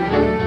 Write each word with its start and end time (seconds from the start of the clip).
Tiene 0.00 0.39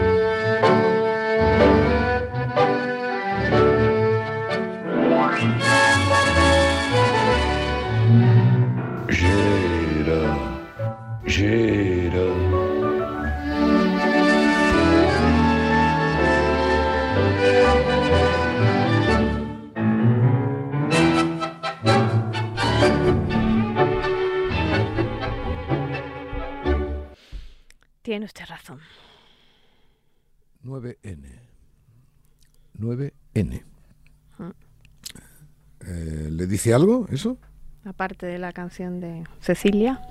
dice 36.64 36.74
algo 36.74 37.08
eso? 37.12 37.38
Aparte 37.84 38.26
de 38.26 38.40
la 38.40 38.54
canción 38.54 39.02
de 39.02 39.26
Cecilia. 39.42 40.02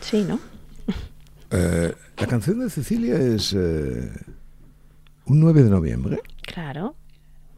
Sí, 0.00 0.24
¿no? 0.26 0.40
Eh, 1.50 1.94
la 2.18 2.26
canción 2.26 2.58
de 2.58 2.68
Cecilia 2.68 3.14
es 3.14 3.52
eh, 3.56 4.10
un 5.26 5.38
9 5.38 5.62
de 5.62 5.70
noviembre. 5.70 6.20
Claro. 6.42 6.96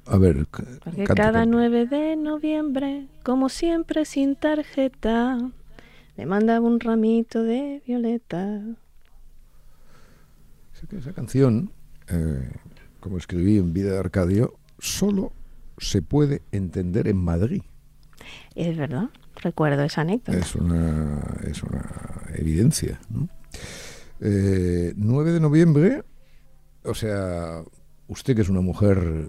A 0.05 0.19
ver, 0.19 0.47
Porque 0.51 0.79
cante, 0.81 1.05
cada 1.05 1.33
cante. 1.33 1.57
9 1.57 1.87
de 1.87 2.17
noviembre, 2.17 3.07
como 3.23 3.49
siempre 3.49 4.05
sin 4.05 4.37
tarjeta, 4.37 5.39
le 6.19 6.27
mandaba 6.27 6.67
un 6.67 6.79
ramito 6.79 7.43
de 7.43 7.83
violeta. 7.87 8.61
Sé 10.75 10.87
que 10.89 10.99
esa 10.99 11.15
canción, 11.15 11.71
eh, 12.09 12.51
como 13.01 13.17
escribí 13.17 13.57
en 13.57 13.73
Vida 13.73 13.93
de 13.93 13.99
Arcadio, 13.99 14.59
solo 14.79 15.33
se 15.79 16.03
puede 16.03 16.43
entender 16.53 17.09
en 17.09 17.17
Madrid. 17.17 17.63
Es 18.55 18.77
verdad, 18.77 19.11
recuerdo 19.37 19.83
esa 19.83 20.03
anécdota. 20.03 20.39
Es 20.39 20.55
una, 20.55 21.23
es 21.45 21.63
una 21.63 21.85
evidencia. 22.35 23.01
¿no? 23.11 23.29
Eh, 24.21 24.95
9 24.97 25.33
de 25.33 25.41
noviembre, 25.41 26.05
o 26.85 26.95
sea, 26.95 27.63
usted 28.09 28.35
que 28.35 28.43
es 28.43 28.49
una 28.49 28.61
mujer 28.61 29.29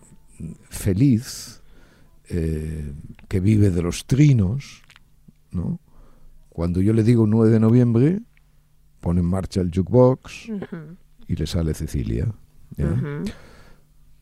feliz, 0.70 1.62
eh, 2.30 2.92
que 3.28 3.40
vive 3.40 3.70
de 3.70 3.82
los 3.82 4.06
trinos, 4.06 4.84
¿no? 5.52 5.80
Cuando 6.50 6.82
yo 6.82 6.94
le 6.94 7.04
digo 7.04 7.28
9 7.28 7.52
de 7.52 7.60
noviembre, 7.60 8.20
pone 9.00 9.22
en 9.22 9.28
marcha 9.28 9.62
el 9.62 9.72
jukebox 9.74 10.50
y 11.28 11.36
le 11.36 11.48
sale 11.48 11.74
Cecilia. 11.74 12.34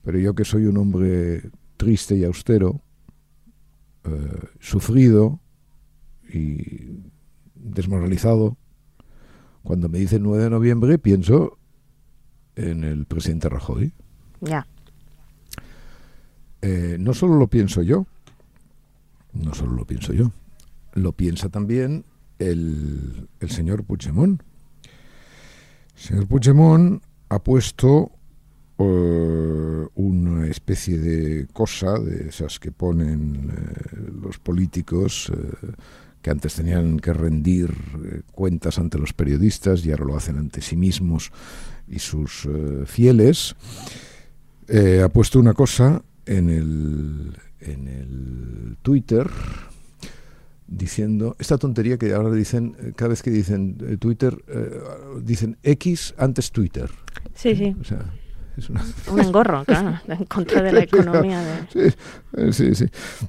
Pero 0.04 0.20
yo 0.20 0.36
que 0.36 0.46
soy 0.46 0.66
un 0.66 0.78
hombre 0.78 1.50
triste 1.78 2.16
y 2.16 2.24
austero, 2.24 2.82
eh, 4.06 4.48
sufrido 4.60 5.40
y 6.32 7.02
desmoralizado, 7.56 8.58
cuando 9.64 9.90
me 9.90 10.00
dice 10.00 10.20
9 10.20 10.44
de 10.44 10.50
noviembre 10.50 10.98
pienso 11.00 11.58
en 12.56 12.84
el 12.84 13.06
presidente 13.06 13.50
Rajoy. 13.50 13.94
Ya. 14.42 14.68
Eh, 16.62 16.98
no 17.00 17.14
solo 17.14 17.36
lo 17.36 17.48
pienso 17.48 17.82
yo, 17.82 18.06
no 19.34 19.54
solo 19.54 19.74
lo 19.74 19.86
pienso 19.86 20.14
yo, 20.14 20.32
lo 20.94 21.12
piensa 21.12 21.50
también 21.50 22.06
el, 22.40 23.28
el 23.40 23.50
señor 23.50 23.84
Puigdemont. 23.84 24.42
El 25.96 26.02
señor 26.02 26.28
Puigdemont 26.28 27.04
ha 27.30 27.40
puesto 27.44 28.12
eh, 28.78 29.88
una 29.96 30.48
especie 30.48 30.98
de 30.98 31.48
cosa, 31.54 31.98
de 32.00 32.30
esas 32.30 32.60
que 32.60 32.72
ponen 32.72 33.52
eh, 33.52 34.12
los 34.22 34.38
políticos, 34.40 35.32
eh, 35.34 35.72
que 36.22 36.30
antes 36.32 36.56
tenían 36.56 37.00
que 37.00 37.14
rendir 37.14 37.70
eh, 37.72 38.22
cuentas 38.34 38.78
ante 38.80 38.98
los 38.98 39.14
periodistas 39.14 39.86
y 39.86 39.92
ahora 39.92 40.06
lo 40.06 40.18
hacen 40.18 40.38
ante 40.38 40.62
sí 40.62 40.76
mismos 40.76 41.32
y 41.88 42.00
sus 42.00 42.48
fieles, 42.88 43.56
ha 45.04 45.10
puesto 45.10 45.40
una 45.40 45.54
cosa 45.54 46.02
en 46.26 46.50
el, 46.50 47.38
en 47.60 47.88
el 47.88 48.78
Twitter 48.82 49.30
diciendo 50.66 51.36
esta 51.38 51.60
tontería 51.60 52.00
que 52.00 52.12
ahora 52.12 52.32
dicen, 52.32 52.76
cada 52.96 53.10
vez 53.10 53.22
que 53.22 53.30
dicen 53.30 53.78
Twitter, 54.00 54.36
dicen 55.22 55.58
X 55.62 56.16
antes 56.18 56.52
Twitter. 56.52 56.90
Sí, 57.36 57.56
sí. 57.56 57.76
O 57.80 57.84
sea, 57.84 58.12
es 58.58 58.70
una... 58.70 58.84
Un 59.12 59.20
engorro, 59.20 59.64
claro, 59.66 60.00
en 60.08 60.26
contra 60.26 60.62
de 60.62 60.72
la 60.72 60.80
economía. 60.84 61.42
De... 61.42 61.90
Sí, 61.92 61.96
eh, 62.38 62.54
sí, 62.54 62.76
sí. 62.76 62.86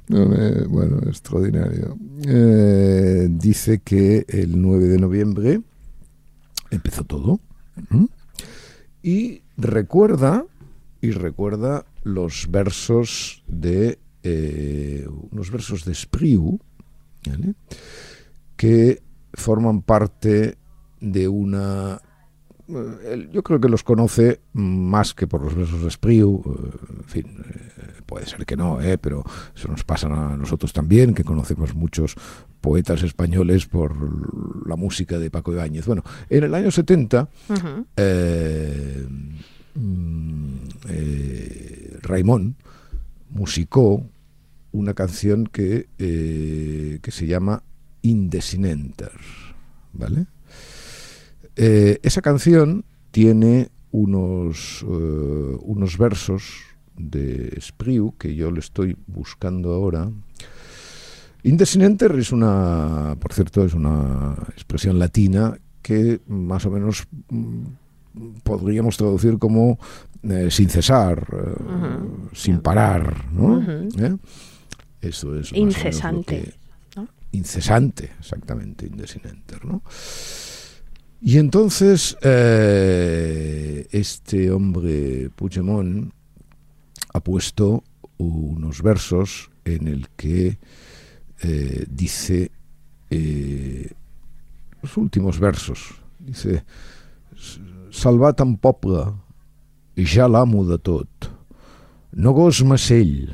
Me- 0.07 0.63
bueno, 0.67 0.99
extraordinario. 1.07 1.97
Eh, 2.25 3.27
dice 3.29 3.79
que 3.79 4.25
el 4.27 4.59
9 4.61 4.85
de 4.85 4.97
noviembre 4.99 5.61
empezó 6.71 7.03
todo. 7.03 7.39
Y 9.03 9.41
recuerda, 9.57 10.45
y 11.01 11.11
recuerda 11.11 11.85
los 12.03 12.47
versos 12.49 13.43
de 13.47 13.99
eh, 14.23 15.07
unos 15.31 15.51
versos 15.51 15.85
de 15.85 15.93
Spriu, 15.93 16.59
¿vale? 17.25 17.53
que 18.55 19.01
forman 19.33 19.81
parte 19.81 20.57
de 20.99 21.27
una 21.27 22.01
él- 23.05 23.29
yo 23.31 23.43
creo 23.43 23.59
que 23.59 23.69
los 23.69 23.83
conoce 23.83 24.41
más 24.53 25.13
que 25.13 25.27
por 25.27 25.41
los 25.43 25.55
versos 25.55 25.83
de 25.83 25.89
Spriu, 25.91 26.41
eh, 26.45 26.77
en 26.99 27.03
fin, 27.05 27.25
eh, 27.49 28.01
puede 28.05 28.25
ser 28.25 28.45
que 28.45 28.55
no, 28.57 28.81
eh, 28.81 28.97
pero 28.97 29.23
eso 29.55 29.67
nos 29.67 29.83
pasa 29.83 30.07
a 30.07 30.35
nosotros 30.37 30.73
también, 30.73 31.13
que 31.13 31.23
conocemos 31.23 31.73
muchos 31.75 32.15
poetas 32.61 33.03
españoles 33.03 33.65
por 33.67 34.67
la 34.67 34.75
música 34.75 35.19
de 35.19 35.29
Paco 35.31 35.53
Ibáñez. 35.53 35.85
Bueno, 35.85 36.03
en 36.29 36.43
el 36.43 36.53
año 36.53 36.71
70, 36.71 37.29
Ujú. 37.49 37.85
eh, 37.95 39.07
mm, 39.75 40.53
eh, 40.89 41.97
Raimón 42.01 42.55
musicó 43.29 44.03
una 44.71 44.93
canción 44.93 45.47
que, 45.47 45.87
eh, 45.97 46.99
que 47.01 47.11
se 47.11 47.27
llama 47.27 47.63
Indesinenter, 48.01 49.11
¿vale? 49.93 50.25
Eh, 51.57 51.99
esa 52.03 52.21
canción 52.21 52.85
tiene 53.11 53.69
unos, 53.91 54.85
eh, 54.87 55.57
unos 55.61 55.97
versos 55.97 56.43
de 56.95 57.57
Spriu 57.59 58.13
que 58.17 58.35
yo 58.35 58.51
le 58.51 58.59
estoy 58.59 58.95
buscando 59.07 59.73
ahora. 59.73 60.09
Indesinenter 61.43 62.11
es 62.17 62.31
una, 62.31 63.15
por 63.19 63.33
cierto, 63.33 63.63
es 63.65 63.73
una 63.73 64.35
expresión 64.51 64.99
latina 64.99 65.57
que 65.81 66.19
más 66.27 66.65
o 66.65 66.71
menos 66.71 67.07
mm, 67.29 67.63
podríamos 68.43 68.97
traducir 68.97 69.37
como 69.39 69.79
eh, 70.23 70.49
sin 70.51 70.69
cesar, 70.69 71.25
sin 72.33 72.59
parar, 72.59 73.31
¿no? 73.31 73.61
Eso 74.99 75.37
es 75.39 75.53
Incesante, 75.53 76.25
que- 76.41 76.53
¿no? 76.99 77.07
incesante, 77.31 78.11
exactamente, 78.19 78.87
indesinenter, 78.87 79.63
¿no? 79.63 79.81
Y 81.21 81.39
entonces 81.39 82.15
eh, 82.21 83.87
este 83.91 84.51
hombre 84.51 85.29
Puigdemont 85.35 86.11
ha 87.13 87.19
puesto 87.19 87.83
unos 88.17 88.81
versos 88.81 89.49
en 89.65 89.87
el 89.87 90.09
que 90.09 90.59
eh, 91.41 91.85
dice 91.89 92.51
eh, 93.09 93.91
los 94.81 94.97
últimos 94.97 95.39
versos, 95.39 95.95
dice 96.19 96.63
salvat 97.89 98.41
en 98.41 98.57
poble, 98.57 99.05
ja 99.97 100.27
l'amo 100.29 100.65
tot, 100.77 101.29
no 102.13 102.33
gos 102.33 102.63
macell, 102.65 103.33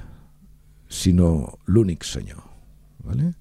sinó 0.87 1.59
l'únic 1.65 2.03
senyor. 2.03 2.52
¿Vale? 3.03 3.33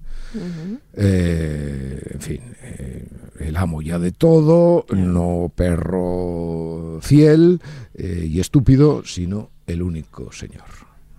Eh, 0.93 2.01
en 2.11 2.21
fin, 2.21 2.41
eh, 2.61 3.07
el 3.39 3.55
amo 3.57 3.81
ya 3.81 3.97
de 3.99 4.11
todo, 4.11 4.85
no 4.89 5.51
perro 5.55 6.99
fiel 7.01 7.61
eh, 7.93 8.27
y 8.29 8.39
estúpido, 8.39 9.05
sino 9.05 9.51
el 9.67 9.81
único 9.81 10.31
señor. 10.31 10.65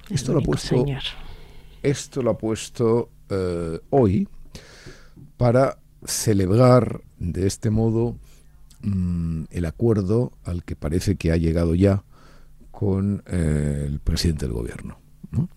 El 0.09 0.17
Esto 0.17 0.33
lo 0.33 0.41
ha 0.41 0.43
puesto, 0.43 0.69
señor. 0.69 1.03
esto 1.83 2.23
lo 2.23 2.31
ha 2.31 2.39
puesto 2.39 3.09
eh, 3.31 3.81
hoy 3.91 4.29
para 5.37 5.79
celebrar 6.05 7.01
de 7.19 7.47
este 7.47 7.71
modo 7.71 8.17
mm, 8.83 9.45
el 9.51 9.65
acuerdo 9.65 10.33
al 10.45 10.65
que 10.65 10.77
parece 10.77 11.17
que 11.17 11.33
ha 11.33 11.37
llegado 11.37 11.75
ya 11.75 12.05
con 12.71 13.23
eh, 13.27 13.85
el 13.87 14.01
presidente 14.01 14.47
del 14.47 14.55
gobierno. 14.55 14.99
¿no? 15.31 15.49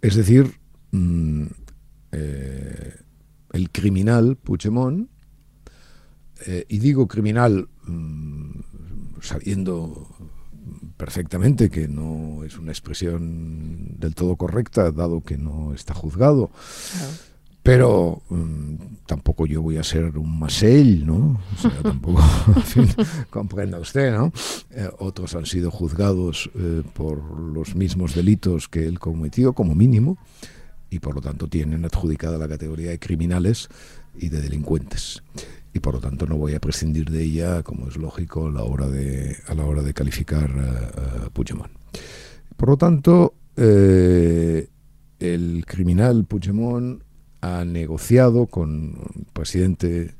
Es 0.00 0.14
decir, 0.14 0.58
mm, 0.92 1.46
eh, 2.18 2.94
el 3.52 3.70
criminal 3.70 4.36
Puigdemont, 4.36 5.08
eh, 6.46 6.64
y 6.68 6.78
digo 6.78 7.06
criminal 7.06 7.68
mm, 7.86 8.60
sabiendo 9.20 10.08
perfectamente 10.96 11.68
que 11.68 11.88
no 11.88 12.42
es 12.44 12.58
una 12.58 12.72
expresión 12.72 13.98
del 13.98 14.14
todo 14.14 14.36
correcta, 14.36 14.90
dado 14.92 15.22
que 15.22 15.36
no 15.36 15.74
está 15.74 15.92
juzgado. 15.94 16.50
Pero 17.62 18.22
mm, 18.28 18.74
tampoco 19.06 19.44
yo 19.44 19.60
voy 19.60 19.76
a 19.76 19.82
ser 19.82 20.16
un 20.16 20.38
masell, 20.38 21.04
¿no? 21.04 21.40
O 21.54 21.60
sea, 21.60 21.72
tampoco, 21.82 22.22
en 22.54 22.62
fin, 22.62 22.88
comprenda 23.28 23.78
usted, 23.80 24.16
¿no? 24.16 24.32
Eh, 24.70 24.88
otros 25.00 25.34
han 25.34 25.46
sido 25.46 25.70
juzgados 25.70 26.48
eh, 26.54 26.82
por 26.94 27.18
los 27.40 27.74
mismos 27.74 28.14
delitos 28.14 28.68
que 28.68 28.86
él 28.86 29.00
cometió, 29.00 29.52
como 29.52 29.74
mínimo, 29.74 30.16
y 30.90 30.98
por 30.98 31.14
lo 31.14 31.20
tanto 31.20 31.48
tienen 31.48 31.84
adjudicada 31.84 32.38
la 32.38 32.48
categoría 32.48 32.90
de 32.90 32.98
criminales 32.98 33.68
y 34.14 34.28
de 34.28 34.40
delincuentes. 34.40 35.22
Y 35.72 35.80
por 35.80 35.94
lo 35.94 36.00
tanto 36.00 36.26
no 36.26 36.36
voy 36.36 36.54
a 36.54 36.60
prescindir 36.60 37.10
de 37.10 37.22
ella, 37.22 37.62
como 37.62 37.88
es 37.88 37.96
lógico, 37.96 38.46
a 38.46 38.50
la 38.50 38.62
hora 38.62 38.88
de, 38.88 39.36
a 39.46 39.54
la 39.54 39.64
hora 39.64 39.82
de 39.82 39.92
calificar 39.92 40.50
a, 40.50 41.30
Puigdemont. 41.30 41.70
Por 42.56 42.70
lo 42.70 42.76
tanto, 42.78 43.34
eh, 43.56 44.68
el 45.18 45.64
criminal 45.66 46.24
Puigdemont 46.24 47.02
ha 47.42 47.64
negociado 47.64 48.46
con 48.46 48.96
el 49.14 49.26
presidente 49.32 50.14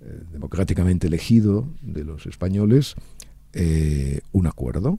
eh, 0.00 0.22
democráticamente 0.32 1.08
elegido 1.08 1.68
de 1.82 2.04
los 2.04 2.26
españoles 2.26 2.94
eh, 3.52 4.20
un 4.32 4.46
acuerdo, 4.46 4.98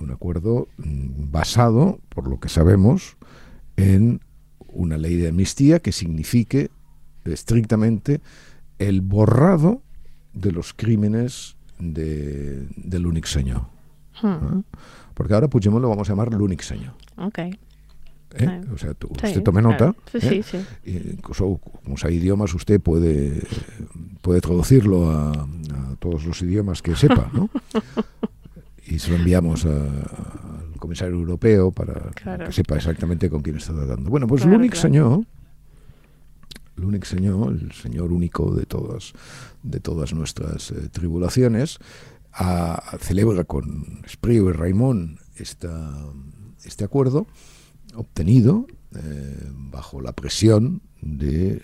un 0.00 0.10
acuerdo 0.10 0.68
mm, 0.76 1.30
basado, 1.30 1.98
por 2.10 2.28
lo 2.28 2.38
que 2.38 2.48
sabemos, 2.48 3.16
en 3.76 4.20
una 4.72 4.96
ley 4.98 5.16
de 5.16 5.28
amnistía 5.28 5.80
que 5.80 5.92
signifique 5.92 6.70
estrictamente 7.24 8.20
el 8.78 9.00
borrado 9.02 9.82
de 10.32 10.52
los 10.52 10.72
crímenes 10.74 11.56
de, 11.78 12.66
del 12.76 13.06
único 13.06 13.26
señor. 13.28 13.62
Hmm. 14.22 14.60
Porque 15.14 15.34
ahora 15.34 15.48
Puigdemont 15.48 15.82
lo 15.82 15.88
vamos 15.88 16.08
a 16.08 16.12
llamar 16.12 16.32
l'únic 16.32 16.62
senyor. 16.62 16.92
Ok. 17.16 17.38
¿eh? 17.38 18.60
O 18.72 18.78
sea, 18.78 18.94
tú, 18.94 19.08
Sí, 19.20 19.26
usted 19.28 19.42
tome 19.42 19.60
claro. 19.60 19.86
nota. 19.86 20.18
Sí, 20.20 20.36
¿eh? 20.36 20.42
sí, 20.42 20.58
Incluso, 21.14 21.58
como 21.84 21.96
sea 21.96 22.10
idiomas, 22.10 22.54
usted 22.54 22.80
puede, 22.80 23.42
puede 24.22 24.40
traducirlo 24.40 25.10
a, 25.10 25.32
a 25.32 25.96
todos 25.98 26.24
los 26.24 26.40
idiomas 26.42 26.80
que 26.80 26.94
sepa, 26.96 27.30
¿no? 27.32 27.50
y 28.86 28.98
se 28.98 29.10
lo 29.10 29.16
enviamos 29.16 29.66
a- 29.66 30.60
comisario 30.80 31.14
europeo 31.14 31.70
para 31.70 32.10
Claro. 32.10 32.46
que 32.46 32.52
sepa 32.52 32.76
exactamente 32.76 33.30
con 33.30 33.42
quién 33.42 33.56
está 33.56 33.72
tratando. 33.72 34.10
Bueno, 34.10 34.26
pues 34.26 34.42
Claro, 34.42 34.56
senyor, 34.76 35.24
l'únic 36.76 37.04
senyor, 37.04 37.52
el 37.52 37.72
señor 37.72 38.10
único 38.12 38.54
de 38.54 38.64
todas, 38.66 39.12
de 39.62 39.80
todas 39.80 40.12
nuestras 40.14 40.70
eh, 40.70 40.88
tribulaciones, 40.90 41.78
a- 42.32 42.96
celebra 43.00 43.44
con 43.44 44.00
Espriu 44.04 44.48
y 44.48 44.52
Raimón 44.52 45.18
esta, 45.36 45.92
este 46.64 46.84
acuerdo 46.84 47.26
obtenido 47.94 48.66
eh, 48.94 49.50
bajo 49.70 50.00
la 50.00 50.12
presión 50.12 50.82
de 51.02 51.54
eh, 51.54 51.62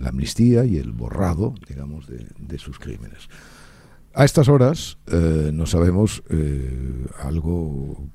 la 0.00 0.08
amnistía 0.10 0.64
y 0.64 0.76
el 0.78 0.92
borrado, 0.92 1.54
digamos, 1.68 2.06
de, 2.06 2.26
de 2.38 2.58
sus 2.58 2.78
crímenes. 2.78 3.28
A 4.18 4.24
estas 4.24 4.48
horas 4.48 4.98
eh, 5.06 5.52
no 5.54 5.64
sabemos 5.66 6.24
eh, 6.28 7.06
algo 7.22 8.08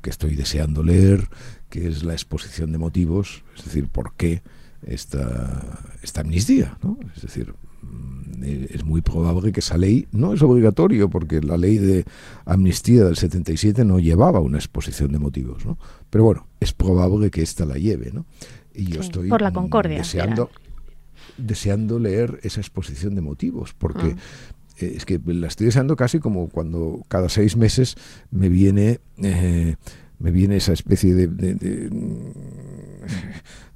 que 0.00 0.08
estoy 0.08 0.34
deseando 0.34 0.82
leer, 0.82 1.28
que 1.68 1.86
es 1.86 2.02
la 2.02 2.14
exposición 2.14 2.72
de 2.72 2.78
motivos, 2.78 3.44
es 3.58 3.66
decir, 3.66 3.86
por 3.88 4.14
qué 4.14 4.42
esta, 4.86 5.78
esta 6.02 6.22
amnistía. 6.22 6.78
¿no? 6.82 6.98
Es 7.14 7.20
decir, 7.20 7.52
mm, 7.82 8.42
eh, 8.42 8.68
es 8.70 8.84
muy 8.86 9.02
probable 9.02 9.52
que 9.52 9.60
esa 9.60 9.76
ley 9.76 10.08
no 10.12 10.32
es 10.32 10.40
obligatorio, 10.40 11.10
porque 11.10 11.42
la 11.42 11.58
ley 11.58 11.76
de 11.76 12.06
amnistía 12.46 13.04
del 13.04 13.16
77 13.16 13.84
no 13.84 13.98
llevaba 13.98 14.40
una 14.40 14.56
exposición 14.56 15.12
de 15.12 15.18
motivos. 15.18 15.66
¿no? 15.66 15.76
Pero 16.08 16.24
bueno, 16.24 16.46
es 16.60 16.72
probable 16.72 17.30
que 17.30 17.42
esta 17.42 17.66
la 17.66 17.74
lleve. 17.74 18.12
¿no? 18.14 18.24
Y 18.72 18.86
yo 18.86 19.02
Sí, 19.02 19.08
estoy 19.08 19.28
por 19.28 19.42
la 19.42 19.50
mm, 19.50 19.54
concordia, 19.54 19.98
deseando, 19.98 20.48
deseando 21.36 21.98
leer 21.98 22.40
esa 22.44 22.62
exposición 22.62 23.14
de 23.14 23.20
motivos, 23.20 23.74
porque 23.74 24.14
Mm. 24.14 24.18
Eh, 24.86 24.94
es 24.96 25.04
que 25.04 25.20
la 25.26 25.46
estoy 25.48 25.66
deseando 25.66 25.96
casi 25.96 26.18
como 26.18 26.48
cuando 26.48 27.04
cada 27.08 27.28
seis 27.28 27.56
meses 27.56 27.96
me 28.30 28.48
viene 28.48 29.00
eh, 29.22 29.76
me 30.18 30.30
viene 30.30 30.56
esa 30.56 30.72
especie 30.74 31.14
de, 31.14 31.26
de- 31.28 31.54
de, 31.54 31.88
mm, 31.90 32.32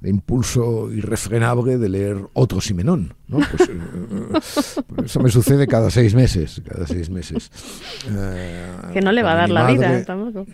de 0.01 0.09
impulso 0.09 0.91
irrefrenable 0.91 1.77
de 1.77 1.89
leer 1.89 2.17
otro 2.33 2.61
Simenón 2.61 3.13
¿no? 3.27 3.37
Pues, 3.37 3.69
eh, 3.69 4.83
pues 4.87 5.05
eso 5.11 5.19
me 5.19 5.29
sucede 5.29 5.67
cada 5.67 5.89
seis 5.89 6.13
meses 6.15 6.61
cada 6.67 6.85
seis 6.87 7.09
meses 7.09 7.51
Eh, 8.09 8.71
Que 8.93 9.01
no 9.01 9.11
le 9.11 9.23
va 9.23 9.33
a 9.33 9.35
dar 9.35 9.49
la 9.49 9.67
vida 9.71 10.03
tampoco. 10.05 10.45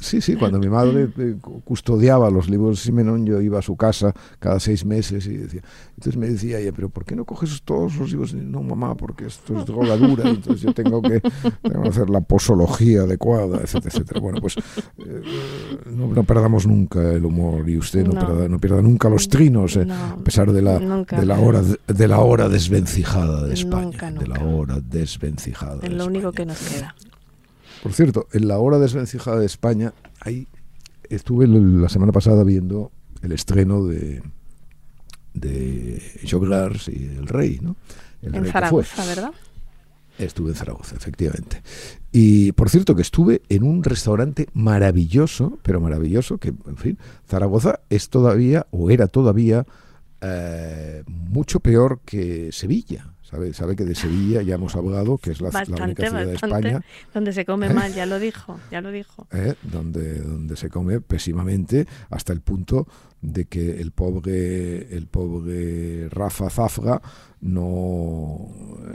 Sí, 0.00 0.20
sí, 0.20 0.36
cuando 0.36 0.58
mi 0.58 0.68
madre 0.68 1.08
eh, 1.18 1.36
cu- 1.40 1.60
custodiaba 1.62 2.30
los 2.30 2.48
libros 2.48 2.78
de 2.78 2.82
Simenón, 2.84 3.24
yo 3.26 3.40
iba 3.40 3.58
a 3.58 3.62
su 3.62 3.76
casa 3.76 4.12
cada 4.38 4.60
seis 4.60 4.84
meses 4.84 5.26
y 5.26 5.36
decía, 5.36 5.62
entonces 5.96 6.16
me 6.16 6.28
decía 6.28 6.58
ella, 6.58 6.72
pero 6.72 6.88
¿por 6.88 7.04
qué 7.04 7.16
no 7.16 7.24
coges 7.24 7.62
todos 7.62 7.96
los 7.96 8.10
libros? 8.10 8.34
No, 8.34 8.62
mamá, 8.62 8.94
porque 8.96 9.26
esto 9.26 9.58
es 9.58 9.64
drogadura, 9.66 10.24
y 10.28 10.34
entonces 10.34 10.62
yo 10.62 10.72
tengo 10.74 11.00
que, 11.02 11.20
tengo 11.62 11.82
que 11.82 11.88
hacer 11.88 12.10
la 12.10 12.20
posología 12.20 13.02
adecuada, 13.02 13.60
etcétera, 13.62 13.90
etcétera. 13.94 14.20
Bueno, 14.20 14.40
pues 14.40 14.56
eh, 14.56 15.22
no, 15.90 16.08
no 16.08 16.24
perdamos 16.24 16.66
nunca 16.66 17.00
el 17.12 17.24
humor 17.24 17.68
y 17.68 17.78
usted 17.78 18.06
no, 18.06 18.12
No. 18.14 18.20
Pierda, 18.26 18.48
no 18.48 18.58
pierda 18.58 18.82
nunca 18.82 19.08
los 19.08 19.28
trinos, 19.28 19.76
eh, 19.76 19.84
No, 19.86 19.94
a 19.94 20.16
pesar 20.18 20.52
de 20.52 20.62
la, 20.62 20.78
de 20.78 21.26
la 21.26 21.38
hora 21.40 21.62
de 21.62 22.03
la 22.08 22.20
hora 22.20 22.48
desvencijada 22.48 23.44
de 23.44 23.54
España, 23.54 23.84
Nunca, 23.84 24.10
de 24.10 24.26
la 24.26 24.42
hora 24.44 24.80
desvencijada. 24.80 25.76
Es 25.76 25.82
de 25.82 25.90
lo 25.90 26.06
único 26.06 26.32
que 26.32 26.46
nos 26.46 26.58
queda. 26.58 26.94
Por 27.82 27.92
cierto, 27.92 28.28
en 28.32 28.48
la 28.48 28.58
hora 28.58 28.78
desvencijada 28.78 29.38
de 29.38 29.46
España, 29.46 29.92
ahí 30.20 30.48
estuve 31.10 31.46
la 31.46 31.88
semana 31.88 32.12
pasada 32.12 32.44
viendo 32.44 32.90
el 33.22 33.32
estreno 33.32 33.84
de 33.84 34.22
de 35.34 36.00
Joglars 36.28 36.88
y 36.88 37.04
El 37.04 37.26
Rey, 37.26 37.58
¿no? 37.60 37.76
El 38.22 38.36
En 38.36 38.42
Rey 38.44 38.52
Zaragoza, 38.52 39.04
¿verdad? 39.04 39.32
Estuve 40.16 40.50
en 40.50 40.54
Zaragoza, 40.54 40.94
efectivamente. 40.96 41.60
Y 42.12 42.52
por 42.52 42.70
cierto 42.70 42.94
que 42.94 43.02
estuve 43.02 43.42
en 43.48 43.64
un 43.64 43.82
restaurante 43.82 44.46
maravilloso, 44.54 45.58
pero 45.62 45.80
maravilloso, 45.80 46.38
que, 46.38 46.48
en 46.48 46.76
fin, 46.76 46.98
Zaragoza 47.28 47.80
es 47.90 48.08
todavía, 48.08 48.66
o 48.70 48.90
era 48.90 49.08
todavía, 49.08 49.66
eh, 50.24 51.02
mucho 51.06 51.60
peor 51.60 52.00
que 52.04 52.50
Sevilla. 52.52 53.10
¿Sabe, 53.22 53.52
sabe 53.52 53.74
que 53.74 53.84
de 53.84 53.96
Sevilla 53.96 54.42
ya 54.42 54.54
hemos 54.54 54.76
hablado, 54.76 55.18
que 55.18 55.32
es 55.32 55.40
la, 55.40 55.50
la 55.50 55.58
única 55.60 55.74
Bastante, 55.86 56.06
ciudad 56.06 56.20
de 56.20 56.32
bastante. 56.32 56.56
España 56.68 56.84
Donde 57.12 57.32
se 57.32 57.44
come 57.44 57.68
mal, 57.70 57.92
ya 57.94 58.06
lo 58.06 58.20
dijo, 58.20 58.60
ya 58.70 58.80
lo 58.80 58.92
dijo. 58.92 59.26
¿eh? 59.32 59.54
donde, 59.62 60.20
donde 60.20 60.56
se 60.56 60.68
come 60.68 61.00
pésimamente 61.00 61.86
hasta 62.10 62.32
el 62.32 62.42
punto 62.42 62.86
de 63.24 63.46
que 63.46 63.80
el 63.80 63.90
pobre 63.90 64.94
el 64.94 65.06
pobre 65.06 66.08
Rafa 66.10 66.50
Zafra 66.50 67.00
no 67.40 68.48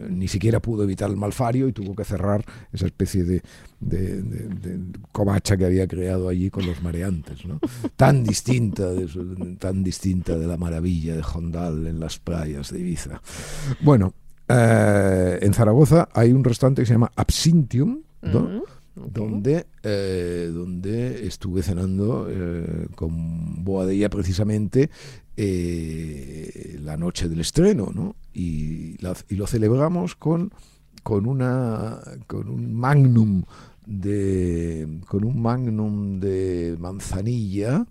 ni 0.09 0.27
siquiera 0.27 0.59
pudo 0.61 0.83
evitar 0.83 1.09
el 1.09 1.17
malfario 1.17 1.67
y 1.67 1.73
tuvo 1.73 1.95
que 1.95 2.03
cerrar 2.03 2.43
esa 2.71 2.85
especie 2.85 3.23
de, 3.23 3.41
de, 3.79 4.21
de- 4.21 4.99
covacha 5.11 5.57
que 5.57 5.65
había 5.65 5.87
creado 5.87 6.29
allí 6.29 6.49
con 6.49 6.65
los 6.65 6.81
mareantes 6.83 7.45
¿no? 7.45 7.59
tan 7.95 8.23
distinta 8.23 8.87
de, 8.91 9.07
tan 9.57 9.83
distinta 9.83 10.37
de 10.37 10.47
la 10.47 10.57
maravilla 10.57 11.15
de 11.15 11.23
Hondal 11.23 11.87
en 11.87 11.99
las 11.99 12.19
playas 12.19 12.71
de 12.71 12.79
Ibiza 12.79 13.21
bueno 13.81 14.13
eh, 14.47 15.39
en 15.41 15.53
Zaragoza 15.53 16.09
hay 16.13 16.31
un 16.31 16.43
restaurante 16.43 16.81
que 16.81 16.85
se 16.87 16.93
llama 16.93 17.11
Absintium 17.15 18.01
¿no? 18.21 18.63
Donde, 19.07 19.65
eh, 19.83 20.49
donde 20.53 21.25
estuve 21.27 21.63
cenando 21.63 22.27
eh, 22.29 22.87
con 22.95 23.63
Boadella 23.63 24.09
precisamente 24.09 24.89
eh, 25.37 26.77
la 26.81 26.97
noche 26.97 27.29
del 27.29 27.39
estreno, 27.41 27.91
¿no? 27.93 28.15
Y, 28.33 28.97
la- 29.01 29.15
y 29.29 29.35
lo 29.35 29.47
celebramos 29.47 30.15
con, 30.15 30.51
con, 31.03 31.25
una, 31.25 31.99
con 32.27 32.49
un 32.49 32.73
magnum 32.73 33.43
de 33.85 34.99
con 35.07 35.23
un 35.23 35.41
magnum 35.41 36.19
de 36.19 36.77
manzanilla 36.79 37.87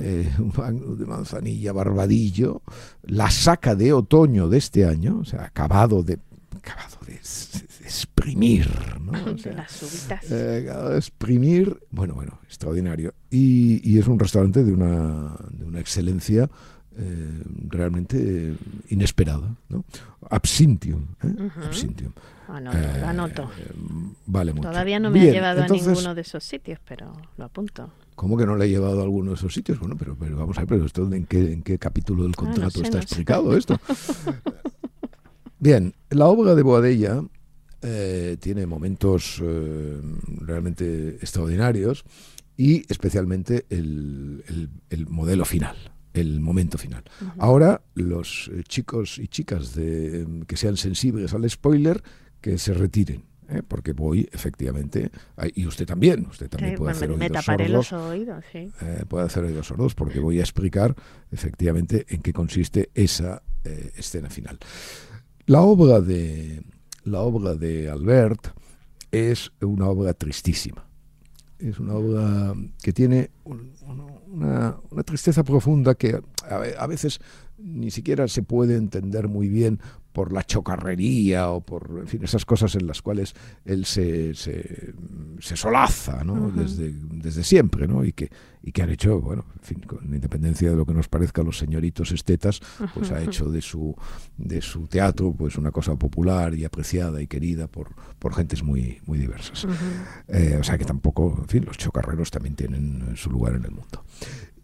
eh, 0.00 0.30
un 0.38 0.52
magnum 0.56 0.96
de 0.96 1.04
manzanilla 1.04 1.72
barbadillo 1.72 2.62
la 3.02 3.28
saca 3.28 3.74
de 3.74 3.92
otoño 3.92 4.48
de 4.48 4.58
este 4.58 4.84
año 4.84 5.18
o 5.18 5.24
sea 5.24 5.46
acabado 5.46 6.04
de 6.04 6.20
acabado 6.56 6.98
de 7.08 7.18
exprimir 7.86 8.68
¿no? 9.00 9.12
O 9.26 9.32
De 9.34 9.38
sea, 9.38 9.52
las 9.54 9.82
uvitas. 9.82 10.30
eh, 10.30 10.68
exprimir 10.96 11.78
bueno 11.90 12.14
bueno 12.14 12.38
extraordinario 12.44 13.14
y, 13.30 13.80
y 13.88 13.98
es 13.98 14.06
un 14.06 14.18
restaurante 14.18 14.64
de 14.64 14.72
una 14.72 15.36
de 15.50 15.64
una 15.64 15.80
excelencia 15.80 16.48
eh, 16.98 17.42
realmente 17.68 18.54
inesperada 18.88 19.54
¿no? 19.68 19.84
Absintium 20.30 21.06
¿eh? 21.22 21.50
Absintium 21.64 22.12
Anoto, 22.48 22.78
Eh, 22.78 22.98
lo 23.00 23.06
anoto. 23.08 23.50
vale 24.26 24.52
mucho 24.52 24.68
Todavía 24.70 25.00
no 25.00 25.10
me 25.10 25.18
Bien, 25.18 25.30
ha 25.30 25.32
llevado 25.34 25.60
entonces, 25.62 25.86
a 25.88 25.90
ninguno 25.90 26.14
de 26.14 26.20
esos 26.20 26.44
sitios, 26.44 26.78
pero 26.86 27.12
lo 27.36 27.44
apunto. 27.44 27.90
¿Cómo 28.14 28.36
que 28.36 28.46
no 28.46 28.54
le 28.56 28.66
he 28.66 28.68
llevado 28.68 29.00
a 29.00 29.02
alguno 29.02 29.32
de 29.32 29.34
esos 29.36 29.52
sitios? 29.52 29.80
Bueno, 29.80 29.96
pero, 29.98 30.14
pero 30.16 30.36
vamos 30.36 30.56
a 30.56 30.60
ver, 30.60 30.68
pero 30.68 30.86
esto, 30.86 31.12
¿en, 31.12 31.26
qué, 31.26 31.52
¿en 31.52 31.62
qué 31.62 31.76
capítulo 31.76 32.22
del 32.22 32.32
Ah, 32.38 32.40
no 32.40 32.46
contrato 32.46 32.78
sé, 32.78 32.82
está 32.84 32.98
no 32.98 33.02
sé. 33.02 33.06
explicado 33.06 33.56
esto? 33.56 33.78
Bien, 35.58 35.92
la 36.10 36.26
obra 36.26 36.54
de 36.54 36.62
Boadella 36.62 37.22
eh, 37.82 38.36
tiene 38.40 38.66
momentos 38.66 39.40
eh, 39.42 40.00
realmente 40.40 41.16
extraordinarios 41.16 42.04
y 42.56 42.90
especialmente 42.90 43.66
el, 43.70 44.42
el- 44.48 44.70
el 44.90 45.06
modelo 45.08 45.44
final, 45.44 45.76
el 46.14 46.40
momento 46.40 46.78
final. 46.78 47.04
Ahora, 47.38 47.82
los 47.94 48.50
eh, 48.54 48.62
chicos 48.66 49.18
y 49.18 49.28
chicas 49.28 49.74
de, 49.74 50.26
que 50.46 50.56
sean 50.56 50.76
sensibles 50.76 51.34
al 51.34 51.48
spoiler, 51.50 52.02
que 52.40 52.56
se 52.58 52.72
retiren. 52.72 53.24
¿eh? 53.48 53.62
Porque 53.66 53.92
voy, 53.92 54.28
efectivamente, 54.32 55.10
y 55.54 55.66
usted 55.66 55.86
también, 55.86 56.26
usted 56.26 56.48
también 56.48 56.72
Sí, 56.72 56.76
puede 56.78 56.92
me, 56.92 56.96
hacer 56.96 57.08
me 57.10 57.14
oídos 57.26 57.32
taparé 57.44 57.68
sordos 57.68 57.92
los 57.92 58.02
oídos, 58.10 58.44
sí. 58.50 58.70
eh, 58.80 59.04
puede 59.06 59.26
hacer 59.26 59.44
oídos 59.44 59.66
sordos 59.66 59.94
porque 59.94 60.18
voy 60.18 60.38
a 60.38 60.42
explicar 60.42 60.96
efectivamente 61.30 62.06
en 62.08 62.22
qué 62.22 62.32
consiste 62.32 62.90
esa 62.94 63.42
eh, 63.64 63.92
escena 63.96 64.30
final. 64.30 64.58
La 65.46 65.60
obra 65.60 66.00
de 66.00 66.64
la 67.06 67.20
obra 67.20 67.54
de 67.54 67.88
Albert 67.88 68.48
es 69.10 69.52
una 69.60 69.88
obra 69.88 70.12
tristísima. 70.14 70.84
Es 71.58 71.78
una 71.78 71.94
obra 71.94 72.54
que 72.82 72.92
tiene 72.92 73.30
un- 73.44 73.72
un- 73.86 74.06
una, 74.28 74.76
una 74.90 75.02
tristeza 75.02 75.42
profunda 75.44 75.94
que 75.94 76.20
a 76.78 76.86
veces 76.86 77.18
ni 77.58 77.90
siquiera 77.90 78.28
se 78.28 78.42
puede 78.42 78.76
entender 78.76 79.28
muy 79.28 79.48
bien 79.48 79.80
por 80.16 80.32
la 80.32 80.42
chocarrería 80.44 81.50
o 81.50 81.60
por 81.60 81.98
en 82.00 82.06
fin, 82.06 82.24
esas 82.24 82.46
cosas 82.46 82.74
en 82.74 82.86
las 82.86 83.02
cuales 83.02 83.34
él 83.66 83.84
se, 83.84 84.32
se, 84.34 84.94
se 85.40 85.56
solaza 85.58 86.22
desde, 86.54 86.90
desde 86.90 87.44
siempre 87.44 87.86
¿no? 87.86 88.02
y, 88.02 88.14
que, 88.14 88.30
y 88.62 88.72
que 88.72 88.80
han 88.80 88.88
hecho, 88.88 89.20
bueno, 89.20 89.44
en 89.56 89.62
fin, 89.62 89.80
con 89.80 90.14
independencia 90.14 90.70
de 90.70 90.76
lo 90.76 90.86
que 90.86 90.94
nos 90.94 91.08
parezca 91.08 91.42
a 91.42 91.44
los 91.44 91.58
señoritos 91.58 92.12
estetas, 92.12 92.62
pues 92.94 93.10
ha 93.10 93.22
hecho 93.22 93.50
de 93.50 93.60
su, 93.60 93.94
de 94.38 94.62
su 94.62 94.86
teatro 94.86 95.34
pues 95.36 95.58
una 95.58 95.70
cosa 95.70 95.94
popular 95.96 96.54
y 96.54 96.64
apreciada 96.64 97.20
y 97.20 97.26
querida 97.26 97.66
por, 97.66 97.90
por 98.18 98.32
gentes 98.34 98.62
muy, 98.62 98.98
muy 99.04 99.18
diversas. 99.18 99.66
Eh, 100.28 100.56
o 100.58 100.64
sea 100.64 100.78
que 100.78 100.86
tampoco, 100.86 101.36
en 101.42 101.48
fin, 101.48 101.66
los 101.66 101.76
chocarreros 101.76 102.30
también 102.30 102.54
tienen 102.54 103.12
su 103.16 103.28
lugar 103.28 103.54
en 103.54 103.64
el 103.66 103.70
mundo. 103.72 104.02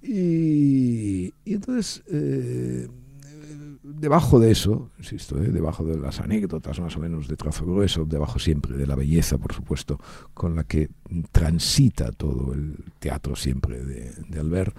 Y, 0.01 1.35
y 1.45 1.53
entonces, 1.53 2.03
eh, 2.11 2.89
debajo 3.83 4.39
de 4.41 4.51
eso, 4.53 4.91
insisto, 4.99 5.43
eh, 5.43 5.49
debajo 5.49 5.85
de 5.85 5.97
las 5.99 6.21
anécdotas 6.21 6.79
más 6.81 6.97
o 6.97 7.01
menos 7.01 7.29
de 7.29 7.37
trazo 7.37 7.65
grueso, 7.67 8.05
debajo 8.05 8.39
siempre 8.39 8.77
de 8.77 8.87
la 8.87 8.95
belleza, 8.95 9.39
por 9.39 9.53
supuesto, 9.53 9.99
con 10.35 10.55
la 10.57 10.65
que 10.65 10.89
transita 11.33 12.12
todo 12.12 12.53
el 12.55 12.77
teatro 12.99 13.35
siempre 13.37 13.85
de, 13.85 14.12
de 14.29 14.41
Albert, 14.41 14.77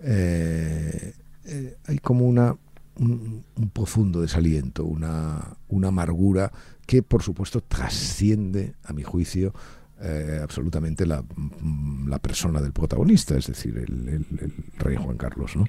eh, 0.00 1.14
eh, 1.44 1.76
hay 1.86 1.98
como 1.98 2.26
una, 2.26 2.56
un, 2.96 3.44
un 3.56 3.70
profundo 3.70 4.20
desaliento, 4.20 4.84
una, 4.84 5.56
una 5.68 5.88
amargura 5.88 6.52
que, 6.86 7.02
por 7.02 7.22
supuesto, 7.22 7.60
trasciende, 7.60 8.74
a 8.84 8.92
mi 8.92 9.02
juicio, 9.02 9.52
eh, 10.00 10.38
absolutamente 10.42 11.06
la, 11.06 11.22
mm, 11.22 12.08
la 12.08 12.18
persona 12.18 12.60
del 12.60 12.72
protagonista, 12.72 13.36
es 13.36 13.46
decir, 13.48 13.76
el, 13.78 14.08
el- 14.08 14.38
el 14.40 14.54
rey 14.78 14.96
Juan 14.96 15.16
Carlos. 15.16 15.56
¿no? 15.56 15.64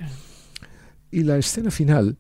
Y 1.12 1.24
la 1.24 1.38
escena 1.38 1.72
final, 1.72 2.18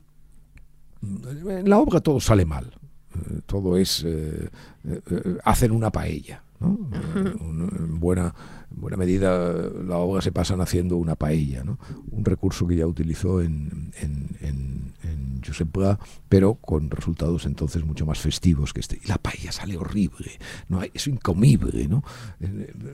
en 1.01 1.70
la 1.70 1.77
obra 1.79 2.00
todo 2.01 2.20
sale 2.20 2.46
mal. 2.46 2.72
Eh, 3.15 3.39
Todo 3.46 3.77
es. 3.77 4.03
eh, 4.06 4.50
eh, 4.86 5.38
hacen 5.44 5.72
una 5.72 5.91
paella. 5.91 6.44
¿no? 6.60 6.77
En, 7.15 8.00
buena, 8.01 8.34
en 8.70 8.82
buena 8.82 8.98
medida, 8.98 9.53
la 9.88 9.98
obra 9.98 10.22
se 10.22 10.32
pasan 10.34 10.60
haciendo 10.62 10.98
una 10.98 11.15
paella. 11.15 11.63
¿no? 11.63 11.79
Un 12.12 12.25
recurso 12.25 12.68
que 12.68 12.75
ya 12.75 12.86
utilizó 12.86 13.41
en, 13.41 13.91
en, 14.00 14.27
en, 14.41 14.94
en 15.03 15.41
Josep 15.46 15.72
Pla, 15.72 15.98
pero 16.27 16.56
con 16.56 16.91
resultados 16.91 17.46
entonces 17.46 17.84
mucho 17.86 18.06
más 18.06 18.20
festivos 18.20 18.74
que 18.74 18.82
este. 18.82 19.00
Y 19.03 19.08
la 19.08 19.18
paella 19.18 19.51
sale 19.53 19.77
horrible, 19.77 20.32
no 20.68 20.82
hay, 20.82 20.91
es 20.94 21.08
incomible. 21.08 21.88
¿no? 21.88 22.03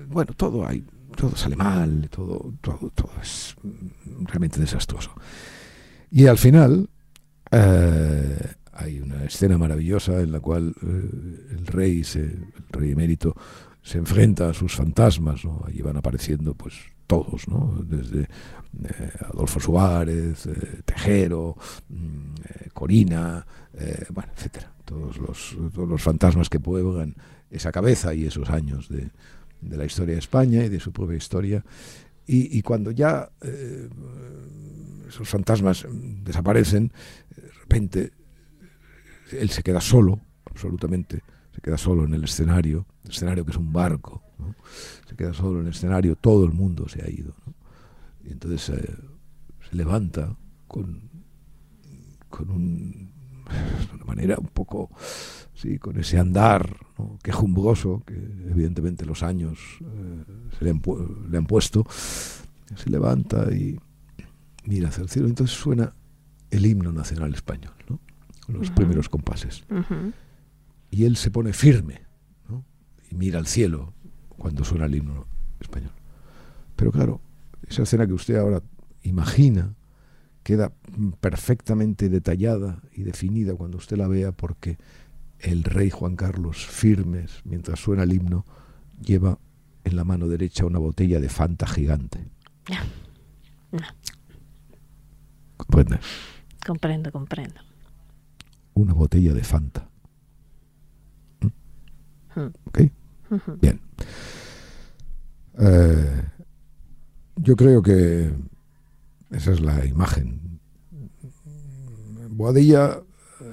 Bueno, 0.10 0.34
todo 0.34 0.66
hay. 0.68 0.84
Todo 1.16 1.36
sale 1.36 1.56
mal, 1.56 2.10
todo, 2.10 2.54
todo, 2.62 2.92
todo 2.94 3.12
es 3.22 3.56
mm, 3.64 4.26
realmente 4.26 4.60
desastroso. 4.60 5.12
Y 6.12 6.28
al 6.28 6.38
final 6.38 6.90
eh, 7.58 8.38
hay 8.74 9.00
una 9.00 9.24
escena 9.24 9.58
maravillosa 9.58 10.20
en 10.20 10.34
la 10.34 10.42
cual 10.42 10.76
eh, 10.82 11.56
el 11.58 11.66
rey, 11.68 12.04
se, 12.04 12.20
el 12.20 12.50
rey 12.70 12.92
emérito, 12.92 13.34
se 13.82 13.98
enfrenta 13.98 14.50
a 14.50 14.54
sus 14.54 14.76
fantasmas, 14.76 15.46
¿no? 15.46 15.64
Allí 15.66 15.82
van 15.82 15.96
apareciendo 15.96 16.54
pues 16.54 16.74
todos, 17.08 17.48
¿no? 17.48 17.82
Desde 17.88 18.24
eh, 18.24 19.12
Adolfo 19.32 19.62
Suárez, 19.62 20.50
Tejero, 20.84 21.56
mm, 21.88 22.70
Corina, 22.74 23.46
bueno, 24.10 24.32
etcétera. 24.36 24.74
Todos 24.84 25.18
los, 25.18 25.58
todos 25.74 25.88
los 25.88 26.02
fantasmas 26.02 26.50
que 26.50 26.60
pueblan 26.60 27.16
esa 27.50 27.72
cabeza 27.72 28.14
y 28.14 28.26
esos 28.26 28.50
años 28.50 28.90
de, 28.90 29.10
de 29.62 29.78
la 29.78 29.86
historia 29.86 30.14
de 30.14 30.20
España 30.20 30.66
y 30.66 30.70
de 30.70 30.80
su 30.80 30.92
propia 30.92 31.16
historia. 31.16 31.64
Y, 32.28 32.62
cuando 32.64 32.90
ya 32.90 33.30
esos 35.08 35.30
fantasmas 35.30 35.86
desaparecen, 36.24 36.88
de 36.88 36.96
repente 37.66 38.14
él 39.32 39.50
se 39.50 39.64
queda 39.64 39.82
solo, 39.82 40.20
absolutamente, 40.46 41.24
se 41.54 41.62
queda 41.62 41.78
solo 41.78 42.06
en 42.06 42.14
el 42.14 42.24
escenario, 42.24 42.86
el 43.04 43.12
escenario 43.12 43.44
que 43.44 43.52
es 43.52 43.58
un 43.58 43.74
barco, 43.74 44.22
¿no? 44.38 44.56
se 45.08 45.16
queda 45.16 45.34
solo 45.34 45.60
en 45.62 45.68
el 45.68 45.74
escenario, 45.74 46.16
todo 46.16 46.46
el 46.46 46.52
mundo 46.52 46.88
se 46.88 47.04
ha 47.04 47.10
ido. 47.10 47.34
¿no? 47.46 47.54
Y 48.24 48.34
entonces 48.34 48.70
eh, 48.70 48.96
se 49.70 49.76
levanta 49.76 50.36
con, 50.68 51.10
con 52.30 52.52
un, 52.52 53.12
una 53.94 54.06
manera 54.06 54.38
un 54.40 54.48
poco, 54.48 54.92
sí, 55.56 55.80
con 55.80 55.98
ese 55.98 56.20
andar 56.20 56.78
¿no? 57.00 57.18
quejumbroso 57.24 58.04
que 58.06 58.14
evidentemente 58.16 59.06
los 59.06 59.24
años 59.24 59.58
eh, 59.82 60.24
se 60.58 60.66
le 60.66 60.72
han, 60.72 60.82
le 61.30 61.38
han 61.38 61.46
puesto, 61.46 61.84
se 61.90 62.90
levanta 62.90 63.52
y 63.52 63.80
mira 64.66 64.90
hacia 64.90 65.02
el 65.02 65.10
cielo. 65.10 65.28
Entonces 65.28 65.58
suena 65.58 65.96
el 66.56 66.66
himno 66.66 66.92
nacional 66.92 67.34
español, 67.34 67.74
¿no? 67.90 68.00
los 68.48 68.70
primeros 68.72 69.10
compases. 69.10 69.64
Y 70.92 71.06
él 71.06 71.18
se 71.18 71.32
pone 71.32 71.54
firme 71.54 72.02
¿no? 72.48 72.64
y 73.10 73.16
mira 73.16 73.40
al 73.40 73.48
cielo 73.48 73.94
cuando 74.38 74.64
suena 74.64 74.86
el 74.86 74.96
himno 74.96 75.28
español. 75.60 75.92
Pero 76.76 76.92
claro, 76.92 77.22
esa 77.68 77.84
escena 77.84 78.06
que 78.06 78.14
usted 78.14 78.36
ahora 78.36 78.62
imagina 79.04 79.74
queda 80.44 80.72
perfectamente 81.22 82.08
detallada 82.10 82.82
y 82.94 83.02
definida 83.02 83.56
cuando 83.56 83.78
usted 83.78 83.98
la 83.98 84.08
vea 84.08 84.32
porque 84.32 84.78
el 85.40 85.64
rey 85.64 85.90
Juan 85.90 86.16
Carlos, 86.16 86.66
firmes, 86.68 87.42
mientras 87.46 87.80
suena 87.80 88.04
el 88.04 88.14
himno, 88.14 88.46
lleva 89.02 89.40
en 89.84 89.96
la 89.96 90.04
mano 90.04 90.28
derecha 90.28 90.66
una 90.66 90.80
botella 90.80 91.20
de 91.20 91.30
Fanta 91.30 91.68
gigante. 91.68 92.28
No. 93.72 93.80
¿Comprende? 95.58 96.00
Comprendo, 96.66 97.12
comprendo. 97.12 97.62
Una 98.74 98.94
botella 98.94 99.34
de 99.34 99.44
Fanta. 99.44 99.88
Mm. 101.42 102.42
¿Ok? 102.66 102.80
Ujú. 103.32 103.58
Bien. 103.62 103.80
Eh, 105.60 106.24
yo 107.38 107.56
creo 107.56 107.82
que 107.82 108.34
esa 109.32 109.52
es 109.52 109.62
la 109.62 109.86
imagen. 109.86 110.60
Boadilla 112.32 113.00
eh, 113.42 113.46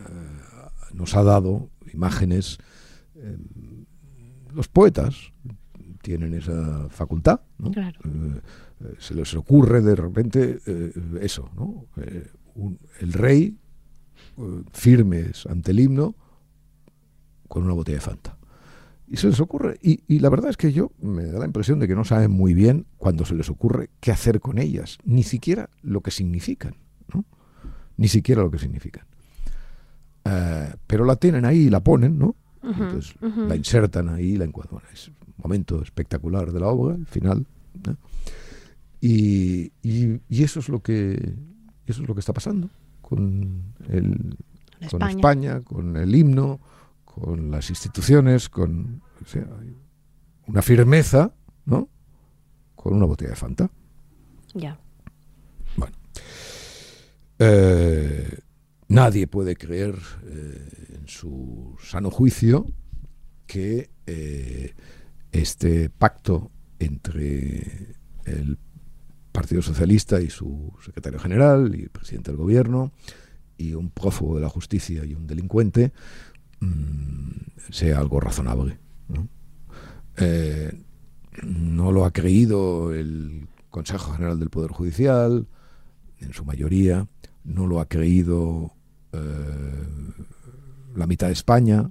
nos 0.94 1.14
ha 1.14 1.22
dado 1.22 1.68
imágenes. 1.92 2.58
eh, 3.16 3.36
los 4.52 4.68
poetas 4.68 5.32
tienen 6.02 6.34
esa 6.34 6.88
facultad, 6.90 7.40
¿no? 7.58 7.70
Claro. 7.70 7.98
Se 8.98 9.14
les 9.14 9.32
ocurre 9.34 9.80
de 9.80 9.94
repente 9.94 10.60
eso, 11.22 11.48
¿no? 11.54 11.86
Un- 12.54 12.78
el 13.00 13.12
rey 13.12 13.56
eh, 14.38 14.62
firmes 14.72 15.46
ante 15.46 15.70
el 15.72 15.80
himno 15.80 16.14
con 17.48 17.64
una 17.64 17.72
botella 17.74 17.98
de 17.98 18.02
Fanta. 18.04 18.38
Y 19.08 19.16
se 19.18 19.26
les 19.26 19.40
ocurre, 19.40 19.78
y, 19.82 20.00
y 20.08 20.20
la 20.20 20.30
verdad 20.30 20.48
es 20.50 20.56
que 20.56 20.72
yo 20.72 20.90
me 21.00 21.24
da 21.26 21.38
la 21.38 21.44
impresión 21.44 21.78
de 21.78 21.86
que 21.86 21.94
no 21.94 22.04
saben 22.04 22.30
muy 22.30 22.54
bien 22.54 22.86
cuando 22.96 23.26
se 23.26 23.34
les 23.34 23.50
ocurre 23.50 23.90
qué 24.00 24.10
hacer 24.10 24.40
con 24.40 24.58
ellas, 24.58 24.96
ni 25.04 25.22
siquiera 25.22 25.68
lo 25.82 26.00
que 26.00 26.10
significan, 26.10 26.76
¿no? 27.12 27.26
Ni 27.98 28.08
siquiera 28.08 28.40
lo 28.42 28.50
que 28.50 28.58
significan. 28.58 29.04
Eh, 30.24 30.72
pero 30.86 31.04
la 31.04 31.16
tienen 31.16 31.44
ahí 31.44 31.66
y 31.66 31.70
la 31.70 31.80
ponen, 31.80 32.18
¿no? 32.18 32.36
Ujú, 32.62 32.82
Entonces 32.84 33.14
ujú. 33.20 33.40
la 33.48 33.56
insertan 33.56 34.08
ahí, 34.08 34.36
la 34.36 34.44
encuadran. 34.44 34.80
Es 34.92 35.08
un 35.08 35.14
momento 35.36 35.82
espectacular 35.82 36.50
de 36.52 36.60
la 36.60 36.68
obra, 36.68 36.94
el 36.94 37.06
final. 37.06 37.44
¿no? 37.86 37.96
Y, 39.00 39.72
y- 39.82 40.20
y 40.28 40.42
eso 40.44 40.60
es 40.60 40.68
lo 40.68 40.80
que 40.80 41.34
eso 41.86 42.02
es 42.02 42.08
lo 42.08 42.14
que 42.14 42.20
está 42.20 42.32
pasando 42.32 42.70
con 43.00 43.74
el 43.88 44.36
con 44.90 45.02
España. 45.02 45.10
España, 45.10 45.60
con 45.60 45.96
el 45.96 46.14
himno, 46.14 46.60
con 47.04 47.50
las 47.50 47.70
instituciones, 47.70 48.48
con 48.48 49.02
o 49.22 49.28
sea, 49.28 49.46
una 50.46 50.62
firmeza, 50.62 51.32
¿no? 51.64 51.88
Con 52.74 52.94
una 52.94 53.06
botella 53.06 53.30
de 53.30 53.36
Fanta. 53.36 53.70
Ya. 54.54 54.78
Eh, 57.38 58.38
nadie 58.88 59.26
puede 59.26 59.56
creer 59.56 59.98
eh, 60.26 60.98
en 61.00 61.08
su 61.08 61.76
sano 61.82 62.10
juicio 62.10 62.66
que 63.46 63.90
este 65.32 65.90
pacto 65.90 66.52
entre 66.78 67.96
el 68.24 68.58
Partido 69.32 69.62
Socialista 69.62 70.20
y 70.20 70.30
su 70.30 70.72
secretario 70.84 71.18
general 71.18 71.74
y 71.74 71.88
presidente 71.88 72.30
del 72.30 72.38
gobierno 72.38 72.92
y 73.56 73.74
un 73.74 73.90
prófugo 73.90 74.36
de 74.36 74.42
la 74.42 74.48
justicia 74.48 75.04
y 75.04 75.14
un 75.14 75.26
delincuente 75.26 75.92
mm, 76.60 77.30
sea 77.70 77.98
algo 77.98 78.20
razonable. 78.20 78.78
¿no? 79.08 79.28
Eh, 80.16 80.72
no 81.42 81.92
lo 81.92 82.04
ha 82.04 82.12
creído 82.12 82.92
el 82.94 83.48
Consejo 83.70 84.12
General 84.12 84.38
del 84.38 84.50
Poder 84.50 84.70
Judicial, 84.70 85.46
en 86.20 86.32
su 86.32 86.44
mayoría, 86.44 87.08
no 87.44 87.66
lo 87.66 87.80
ha 87.80 87.88
creído 87.88 88.72
eh, 89.12 89.18
la 90.94 91.06
mitad 91.06 91.28
de 91.28 91.32
España, 91.32 91.90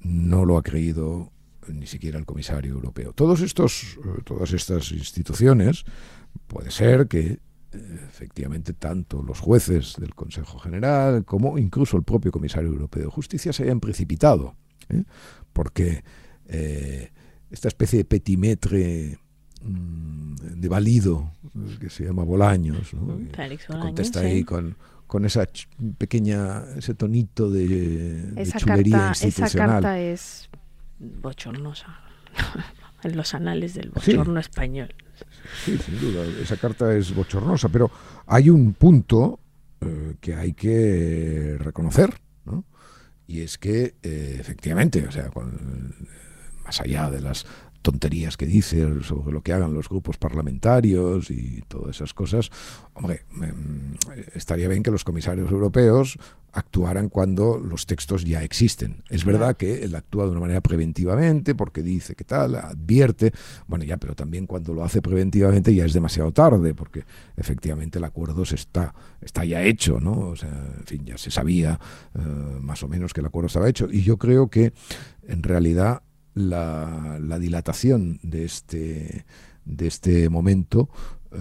no 0.00 0.44
lo 0.44 0.58
ha 0.58 0.62
creído 0.62 1.32
ni 1.68 1.86
siquiera 1.86 2.18
el 2.18 2.26
comisario 2.26 2.74
europeo. 2.74 3.12
Todos 3.12 3.40
estos, 3.40 3.98
eh, 4.04 4.22
todas 4.24 4.52
estas 4.52 4.92
instituciones, 4.92 5.84
puede 6.46 6.70
ser 6.70 7.08
que 7.08 7.40
efectivamente 7.72 8.74
tanto 8.74 9.22
los 9.22 9.40
jueces 9.40 9.94
del 9.98 10.14
Consejo 10.14 10.58
General 10.58 11.24
como 11.24 11.58
incluso 11.58 11.96
el 11.96 12.02
propio 12.02 12.30
comisario 12.30 12.68
europeo 12.68 13.04
de 13.04 13.10
justicia 13.10 13.52
se 13.52 13.64
hayan 13.64 13.80
precipitado, 13.80 14.54
¿eh? 14.88 15.04
porque 15.52 16.04
eh, 16.46 17.10
esta 17.50 17.68
especie 17.68 17.98
de 17.98 18.04
petimetre 18.04 19.18
mm, 19.62 20.34
de 20.34 20.68
valido 20.68 21.32
que 21.80 21.90
se 21.90 22.04
llama 22.04 22.24
Bolaños, 22.24 22.92
¿no? 22.94 23.18
contesta 23.80 24.20
ahí 24.20 24.44
con, 24.44 24.76
con 25.06 25.24
esa 25.24 25.48
pequeña 25.98 26.64
ese 26.76 26.94
tonito 26.94 27.50
de, 27.50 28.32
esa 28.36 28.58
chulería 28.58 28.98
carta, 28.98 29.26
institucional. 29.26 29.46
Esa 29.46 29.58
carta 29.58 30.00
es 30.00 30.50
bochornosa 30.98 32.00
en 33.02 33.16
los 33.16 33.34
anales 33.34 33.74
del 33.74 33.90
bochorno 33.90 34.40
Sí. 34.40 34.48
español. 34.48 34.94
Sí, 35.64 35.76
sin 35.78 36.00
duda, 36.00 36.24
esa 36.42 36.56
carta 36.56 36.94
es 36.94 37.14
bochornosa, 37.14 37.68
pero 37.68 37.90
hay 38.26 38.50
un 38.50 38.72
punto 38.74 39.38
eh, 39.80 40.14
que 40.20 40.34
hay 40.34 40.52
que 40.54 41.56
reconocer, 41.58 42.14
¿no? 42.44 42.64
Y 43.26 43.40
es 43.42 43.58
que, 43.58 43.94
eh, 44.02 44.36
efectivamente, 44.40 45.06
o 45.06 45.10
sea, 45.12 45.28
con- 45.30 45.94
más 46.64 46.80
allá 46.80 47.10
de 47.10 47.20
las 47.20 47.44
tonterías 47.82 48.36
que 48.36 48.46
dice 48.46 49.02
sobre 49.02 49.32
lo 49.32 49.42
que 49.42 49.52
hagan 49.52 49.74
los 49.74 49.88
grupos 49.88 50.16
parlamentarios 50.16 51.30
y 51.30 51.62
todas 51.68 51.96
esas 51.96 52.14
cosas, 52.14 52.50
hombre, 52.94 53.24
em, 53.42 53.96
estaría 54.34 54.68
bien 54.68 54.82
que 54.82 54.90
los 54.90 55.04
comisarios 55.04 55.50
europeos 55.50 56.18
actuaran 56.52 57.08
cuando 57.08 57.58
los 57.58 57.86
textos 57.86 58.24
ya 58.24 58.42
existen. 58.42 59.02
Es 59.08 59.24
verdad 59.24 59.56
que 59.56 59.84
él 59.84 59.94
actúa 59.94 60.24
de 60.24 60.32
una 60.32 60.40
manera 60.40 60.60
preventivamente 60.60 61.54
porque 61.54 61.82
dice 61.82 62.14
que 62.14 62.24
tal, 62.24 62.56
advierte, 62.56 63.32
bueno 63.66 63.84
ya, 63.84 63.96
pero 63.96 64.14
también 64.14 64.46
cuando 64.46 64.74
lo 64.74 64.84
hace 64.84 65.00
preventivamente 65.00 65.74
ya 65.74 65.86
es 65.86 65.94
demasiado 65.94 66.30
tarde 66.32 66.74
porque 66.74 67.04
efectivamente 67.36 67.98
el 67.98 68.04
acuerdo 68.04 68.44
se 68.44 68.56
está, 68.56 68.94
está 69.20 69.44
ya 69.44 69.62
hecho, 69.62 69.98
¿no? 69.98 70.12
O 70.12 70.36
sea, 70.36 70.50
en 70.50 70.84
fin, 70.84 71.04
ya 71.06 71.16
se 71.16 71.30
sabía 71.30 71.80
eh, 72.14 72.20
más 72.60 72.82
o 72.82 72.88
menos 72.88 73.14
que 73.14 73.20
el 73.20 73.26
acuerdo 73.26 73.46
estaba 73.46 73.68
hecho 73.68 73.88
y 73.90 74.02
yo 74.02 74.18
creo 74.18 74.48
que 74.48 74.74
en 75.26 75.42
realidad 75.42 76.02
la, 76.34 77.18
la 77.20 77.38
dilatación 77.38 78.18
de 78.22 78.44
este, 78.44 79.24
de 79.64 79.86
este 79.86 80.28
momento, 80.28 80.88
eh, 81.32 81.38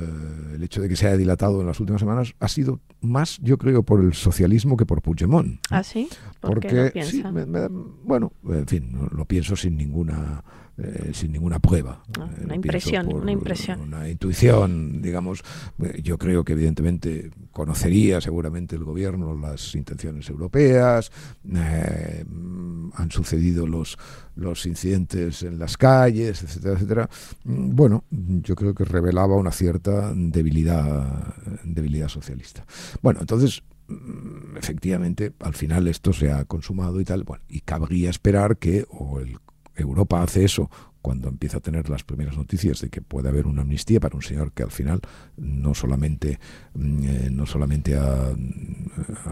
el 0.56 0.64
hecho 0.64 0.82
de 0.82 0.90
que 0.90 0.96
se 0.96 1.08
haya 1.08 1.18
dilatado 1.18 1.62
en 1.62 1.68
las 1.68 1.80
últimas 1.80 2.00
semanas, 2.00 2.34
ha 2.40 2.48
sido 2.48 2.80
más, 3.02 3.40
yo 3.42 3.58
creo, 3.58 3.84
por 3.84 4.00
el 4.02 4.14
socialismo 4.14 4.78
que 4.78 4.86
por 4.86 5.02
Puigdemont. 5.02 5.60
¿Ah, 5.70 5.84
sí? 5.84 6.08
¿Por 6.40 6.60
qué 6.60 6.68
Porque, 6.70 6.84
lo 6.86 6.92
piensa? 6.92 7.12
sí, 7.12 7.24
me- 7.34 7.46
me 7.46 7.60
da- 7.60 7.70
bueno, 7.72 8.32
en 8.48 8.68
fin, 8.68 8.92
lo 9.12 9.26
pienso 9.26 9.56
sin 9.56 9.76
ninguna 9.78 10.44
eh, 10.78 11.12
sin 11.14 11.32
ninguna 11.32 11.60
prueba. 11.60 12.04
Ah, 12.20 12.30
Eh, 12.38 12.46
una 12.46 12.56
impresión, 12.56 13.14
una 13.14 13.32
impresión. 13.32 13.82
Una 13.82 14.10
intuición, 14.10 15.02
digamos. 15.02 15.44
Eh, 15.84 16.02
Yo 16.04 16.18
creo 16.18 16.44
que 16.44 16.54
evidentemente 16.54 17.32
conocería 17.52 18.22
seguramente 18.22 18.76
el 18.76 18.84
gobierno 18.84 19.36
las 19.36 19.76
intenciones 19.76 20.30
europeas. 20.30 21.12
eh, 21.54 22.26
han 22.94 23.10
sucedido 23.12 23.68
los, 23.68 23.98
los 24.36 24.66
incidentes 24.66 25.44
en 25.44 25.60
las 25.60 25.78
calles, 25.78 26.44
etcétera, 26.44 26.74
etcétera. 26.76 27.10
Mm, 27.44 27.76
Bueno, 27.76 28.04
yo 28.10 28.56
creo 28.56 28.74
que 28.76 28.84
revelaba 28.86 29.36
una 29.36 29.52
cierta 29.52 30.14
debilidad, 30.16 31.34
debilidad 31.64 32.08
socialista. 32.10 32.66
Bueno, 33.02 33.20
entonces 33.22 33.64
mm, 33.88 34.58
efectivamente 34.58 35.34
al 35.40 35.54
final 35.54 35.88
esto 35.88 36.14
se 36.14 36.32
ha 36.32 36.46
consumado 36.46 37.00
y 37.02 37.06
tal, 37.06 37.24
bueno, 37.24 37.44
y 37.48 37.62
cabría 37.62 38.10
esperar 38.10 38.58
que 38.58 38.86
o 38.90 39.20
el 39.20 39.38
Europa 39.82 40.22
hace 40.22 40.44
eso 40.44 40.70
cuando 41.02 41.30
empieza 41.30 41.58
a 41.58 41.62
tener 41.62 41.90
las 41.90 42.04
primeras 42.04 42.38
noticias 42.38 42.80
de 42.82 42.90
que 42.90 43.02
puede 43.02 43.28
haber 43.30 43.48
una 43.48 43.64
amnistía 43.64 44.00
para 44.00 44.16
un 44.16 44.22
señor 44.22 44.52
que 44.52 44.64
al 44.64 44.72
final 44.72 45.02
no 45.38 45.74
solamente 45.74 46.40
mm, 46.76 47.04
eh, 47.04 47.30
no 47.32 47.46
solamente 47.46 47.96
ha, 47.98 48.30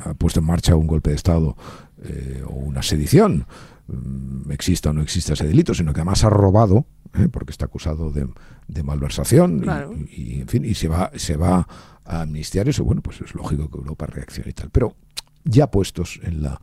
ha 0.05 0.13
puesto 0.15 0.39
en 0.39 0.45
marcha 0.47 0.75
un 0.75 0.88
golpe 0.88 1.12
de 1.12 1.15
estado 1.15 1.55
eh, 2.03 2.43
o 2.45 2.53
una 2.53 2.81
sedición 2.81 3.45
mm, 3.88 4.51
exista 4.51 4.89
o 4.89 4.93
no 4.93 5.01
exista 5.01 5.33
ese 5.33 5.45
delito 5.47 5.73
sino 5.73 5.93
que 5.93 5.99
además 6.01 6.23
ha 6.23 6.29
robado 6.29 6.85
eh, 7.13 7.27
porque 7.31 7.51
está 7.51 7.65
acusado 7.65 8.12
de, 8.12 8.27
de 8.67 8.83
malversación 8.83 9.59
Claro. 9.59 9.93
y, 9.93 10.38
y, 10.38 10.41
en 10.41 10.47
fin 10.47 10.65
y 10.65 10.73
se 10.73 10.88
va 10.88 11.12
se 11.15 11.38
va 11.38 11.67
a 12.03 12.21
amnistiar 12.21 12.67
eso 12.67 12.83
bueno 12.83 13.01
pues 13.01 13.21
es 13.21 13.35
lógico 13.35 13.69
que 13.69 13.77
Europa 13.77 14.07
reaccione 14.07 14.49
y 14.49 14.53
tal 14.53 14.69
pero 14.71 14.95
ya 15.43 15.69
puestos 15.69 16.19
en 16.23 16.41
la 16.41 16.59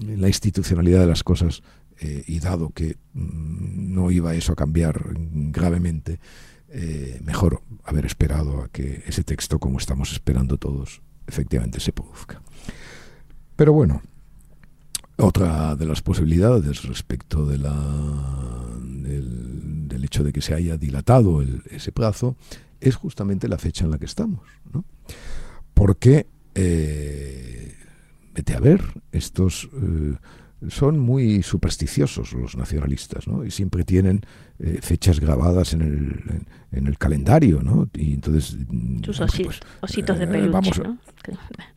en 0.00 0.20
la 0.20 0.28
institucionalidad 0.28 1.00
de 1.00 1.06
las 1.06 1.22
cosas 1.22 1.62
eh, 2.04 2.24
y 2.26 2.40
dado 2.40 2.70
que 2.70 2.96
mm, 3.14 3.94
no 3.94 4.10
iba 4.10 4.34
eso 4.34 4.52
a 4.52 4.56
cambiar 4.56 5.14
gravemente, 5.14 6.18
eh, 6.68 7.20
mejor 7.22 7.62
haber 7.84 8.06
esperado 8.06 8.60
a 8.60 8.68
que 8.68 9.04
ese 9.06 9.22
texto, 9.22 9.60
como 9.60 9.78
estamos 9.78 10.10
esperando 10.10 10.58
todos, 10.58 11.00
efectivamente 11.28 11.78
se 11.78 11.92
produzca. 11.92 12.42
Pero 13.54 13.72
bueno, 13.72 14.02
otra 15.16 15.76
de 15.76 15.86
las 15.86 16.02
posibilidades 16.02 16.82
respecto 16.82 17.46
de 17.46 17.58
la, 17.58 17.72
del, 18.82 20.02
hecho 20.02 20.24
de 20.24 20.32
que 20.32 20.42
se 20.42 20.54
haya 20.54 20.76
dilatado 20.76 21.44
ese 21.70 21.92
plazo 21.92 22.34
es 22.80 22.96
justamente 22.96 23.46
la 23.46 23.58
fecha 23.58 23.84
en 23.84 23.92
la 23.92 23.98
que 23.98 24.06
estamos. 24.06 24.40
¿no? 24.72 24.84
Porque, 25.74 26.26
eh, 26.56 27.76
vete 28.34 28.54
a 28.54 28.60
ver, 28.60 28.82
estos 29.12 29.70
eh, 29.72 30.16
son 30.68 30.98
muy 30.98 31.42
supersticiosos 31.42 32.32
los 32.32 32.56
nacionalistas, 32.56 33.26
¿no? 33.28 33.44
Y 33.44 33.50
siempre 33.50 33.84
tienen 33.84 34.20
eh, 34.58 34.78
fechas 34.80 35.18
grabadas 35.20 35.72
en 35.74 35.82
el, 35.82 35.96
en, 36.30 36.46
en 36.72 36.86
el 36.86 36.98
calendario, 36.98 37.62
¿no? 37.62 37.88
Y 37.94 38.14
entonces... 38.14 38.56
mm, 38.68 39.02
Sus 39.04 39.20
osi- 39.20 39.44
pues, 39.44 39.60
ositos 39.80 40.18
de 40.18 40.24
eh, 40.24 40.28
peluche, 40.28 40.82
eh, 41.28 41.34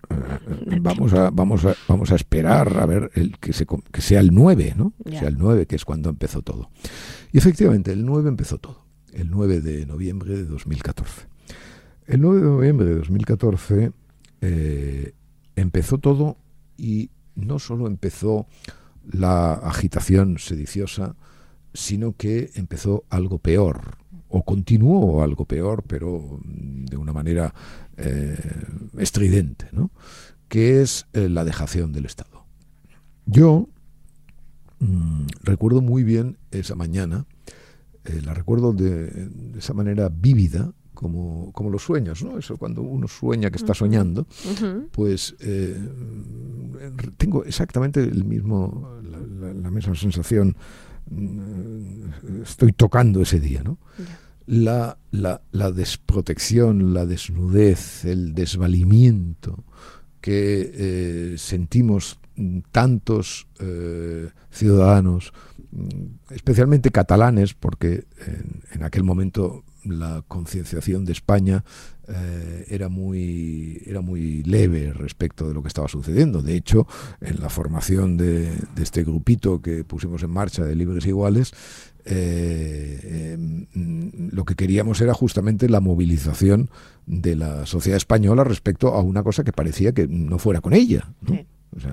vamos 0.82 1.14
a 1.14 1.30
vamos 1.32 1.66
a 1.66 1.74
vamos 1.88 2.12
a 2.12 2.16
esperar 2.16 2.78
a 2.80 2.86
ver 2.86 3.10
el 3.16 3.38
que 3.40 3.54
se 3.54 3.66
que 3.92 4.02
sea 4.02 4.20
el 4.20 4.34
9 4.34 4.74
no 4.78 4.94
Ya. 5.04 5.20
sea 5.20 5.28
el 5.30 5.38
9 5.38 5.66
que 5.66 5.76
es 5.76 5.86
cuando 5.86 6.10
empezó 6.10 6.42
todo 6.42 6.70
y 7.32 7.38
efectivamente 7.38 7.92
el 7.92 8.06
9 8.06 8.30
empezó 8.30 8.58
todo 8.60 8.86
el 9.14 9.30
9 9.32 9.62
de 9.62 9.86
noviembre 9.86 10.36
de 10.36 10.46
2014 10.46 11.28
el 12.08 12.22
9 12.22 12.40
de 12.42 12.46
noviembre 12.46 12.86
de 12.86 12.96
2014 12.98 13.92
eh, 14.42 15.14
empezó 15.56 15.98
todo 15.98 16.38
y 16.78 17.10
no 17.36 17.60
solo 17.60 17.88
empezó 17.88 18.48
la 19.06 19.54
agitación 19.54 20.38
sediciosa 20.40 21.16
sino 21.74 22.16
que 22.16 22.52
empezó 22.56 23.04
algo 23.10 23.40
peor 23.40 23.98
o 24.30 24.44
continuó 24.44 25.24
algo 25.24 25.46
peor 25.46 25.84
pero 25.88 26.40
mm, 26.44 26.86
de 26.86 26.98
una 26.98 27.14
manera 27.14 27.54
eh, 27.98 28.38
estridente, 28.98 29.68
¿no? 29.72 29.92
que 30.50 30.82
es 30.82 31.08
eh, 31.14 31.30
la 31.30 31.46
dejación 31.46 31.94
del 31.94 32.06
Estado. 32.06 32.46
Yo 33.26 33.70
mm, 34.80 35.28
recuerdo 35.44 35.82
muy 35.82 36.04
bien 36.04 36.38
esa 36.52 36.76
mañana, 36.76 37.26
eh, 38.04 38.22
la 38.24 38.34
recuerdo 38.34 38.74
de, 38.74 39.10
de 39.10 39.60
esa 39.60 39.74
manera 39.74 40.10
vívida, 40.10 40.74
como, 40.96 41.52
como 41.54 41.70
los 41.70 41.84
sueños, 41.84 42.24
¿no? 42.24 42.38
Eso 42.40 42.58
cuando 42.58 42.82
uno 42.82 43.08
sueña 43.08 43.52
que 43.52 43.58
está 43.58 43.74
soñando, 43.76 44.26
pues 44.92 45.36
eh, 45.42 45.78
tengo 47.18 47.44
exactamente 47.46 48.00
el 48.02 48.24
mismo, 48.24 48.90
la, 49.04 49.20
la- 49.48 49.54
la 49.54 49.70
misma 49.72 49.96
sensación. 49.96 50.56
mm, 51.10 52.42
Estoy 52.44 52.72
tocando 52.74 53.22
ese 53.22 53.40
día, 53.40 53.62
¿no? 53.64 53.78
La, 54.48 54.98
la, 55.12 55.42
la 55.52 55.72
desprotección, 55.72 56.94
la 56.94 57.06
desnudez, 57.06 58.06
el 58.06 58.34
desvalimiento 58.36 59.64
que 60.22 60.72
eh, 60.74 61.36
sentimos 61.38 62.20
tantos 62.72 63.48
eh, 63.60 64.30
ciudadanos, 64.52 65.34
mm, 65.72 66.34
especialmente 66.34 66.92
catalanes, 66.92 67.54
porque 67.54 68.06
en, 68.28 68.62
en 68.74 68.84
aquel 68.84 69.04
momento 69.04 69.64
la 69.86 70.24
concienciación 70.28 71.06
de 71.06 71.12
España 71.14 71.64
eh, 72.08 72.66
era, 72.70 72.90
muy, 72.90 73.82
era 73.86 74.02
muy 74.02 74.44
leve 74.44 74.94
respecto 74.94 75.48
de 75.48 75.54
lo 75.54 75.62
que 75.62 75.68
estaba 75.68 75.88
sucediendo. 75.88 76.42
De 76.42 76.56
hecho, 76.56 76.88
en 77.22 77.40
la 77.40 77.50
formación 77.50 78.18
de, 78.18 78.52
este 78.78 79.04
grupito 79.04 79.62
que 79.62 79.84
pusimos 79.84 80.22
en 80.24 80.30
marcha 80.30 80.64
de 80.64 80.76
Libres 80.76 81.06
Iguales, 81.06 81.54
eh, 82.06 83.34
em, 83.34 84.12
lo 84.32 84.46
que 84.46 84.56
queríamos 84.56 85.02
era 85.02 85.14
justamente 85.14 85.68
la 85.70 85.80
movilización 85.80 86.70
de 87.08 87.36
la 87.36 87.66
sociedad 87.66 87.98
española 87.98 88.44
respecto 88.44 88.90
a 88.90 89.02
una 89.02 89.24
cosa 89.24 89.44
que 89.44 89.52
parecía 89.52 89.92
que 89.92 90.08
no 90.08 90.38
fuera 90.38 90.62
con 90.62 90.74
ella. 90.74 91.12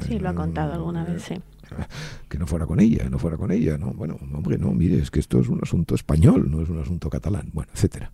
Sí, 0.06 0.18
lo 0.18 0.28
ha 0.28 0.34
contado 0.34 0.74
alguna 0.74 1.04
vez, 1.04 1.22
sí. 1.22 1.34
Que 2.28 2.38
no 2.38 2.46
fuera 2.46 2.66
con 2.66 2.80
ella, 2.80 3.08
no 3.10 3.18
fuera 3.18 3.36
con 3.36 3.50
ella, 3.52 3.76
no, 3.78 3.92
bueno, 3.92 4.18
hombre, 4.32 4.58
no, 4.58 4.72
mire, 4.72 4.98
es 4.98 5.10
que 5.10 5.20
esto 5.20 5.40
es 5.40 5.48
un 5.48 5.60
asunto 5.62 5.94
español, 5.94 6.50
no 6.50 6.62
es 6.62 6.68
un 6.68 6.80
asunto 6.80 7.10
catalán, 7.10 7.50
bueno, 7.52 7.70
etcétera. 7.74 8.10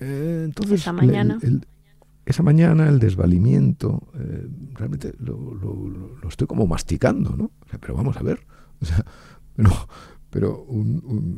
Eh, 0.00 0.42
entonces, 0.46 0.80
esa 0.80 0.92
mañana. 0.92 1.38
esa 2.24 2.42
mañana, 2.42 2.88
el 2.88 2.98
desvalimiento, 2.98 4.08
eh, 4.14 4.48
realmente 4.74 5.14
lo, 5.18 6.28
estoy 6.28 6.46
como 6.46 6.66
masticando, 6.66 7.36
¿no? 7.36 7.50
pero 7.80 7.94
vamos 7.94 8.16
a 8.16 8.22
ver, 8.22 8.40
o 8.80 8.84
sea, 8.86 9.04
pero 10.30 10.64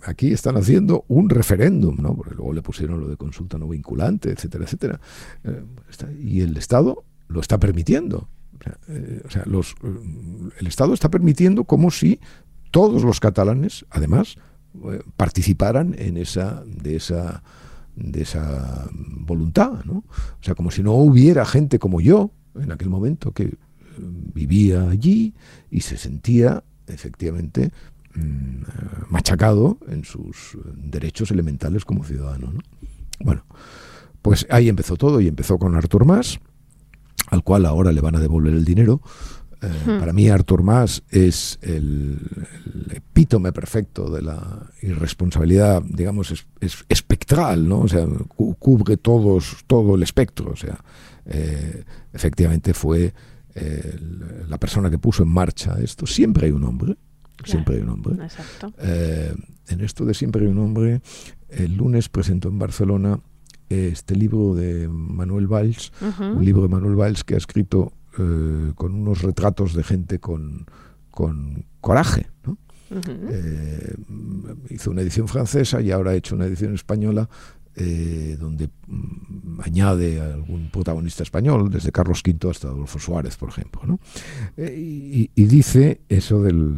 aquí 0.04 0.32
están 0.32 0.56
haciendo 0.56 1.04
un 1.08 1.30
referéndum, 1.30 1.96
¿no? 1.98 2.14
Porque 2.14 2.34
luego 2.34 2.52
le 2.52 2.60
pusieron 2.60 3.00
lo 3.00 3.08
de 3.08 3.16
consulta 3.16 3.58
no 3.58 3.66
vinculante, 3.66 4.30
etcétera, 4.30 4.64
etcétera. 4.64 5.00
Eh, 5.44 5.64
y 6.20 6.42
el 6.42 6.56
Estado 6.58 7.02
lo 7.28 7.40
está 7.40 7.58
permitiendo. 7.58 8.28
Sea, 9.30 9.42
los, 9.46 9.74
el 10.58 10.66
Estado 10.66 10.94
está 10.94 11.10
permitiendo 11.10 11.64
como 11.64 11.90
si 11.90 12.20
todos 12.70 13.02
los 13.02 13.20
catalanes, 13.20 13.84
además, 13.90 14.36
participaran 15.16 15.94
en 15.98 16.16
esa, 16.16 16.62
de 16.66 16.96
esa 16.96 17.42
de 17.94 18.22
esa 18.22 18.88
voluntad, 18.92 19.84
¿no? 19.84 19.98
O 19.98 20.42
sea, 20.42 20.54
como 20.54 20.70
si 20.70 20.82
no 20.82 20.94
hubiera 20.94 21.44
gente 21.44 21.78
como 21.78 22.00
yo 22.00 22.30
en 22.54 22.72
aquel 22.72 22.88
momento 22.88 23.32
que 23.32 23.44
eh, 23.44 23.56
vivía 23.98 24.88
allí 24.88 25.34
y 25.70 25.80
se 25.80 25.96
sentía 25.96 26.64
efectivamente 26.86 27.70
mm, 28.14 28.62
machacado 29.10 29.78
en 29.88 30.04
sus 30.04 30.56
derechos 30.74 31.30
elementales 31.30 31.84
como 31.84 32.04
ciudadano. 32.04 32.52
¿no? 32.52 32.60
Bueno, 33.20 33.44
pues 34.22 34.46
ahí 34.50 34.68
empezó 34.68 34.96
todo 34.96 35.20
y 35.20 35.28
empezó 35.28 35.58
con 35.58 35.74
Artur 35.74 36.04
Mas, 36.04 36.40
al 37.28 37.42
cual 37.42 37.66
ahora 37.66 37.92
le 37.92 38.00
van 38.00 38.16
a 38.16 38.20
devolver 38.20 38.52
el 38.52 38.64
dinero 38.64 39.00
eh, 39.62 39.98
para 40.00 40.12
mí 40.12 40.28
Artur 40.28 40.64
Mas 40.64 41.04
es 41.08 41.58
el, 41.62 42.18
epítome 42.90 43.52
perfecto 43.52 44.10
de 44.10 44.20
la 44.20 44.68
irresponsabilidad, 44.82 45.82
digamos, 45.84 46.32
es, 46.60 46.84
espectral, 46.88 47.68
¿no? 47.68 47.80
O 47.80 47.88
sea, 47.88 48.04
cubre 48.58 48.96
todos, 48.96 49.58
todo 49.68 49.94
el 49.94 50.02
espectro. 50.02 50.50
O 50.50 50.56
sea, 50.56 50.78
eh, 51.26 51.84
efectivamente 52.12 52.74
fue 52.74 53.14
la 54.48 54.58
persona 54.58 54.90
que 54.90 54.98
puso 54.98 55.22
en 55.22 55.28
marcha 55.28 55.76
esto. 55.80 56.06
Siempre 56.06 56.46
hay 56.46 56.52
un 56.52 56.64
hombre, 56.64 56.96
siempre 57.44 57.76
hay 57.76 57.82
un 57.82 57.90
hombre. 57.90 58.16
Eh, 58.78 59.34
en 59.68 59.80
esto 59.82 60.04
de 60.04 60.14
siempre 60.14 60.42
hay 60.42 60.48
un 60.48 60.58
hombre, 60.58 61.02
el 61.50 61.76
lunes 61.76 62.08
presentó 62.08 62.48
en 62.48 62.58
Barcelona 62.58 63.20
este 63.72 64.16
libro 64.16 64.54
de 64.54 64.88
Manuel 64.88 65.46
Valls, 65.46 65.92
un 66.20 66.44
libro 66.44 66.62
de 66.62 66.68
Manuel 66.68 66.96
Valls 66.96 67.24
que 67.24 67.34
ha 67.34 67.38
escrito 67.38 67.92
eh, 68.18 68.72
con 68.74 68.94
unos 68.94 69.22
retratos 69.22 69.74
de 69.74 69.82
gente 69.82 70.18
con, 70.18 70.66
con 71.10 71.64
coraje. 71.80 72.28
Eh, 72.90 73.94
hizo 74.68 74.90
una 74.90 75.00
edición 75.00 75.26
francesa 75.26 75.80
y 75.80 75.90
ahora 75.90 76.10
ha 76.10 76.14
hecho 76.14 76.34
una 76.34 76.44
edición 76.44 76.74
española 76.74 77.28
eh, 77.76 78.36
donde 78.38 78.68
mm, 78.86 79.60
añade 79.62 80.20
a 80.20 80.34
algún 80.34 80.70
protagonista 80.70 81.22
español, 81.22 81.70
desde 81.70 81.92
Carlos 81.92 82.22
V 82.26 82.50
hasta 82.50 82.68
Adolfo 82.68 82.98
Suárez, 82.98 83.36
por 83.36 83.48
ejemplo. 83.48 83.82
¿no? 83.86 83.98
y, 84.56 85.28
dice 85.34 86.00
eso 86.08 86.42
del, 86.42 86.74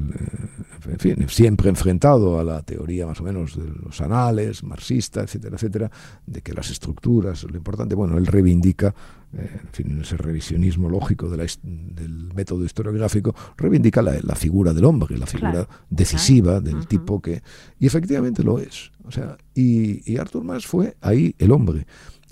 en 0.86 0.98
fin, 0.98 1.28
siempre 1.28 1.68
enfrentado 1.68 2.38
a 2.38 2.44
la 2.44 2.62
teoría 2.62 3.06
más 3.06 3.20
o 3.20 3.24
menos 3.24 3.56
de 3.56 3.68
los 3.84 4.00
anales, 4.00 4.62
marxista, 4.62 5.22
etcétera, 5.22 5.56
etcétera, 5.56 5.90
de 6.26 6.42
que 6.42 6.52
las 6.52 6.70
estructuras, 6.70 7.44
lo 7.44 7.56
importante, 7.56 7.94
bueno, 7.94 8.18
él 8.18 8.26
reivindica 8.26 8.88
eh, 8.88 9.23
en 9.36 9.68
fin, 9.72 10.00
ese 10.00 10.16
revisionismo 10.16 10.88
lógico 10.88 11.28
del 11.28 12.30
método 12.34 12.64
historiográfico, 12.64 13.34
reivindica 13.56 14.02
la, 14.02 14.34
figura 14.34 14.72
del 14.72 14.84
hombre, 14.84 15.18
la 15.18 15.26
figura 15.26 15.66
decisiva 15.90 16.60
del 16.60 16.86
tipo 16.86 17.20
que... 17.20 17.42
Y 17.78 17.86
efectivamente 17.86 18.42
lo 18.42 18.58
es. 18.58 18.92
O 19.04 19.10
sea, 19.10 19.36
y, 19.54 20.10
y 20.10 20.18
Arthur 20.18 20.44
Mas 20.44 20.66
fue 20.66 20.96
ahí 21.00 21.34
el 21.38 21.52
hombre. 21.52 21.86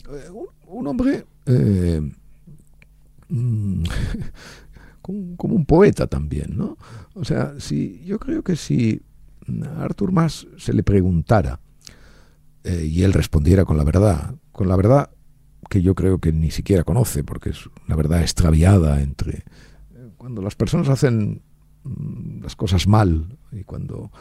Eh, 0.08 0.30
un, 0.66 0.86
hombre... 0.86 1.24
Eh, 1.46 2.00
mm, 3.28 3.82
como 5.02 5.54
un 5.54 5.66
poeta 5.66 6.06
también, 6.06 6.56
¿no? 6.56 6.78
O 7.14 7.24
sea, 7.24 7.54
si, 7.58 8.02
yo 8.04 8.20
creo 8.20 8.42
que 8.42 8.54
si 8.54 9.02
a 9.64 9.82
Arthur 9.82 10.12
Mas 10.12 10.46
se 10.58 10.72
le 10.72 10.84
preguntara 10.84 11.60
y 12.64 13.02
él 13.02 13.12
respondiera 13.12 13.64
con 13.64 13.76
la 13.76 13.82
verdad, 13.82 14.36
con 14.52 14.68
la 14.68 14.76
verdad 14.76 15.10
que 15.72 15.80
yo 15.80 15.94
creo 15.94 16.18
que 16.18 16.34
ni 16.34 16.50
siquiera 16.50 16.84
conoce, 16.84 17.24
porque 17.24 17.48
es 17.48 17.66
una 17.86 17.96
verdad 17.96 18.20
extraviada 18.20 19.00
entre... 19.00 19.42
Cuando 20.18 20.42
las 20.42 20.54
personas 20.54 20.90
hacen 20.90 21.40
mm, 21.84 22.42
las 22.42 22.56
cosas 22.56 22.86
mal 22.86 23.38
y 23.50 23.64
cuando, 23.64 24.12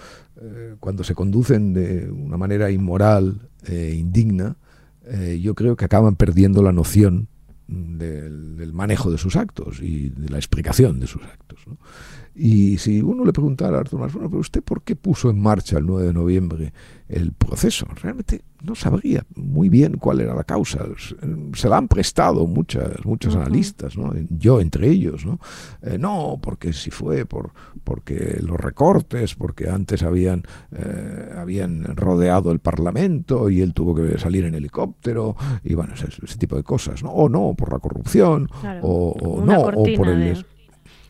eh, 0.42 0.78
cuando 0.80 1.04
se 1.04 1.14
conducen 1.14 1.74
de 1.74 2.10
una 2.10 2.38
manera 2.38 2.72
inmoral 2.72 3.50
e 3.66 3.96
indigna, 3.96 4.56
eh, 5.04 5.42
yo 5.44 5.54
creo 5.54 5.76
que 5.76 5.84
acaban 5.84 6.16
perdiendo 6.16 6.64
la 6.64 6.72
noción 6.72 7.28
del, 7.68 8.72
manejo 8.72 9.12
de 9.12 9.18
sus 9.18 9.36
actos 9.36 9.82
y 9.82 10.08
de 10.08 10.30
la 10.30 10.38
explicación 10.38 11.02
de 11.02 11.08
sus 11.08 11.22
actos. 11.24 11.60
Y 12.34 12.78
si 12.78 13.02
uno 13.02 13.26
le 13.26 13.34
preguntara 13.34 13.78
a 13.78 13.80
Arturo 13.82 14.04
Mas, 14.04 14.14
bueno, 14.14 14.30
pero 14.30 14.40
usted 14.40 14.64
por 14.64 14.84
qué 14.84 14.96
puso 14.96 15.30
en 15.30 15.42
marcha 15.42 15.78
el 15.78 15.86
9 15.86 16.08
de 16.08 16.14
noviembre 16.14 16.74
el 17.10 17.34
proceso? 17.34 17.86
Realmente 18.02 18.42
no 18.64 18.74
sabría 18.76 19.26
muy 19.36 19.70
bien 19.70 19.98
cuál 19.98 20.22
era 20.22 20.34
la 20.34 20.44
causa. 20.44 20.86
Se 21.54 21.68
la 21.68 21.78
han 21.78 21.88
prestado 21.88 22.48
muchas, 22.48 23.04
muchos 23.04 23.36
analistas, 23.36 23.98
¿no? 23.98 24.14
yo 24.30 24.62
entre 24.62 24.90
ellos. 24.90 25.26
¿no? 25.26 25.40
Eh, 25.82 25.98
no, 25.98 26.40
porque 26.42 26.72
si 26.72 26.90
fue 26.90 27.26
por 27.26 27.52
porque 27.84 28.38
los 28.42 28.60
recortes, 28.60 29.36
porque 29.36 29.70
antes 29.70 30.04
habían, 30.04 30.44
eh, 30.72 31.32
habían 31.36 31.84
rodeado 31.96 32.52
el 32.52 32.60
Parlamento 32.60 33.50
y 33.50 33.62
él 33.62 33.74
tuvo 33.74 33.96
que 33.96 34.18
salir 34.18 34.46
en 34.46 34.56
helicóptero 34.56 35.36
y 35.64 35.74
bueno, 35.74 35.94
ese, 35.96 36.38
tipo 36.38 36.56
de 36.56 36.64
cosas. 36.64 37.04
¿no? 37.04 37.12
O 37.12 37.28
no, 37.28 37.56
por 37.58 37.74
la 37.74 37.80
corrupción, 37.80 38.48
o, 38.82 39.44
no, 39.46 39.62
o 39.62 39.84
por 39.98 40.08
el 40.08 40.46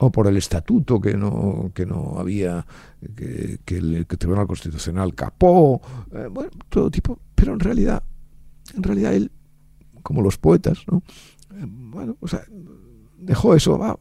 o 0.03 0.11
por 0.11 0.25
el 0.25 0.35
estatuto 0.35 0.99
que 0.99 1.15
no, 1.15 1.71
que 1.75 1.85
no 1.85 2.15
había, 2.17 2.65
que, 3.15 3.59
el, 3.67 4.07
Tribunal 4.07 4.47
Constitucional 4.47 5.13
capó, 5.13 5.79
eh, 6.11 6.27
bueno, 6.29 6.49
todo 6.69 6.89
tipo, 6.89 7.19
pero 7.35 7.53
en 7.53 7.59
realidad, 7.59 8.01
en 8.75 8.81
realidad 8.81 9.13
él, 9.13 9.31
como 10.01 10.23
los 10.23 10.39
poetas, 10.39 10.79
¿no? 10.89 11.03
Eh, 11.51 11.65
bueno, 11.67 12.17
o 12.19 12.27
sea, 12.27 12.41
dejó 13.19 13.53
eso, 13.53 13.77
va, 13.77 13.99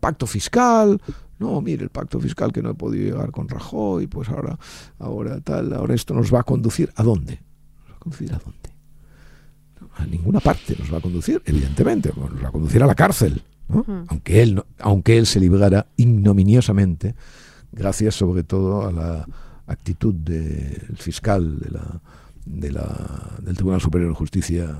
pacto 0.00 0.26
fiscal, 0.26 1.00
no, 1.38 1.60
mire, 1.60 1.84
el 1.84 1.90
pacto 1.90 2.18
fiscal 2.18 2.52
que 2.52 2.60
no 2.60 2.70
he 2.70 2.74
podido 2.74 3.04
llegar 3.04 3.30
con 3.30 3.48
Rajoy, 3.48 4.08
pues 4.08 4.28
ahora, 4.28 4.58
ahora 4.98 5.40
tal, 5.42 5.72
ahora 5.74 5.94
esto 5.94 6.12
nos 6.12 6.34
va 6.34 6.40
a 6.40 6.44
conducir 6.44 6.92
a 6.96 7.04
dónde? 7.04 7.40
¿Nos 8.04 8.16
va 8.20 8.34
a 8.34 8.36
a 8.36 8.40
dónde? 8.40 8.70
A 9.98 10.06
ninguna 10.06 10.40
parte 10.40 10.74
nos 10.76 10.92
va 10.92 10.98
a 10.98 11.00
conducir, 11.00 11.40
evidentemente, 11.44 12.12
nos 12.16 12.42
va 12.42 12.48
a 12.48 12.52
conducir 12.52 12.82
a 12.82 12.86
la 12.86 12.96
cárcel 12.96 13.40
aunque, 13.68 14.42
él, 14.42 14.62
aunque 14.78 15.18
él 15.18 15.26
se 15.26 15.40
librara 15.40 15.86
ignominiosamente, 15.96 17.14
gracias 17.72 18.14
sobre 18.14 18.44
todo 18.44 18.86
a 18.86 18.92
la 18.92 19.26
actitud 19.66 20.14
del 20.14 20.96
fiscal 20.96 21.58
de 21.58 21.70
la, 21.70 22.00
de 22.44 22.72
la, 22.72 23.36
del 23.42 23.56
Tribunal 23.56 23.80
Superior 23.80 24.10
de 24.10 24.16
Justicia 24.16 24.76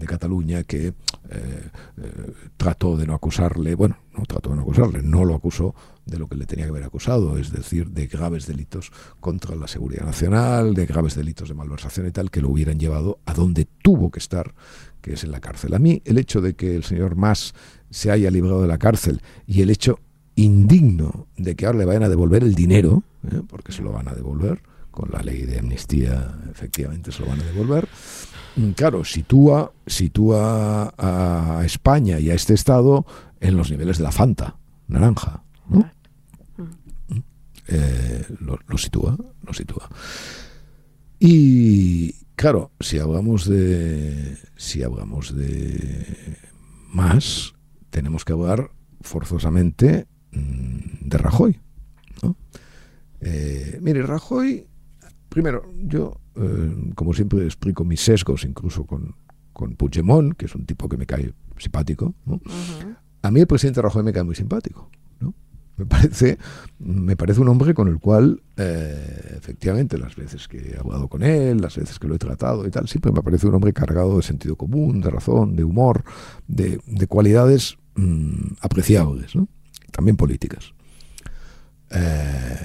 de 0.00 0.06
Cataluña 0.06 0.64
que 0.64 0.88
eh, 0.88 0.94
eh, 1.28 2.32
trató 2.56 2.96
de 2.96 3.06
no 3.06 3.14
acusarle, 3.14 3.74
bueno, 3.74 3.98
no 4.16 4.24
trató 4.24 4.50
de 4.50 4.56
no 4.56 4.62
acusarle, 4.62 5.02
no 5.02 5.24
lo 5.24 5.34
acusó 5.34 5.74
de 6.06 6.18
lo 6.18 6.26
que 6.26 6.36
le 6.36 6.46
tenía 6.46 6.64
que 6.64 6.70
haber 6.70 6.84
acusado, 6.84 7.36
es 7.38 7.52
decir, 7.52 7.90
de 7.90 8.06
graves 8.06 8.46
delitos 8.46 8.90
contra 9.20 9.54
la 9.54 9.68
seguridad 9.68 10.06
nacional, 10.06 10.74
de 10.74 10.86
graves 10.86 11.14
delitos 11.14 11.48
de 11.48 11.54
malversación 11.54 12.06
y 12.06 12.12
tal, 12.12 12.30
que 12.30 12.40
lo 12.40 12.48
hubieran 12.48 12.80
llevado 12.80 13.20
a 13.26 13.34
donde 13.34 13.66
tuvo 13.82 14.10
que 14.10 14.18
estar, 14.18 14.54
que 15.02 15.12
es 15.12 15.24
en 15.24 15.32
la 15.32 15.40
cárcel. 15.40 15.74
A 15.74 15.78
mí 15.78 16.00
el 16.06 16.16
hecho 16.16 16.40
de 16.40 16.54
que 16.54 16.74
el 16.74 16.82
señor 16.82 17.14
Mas 17.14 17.54
se 17.90 18.10
haya 18.10 18.30
librado 18.30 18.62
de 18.62 18.68
la 18.68 18.78
cárcel 18.78 19.20
y 19.46 19.62
el 19.62 19.70
hecho 19.70 19.98
indigno 20.36 21.26
de 21.36 21.54
que 21.54 21.66
ahora 21.66 21.78
le 21.78 21.84
vayan 21.84 22.04
a 22.04 22.08
devolver 22.08 22.42
el 22.42 22.54
dinero, 22.54 23.02
¿eh? 23.30 23.42
porque 23.46 23.72
se 23.72 23.82
lo 23.82 23.92
van 23.92 24.08
a 24.08 24.14
devolver, 24.14 24.62
con 24.90 25.10
la 25.10 25.22
ley 25.22 25.42
de 25.42 25.58
amnistía 25.58 26.36
efectivamente 26.50 27.12
se 27.12 27.20
lo 27.20 27.28
van 27.28 27.40
a 27.40 27.44
devolver, 27.44 27.88
mm, 28.56 28.70
claro, 28.70 29.04
sitúa, 29.04 29.72
sitúa 29.86 30.94
a 30.96 31.62
España 31.64 32.18
y 32.18 32.30
a 32.30 32.34
este 32.34 32.54
Estado 32.54 33.04
en 33.40 33.56
los 33.56 33.70
niveles 33.70 33.98
de 33.98 34.04
la 34.04 34.12
Fanta, 34.12 34.56
naranja. 34.88 35.42
¿no? 35.68 35.90
Eh, 37.72 38.26
lo, 38.40 38.78
sitúa, 38.78 39.16
lo 39.46 39.52
sitúa. 39.52 39.88
Y 41.20 42.12
claro, 42.34 42.72
si 42.80 42.98
hablamos 42.98 43.48
de 43.48 44.36
si 44.56 44.82
hablamos 44.82 45.36
de 45.36 46.36
más, 46.88 47.54
tenemos 47.90 48.24
que 48.24 48.32
hablar 48.32 48.70
forzosamente 49.00 50.06
mm, 50.32 51.08
de 51.08 51.18
Rajoy. 51.18 51.60
¿no? 52.22 52.36
Eh, 53.20 53.78
mire, 53.82 54.02
Rajoy, 54.02 54.66
primero, 55.28 55.62
yo, 55.82 56.20
eh, 56.36 56.92
como 56.94 57.12
siempre, 57.12 57.44
explico 57.44 57.84
mis 57.84 58.00
sesgos, 58.00 58.44
incluso 58.44 58.84
con, 58.84 59.14
con 59.52 59.74
Puigdemont, 59.74 60.36
que 60.36 60.46
es 60.46 60.54
un 60.54 60.66
tipo 60.66 60.88
que 60.88 60.96
me 60.96 61.06
cae 61.06 61.32
simpático. 61.58 62.14
A 63.22 63.30
mí 63.30 63.40
el 63.40 63.46
presidente 63.46 63.82
Rajoy 63.82 64.02
me 64.02 64.12
cae 64.12 64.22
muy 64.22 64.34
simpático. 64.34 64.90
¿no? 65.20 65.34
Me, 65.76 65.84
parece, 65.86 66.38
me 66.78 67.16
parece 67.16 67.40
un 67.40 67.48
hombre 67.48 67.74
con 67.74 67.88
el 67.88 67.98
cual, 67.98 68.42
eh, 68.56 69.36
efectivamente, 69.36 69.98
las 69.98 70.16
veces 70.16 70.48
que 70.48 70.72
he 70.72 70.78
hablado 70.78 71.08
con 71.08 71.22
él, 71.22 71.60
las 71.60 71.76
veces 71.76 71.98
que 71.98 72.08
lo 72.08 72.14
he 72.14 72.18
tratado 72.18 72.66
y 72.66 72.70
tal, 72.70 72.88
siempre 72.88 73.12
me 73.12 73.22
parece 73.22 73.46
un 73.46 73.54
hombre 73.54 73.72
cargado 73.72 74.16
de 74.16 74.22
sentido 74.22 74.56
común, 74.56 75.00
de 75.00 75.10
razón, 75.10 75.56
de 75.56 75.64
humor, 75.64 76.04
de, 76.48 76.80
de 76.86 77.06
cualidades 77.06 77.76
mm, 77.94 78.54
apreciables, 78.60 79.34
¿no? 79.34 79.48
también 79.90 80.16
políticas. 80.16 80.72
Eh, 81.90 82.60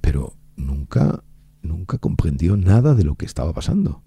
pero 0.00 0.34
nunca, 0.56 1.22
nunca 1.62 1.98
comprendió 1.98 2.56
nada 2.56 2.94
de 2.94 3.04
lo 3.04 3.14
que 3.16 3.26
estaba 3.26 3.52
pasando. 3.52 4.02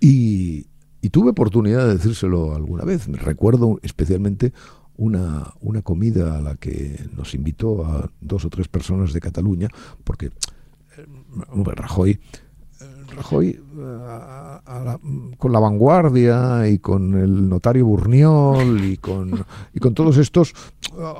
Y, 0.00 0.66
y 1.00 1.10
tuve 1.10 1.30
oportunidad 1.30 1.86
de 1.86 1.94
decírselo 1.94 2.54
alguna 2.54 2.84
vez. 2.84 3.06
Recuerdo 3.08 3.78
especialmente 3.82 4.52
una, 4.96 5.54
una 5.60 5.82
comida 5.82 6.38
a 6.38 6.42
la 6.42 6.56
que 6.56 7.08
nos 7.16 7.34
invitó 7.34 7.86
a 7.86 8.10
dos 8.20 8.44
o 8.44 8.50
tres 8.50 8.68
personas 8.68 9.12
de 9.12 9.20
Cataluña, 9.20 9.68
porque 10.04 10.26
eh, 10.26 11.06
Rajoy, 11.74 12.20
Rajoy 13.20 13.48
eh, 13.48 13.60
a- 14.06 14.60
a 14.66 14.98
con 15.38 15.52
la 15.52 15.58
vanguardia 15.60 16.68
y 16.68 16.78
con 16.78 17.14
el 17.18 17.48
notario 17.48 17.86
Burniol 17.86 18.84
y 18.84 18.96
con, 18.96 19.44
y 19.72 19.78
con 19.78 19.94
todos 19.94 20.16
estos, 20.16 20.52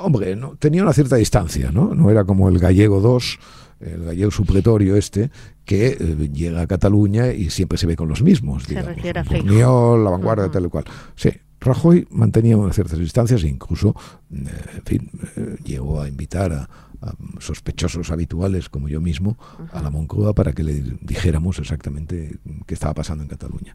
hombre, 0.03 0.37
no, 0.37 0.57
tenía 0.57 0.83
una 0.83 0.93
cierta 0.93 1.17
distancia, 1.17 1.71
¿no? 1.73 1.95
No 1.95 2.11
era 2.11 2.25
como 2.25 2.49
el 2.49 2.59
gallego 2.59 3.01
2, 3.01 3.39
el 3.81 4.05
gallego 4.05 4.31
supletorio 4.31 4.97
este, 4.97 5.31
que 5.65 5.89
eh, 5.99 6.31
llega 6.33 6.63
a 6.63 6.67
Cataluña 6.67 7.33
y 7.33 7.51
siempre 7.51 7.79
se 7.79 7.87
ve 7.87 7.97
con 7.97 8.09
los 8.09 8.23
mismos. 8.23 8.65
Se 8.65 8.71
digamos, 8.71 8.95
refiere 8.97 9.21
a 9.21 9.25
Feijóo. 9.25 9.47
Burniol, 9.47 10.05
la 10.05 10.11
vanguardia, 10.11 10.51
tal 10.51 10.67
y 10.67 10.69
cual. 10.69 10.85
Sí, 11.15 11.31
Rajoy 11.61 12.07
mantenía 12.11 12.57
unas 12.57 12.75
ciertas 12.75 12.99
distancias 12.99 13.45
e 13.45 13.49
incluso, 13.49 13.95
eh, 14.33 14.49
en 14.77 14.83
fin, 14.85 15.11
eh, 15.37 15.57
llegó 15.63 16.01
a 16.01 16.09
invitar 16.09 16.53
a, 16.53 16.69
a 17.03 17.15
sospechosos 17.39 18.11
habituales 18.11 18.69
como 18.69 18.89
yo 18.89 19.01
mismo 19.01 19.39
a 19.73 19.81
la 19.81 19.91
Moncloa 19.91 20.35
para 20.35 20.53
que 20.53 20.63
le 20.63 20.83
dijéramos 21.01 21.59
exactamente 21.59 22.39
qué 22.67 22.75
estaba 22.75 22.95
pasando 22.95 23.23
en 23.25 23.29
Cataluña. 23.29 23.75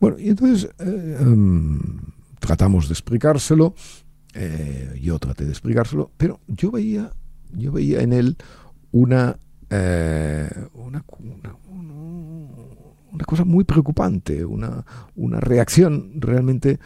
Bueno, 0.00 0.18
y 0.18 0.28
entonces 0.28 0.70
eh, 0.78 1.18
em, 1.20 1.80
tratamos 2.38 2.88
de 2.88 2.94
explicárselo, 2.94 3.74
eh, 4.34 4.98
yo 5.00 5.18
traté 5.18 5.44
de 5.44 5.50
explicárselo, 5.50 6.10
pero 6.16 6.40
yo 6.46 6.70
veía, 6.70 7.10
yo 7.52 7.72
veía 7.72 8.00
en 8.00 8.12
él 8.12 8.36
una, 8.92 9.38
eh, 9.70 10.50
una, 10.72 11.04
una, 11.18 11.56
una 13.12 13.24
cosa 13.26 13.44
muy 13.44 13.64
preocupante, 13.64 14.44
una, 14.44 14.84
una 15.14 15.38
reacción 15.40 16.12
realmente 16.16 16.78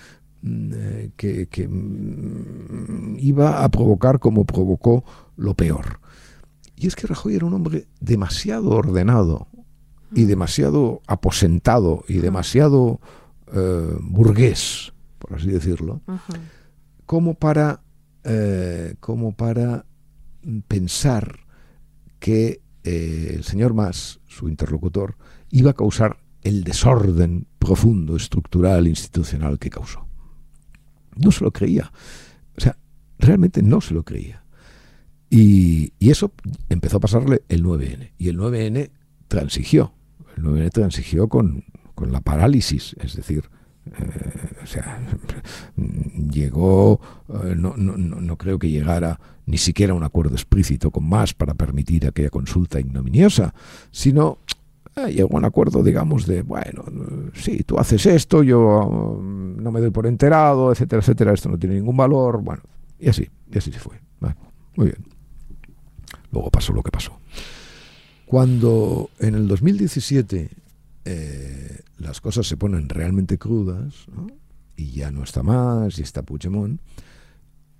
que, 1.16 1.48
que, 1.48 1.68
mm, 1.68 3.16
iba 3.18 3.64
a 3.64 3.68
provocar 3.70 4.18
como 4.18 4.44
provocó 4.44 5.04
lo 5.36 5.54
peor. 5.54 6.00
Y 6.76 6.86
es 6.86 6.94
que 6.94 7.06
Rajoy 7.06 7.34
era 7.34 7.46
un 7.46 7.54
hombre 7.54 7.88
demasiado 8.00 8.70
ordenado 8.70 9.48
y 10.14 10.24
demasiado 10.24 11.02
aposentado 11.06 12.04
y 12.08 12.18
demasiado 12.18 13.00
eh, 13.52 13.96
burgués, 14.00 14.92
por 15.18 15.34
así 15.34 15.48
decirlo, 15.48 16.02
como 17.06 17.34
para, 17.34 17.82
eh, 18.24 18.94
como 19.00 19.32
para 19.32 19.86
pensar 20.66 21.40
que 22.18 22.62
eh, 22.84 23.32
el 23.34 23.44
señor 23.44 23.74
Mas, 23.74 24.20
su 24.26 24.48
interlocutor, 24.48 25.16
iba 25.50 25.72
a 25.72 25.74
causar 25.74 26.18
el 26.42 26.64
desorden 26.64 27.46
profundo, 27.58 28.16
estructural, 28.16 28.86
institucional 28.86 29.58
que 29.58 29.70
causó. 29.70 30.07
No 31.18 31.30
se 31.30 31.44
lo 31.44 31.52
creía. 31.52 31.92
O 32.56 32.60
sea, 32.60 32.76
realmente 33.18 33.62
no 33.62 33.80
se 33.80 33.94
lo 33.94 34.04
creía. 34.04 34.44
Y, 35.30 35.92
y 35.98 36.10
eso 36.10 36.32
empezó 36.68 36.96
a 36.96 37.00
pasarle 37.00 37.42
el 37.48 37.64
9N. 37.64 38.12
Y 38.18 38.28
el 38.28 38.38
9N 38.38 38.90
transigió. 39.28 39.92
El 40.36 40.44
9N 40.44 40.70
transigió 40.70 41.28
con, 41.28 41.64
con 41.94 42.12
la 42.12 42.20
parálisis, 42.20 42.94
es 43.00 43.16
decir, 43.16 43.50
eh, 43.86 44.56
o 44.62 44.66
sea, 44.66 45.00
llegó, 46.30 47.00
eh, 47.28 47.54
no, 47.56 47.74
no, 47.76 47.96
no, 47.96 48.36
creo 48.36 48.58
que 48.58 48.70
llegara 48.70 49.18
ni 49.46 49.58
siquiera 49.58 49.94
un 49.94 50.04
acuerdo 50.04 50.34
explícito 50.34 50.90
con 50.90 51.08
más 51.08 51.34
para 51.34 51.54
permitir 51.54 52.06
aquella 52.06 52.30
consulta 52.30 52.78
ignominiosa, 52.78 53.54
sino 53.90 54.38
eh, 55.06 55.12
llegó 55.12 55.36
un 55.36 55.44
acuerdo, 55.44 55.82
digamos, 55.82 56.26
de, 56.26 56.42
bueno, 56.42 56.84
eh, 56.86 57.30
sí, 57.34 57.62
tú 57.64 57.78
haces 57.78 58.06
esto, 58.06 58.42
yo 58.42 59.18
mm, 59.20 59.62
no 59.62 59.70
me 59.70 59.80
doy 59.80 59.90
por 59.90 60.06
enterado, 60.06 60.72
etcétera, 60.72 61.00
etcétera, 61.00 61.32
esto 61.32 61.48
no 61.48 61.58
tiene 61.58 61.76
ningún 61.76 61.96
valor, 61.96 62.42
bueno, 62.42 62.62
y 62.98 63.08
así, 63.08 63.28
y 63.52 63.58
así 63.58 63.72
se 63.72 63.78
fue. 63.78 64.00
Muy 64.76 64.86
bien. 64.86 65.04
Luego 66.30 66.52
pasó 66.52 66.72
lo 66.72 66.84
que 66.84 66.92
pasó. 66.92 67.18
Cuando 68.26 69.10
en 69.18 69.34
el 69.34 69.48
2017 69.48 70.50
eh, 71.04 71.80
las 71.96 72.20
cosas 72.20 72.46
se 72.46 72.56
ponen 72.56 72.88
realmente 72.88 73.38
crudas, 73.38 74.06
¿no? 74.14 74.28
y 74.76 74.92
ya 74.92 75.10
no 75.10 75.24
está 75.24 75.42
más, 75.42 75.98
y 75.98 76.02
está 76.02 76.22
Puigdemont, 76.22 76.80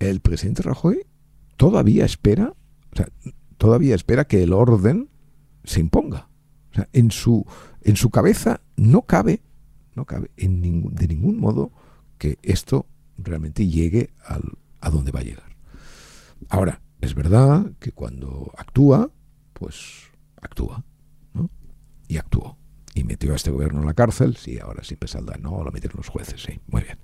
el 0.00 0.18
presidente 0.18 0.62
Rajoy 0.62 1.06
todavía 1.56 2.04
espera, 2.04 2.52
o 2.92 2.96
sea, 2.96 3.08
todavía 3.58 3.94
espera 3.94 4.26
que 4.26 4.42
el 4.42 4.52
orden 4.52 5.08
se 5.62 5.78
imponga. 5.78 6.28
En 6.92 7.10
su, 7.10 7.46
en 7.82 7.96
su 7.96 8.10
cabeza 8.10 8.60
no 8.76 9.02
cabe, 9.02 9.42
no 9.94 10.04
cabe 10.04 10.30
en 10.36 10.60
ningún, 10.60 10.94
de 10.94 11.08
ningún 11.08 11.38
modo 11.38 11.72
que 12.18 12.38
esto 12.42 12.86
realmente 13.16 13.66
llegue 13.66 14.10
al, 14.24 14.42
a 14.80 14.90
donde 14.90 15.10
va 15.10 15.20
a 15.20 15.24
llegar. 15.24 15.56
Ahora, 16.48 16.80
es 17.00 17.14
verdad 17.14 17.72
que 17.78 17.92
cuando 17.92 18.52
actúa, 18.56 19.10
pues 19.52 20.10
actúa, 20.40 20.84
¿no? 21.34 21.50
Y 22.06 22.16
actuó. 22.16 22.56
Y 22.94 23.04
metió 23.04 23.32
a 23.32 23.36
este 23.36 23.50
gobierno 23.50 23.80
en 23.80 23.86
la 23.86 23.94
cárcel, 23.94 24.36
sí, 24.36 24.58
ahora 24.58 24.82
sí 24.82 24.96
saldrá, 25.06 25.36
no, 25.38 25.62
lo 25.62 25.70
metieron 25.70 25.98
los 25.98 26.08
jueces, 26.08 26.42
sí, 26.42 26.60
muy 26.66 26.82
bien. 26.82 26.98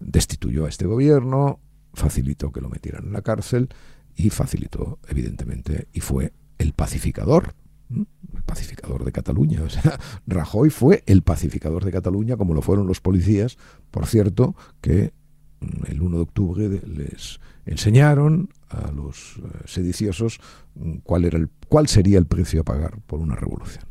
Destituyó 0.00 0.66
a 0.66 0.68
este 0.68 0.86
gobierno, 0.86 1.60
facilitó 1.94 2.50
que 2.52 2.60
lo 2.60 2.68
metieran 2.68 3.04
en 3.04 3.12
la 3.12 3.22
cárcel 3.22 3.68
y 4.16 4.30
facilitó, 4.30 4.98
evidentemente, 5.08 5.88
y 5.92 6.00
fue 6.00 6.32
el 6.58 6.72
pacificador. 6.72 7.54
El 7.90 8.42
pacificador 8.44 9.04
de 9.04 9.12
Cataluña. 9.12 9.62
O 9.66 9.70
sea, 9.70 9.98
Rajoy 10.26 10.70
fue 10.70 11.02
el 11.06 11.22
pacificador 11.22 11.84
de 11.84 11.92
Cataluña, 11.92 12.36
como 12.36 12.54
lo 12.54 12.62
fueron 12.62 12.86
los 12.86 13.00
policías, 13.00 13.58
por 13.90 14.06
cierto, 14.06 14.54
que 14.80 15.12
mm, 15.60 15.90
el 15.90 16.02
1 16.02 16.16
de 16.16 16.22
octubre 16.22 16.68
les 16.86 17.40
enseñaron 17.64 18.48
a 18.68 18.90
los 18.92 19.38
eh, 19.38 19.62
sediciosos 19.64 20.40
mm, 20.74 20.96
cuál, 21.02 21.24
era 21.24 21.38
el, 21.38 21.48
cuál 21.68 21.88
sería 21.88 22.18
el 22.18 22.26
precio 22.26 22.60
a 22.60 22.64
pagar 22.64 23.00
por 23.06 23.20
una 23.20 23.34
revolución. 23.34 23.84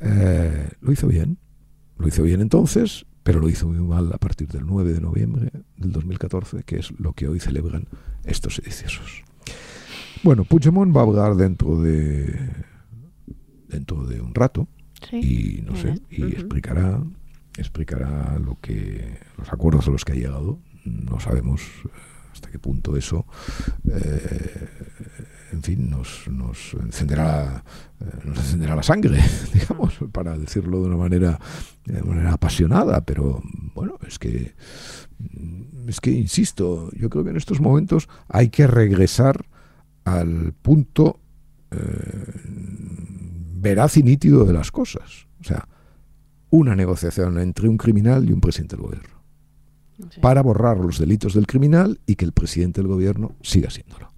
Eh, 0.00 0.70
lo 0.80 0.92
hizo 0.92 1.06
bien, 1.06 1.38
lo 1.96 2.08
hizo 2.08 2.22
bien 2.22 2.40
entonces, 2.40 3.06
pero 3.22 3.40
lo 3.40 3.48
hizo 3.48 3.66
muy 3.66 3.78
mal 3.78 4.12
a 4.12 4.18
partir 4.18 4.48
del 4.48 4.66
9 4.66 4.92
de 4.92 5.00
noviembre 5.00 5.50
del 5.76 5.92
2014, 5.92 6.62
que 6.64 6.76
es 6.76 6.92
lo 6.98 7.14
que 7.14 7.26
hoy 7.26 7.40
celebran 7.40 7.88
estos 8.24 8.56
sediciosos. 8.56 9.24
Bueno, 10.24 10.44
Puigdemont 10.44 10.94
va 10.96 11.02
a 11.02 11.04
hablar 11.04 11.34
dentro 11.36 11.80
de 11.80 12.50
dentro 13.68 14.04
de 14.06 14.20
un 14.20 14.34
rato 14.34 14.68
Sí. 15.10 15.58
y 15.58 15.62
no 15.62 15.76
sé 15.76 16.00
y 16.08 16.22
explicará 16.24 16.98
explicará 17.58 18.38
lo 18.38 18.58
que 18.60 19.18
los 19.36 19.52
acuerdos 19.52 19.86
a 19.86 19.90
los 19.90 20.02
que 20.04 20.12
ha 20.12 20.14
llegado. 20.14 20.58
No 20.86 21.20
sabemos 21.20 21.60
eh, 21.84 21.88
hasta 22.32 22.50
qué 22.50 22.58
punto 22.58 22.96
eso 22.96 23.26
eh, 23.90 24.68
en 25.52 25.62
fin 25.62 25.90
nos, 25.90 26.26
nos 26.28 26.74
encenderá 26.74 27.62
eh, 28.00 28.04
nos 28.24 28.38
encenderá 28.38 28.74
la 28.74 28.82
sangre 28.82 29.20
digamos 29.52 29.98
para 30.10 30.38
decirlo 30.38 30.80
de 30.80 30.86
una 30.86 30.96
manera 30.96 31.38
de 31.84 32.02
manera 32.02 32.32
apasionada 32.32 33.04
pero 33.04 33.42
bueno 33.74 33.98
es 34.06 34.18
que 34.18 34.54
es 35.86 36.00
que 36.00 36.10
insisto 36.10 36.90
yo 36.96 37.10
creo 37.10 37.24
que 37.24 37.30
en 37.30 37.36
estos 37.36 37.60
momentos 37.60 38.08
hay 38.28 38.48
que 38.48 38.66
regresar 38.66 39.44
al 40.04 40.52
punto 40.52 41.20
eh, 41.70 41.76
veraz 43.60 43.96
y 43.96 44.02
nítido 44.02 44.44
de 44.44 44.52
las 44.52 44.70
cosas. 44.70 45.26
O 45.40 45.44
sea, 45.44 45.66
una 46.50 46.76
negociación 46.76 47.38
entre 47.38 47.68
un 47.68 47.76
criminal 47.76 48.28
y 48.28 48.32
un 48.32 48.40
presidente 48.40 48.76
del 48.76 48.84
gobierno 48.84 49.14
Sí. 50.10 50.20
para 50.20 50.42
borrar 50.42 50.76
los 50.78 50.98
delitos 50.98 51.34
del 51.34 51.46
criminal 51.46 52.00
y 52.04 52.16
que 52.16 52.24
el 52.24 52.32
presidente 52.32 52.80
del 52.80 52.88
gobierno 52.88 53.36
siga 53.42 53.70
siéndolo. 53.70 54.12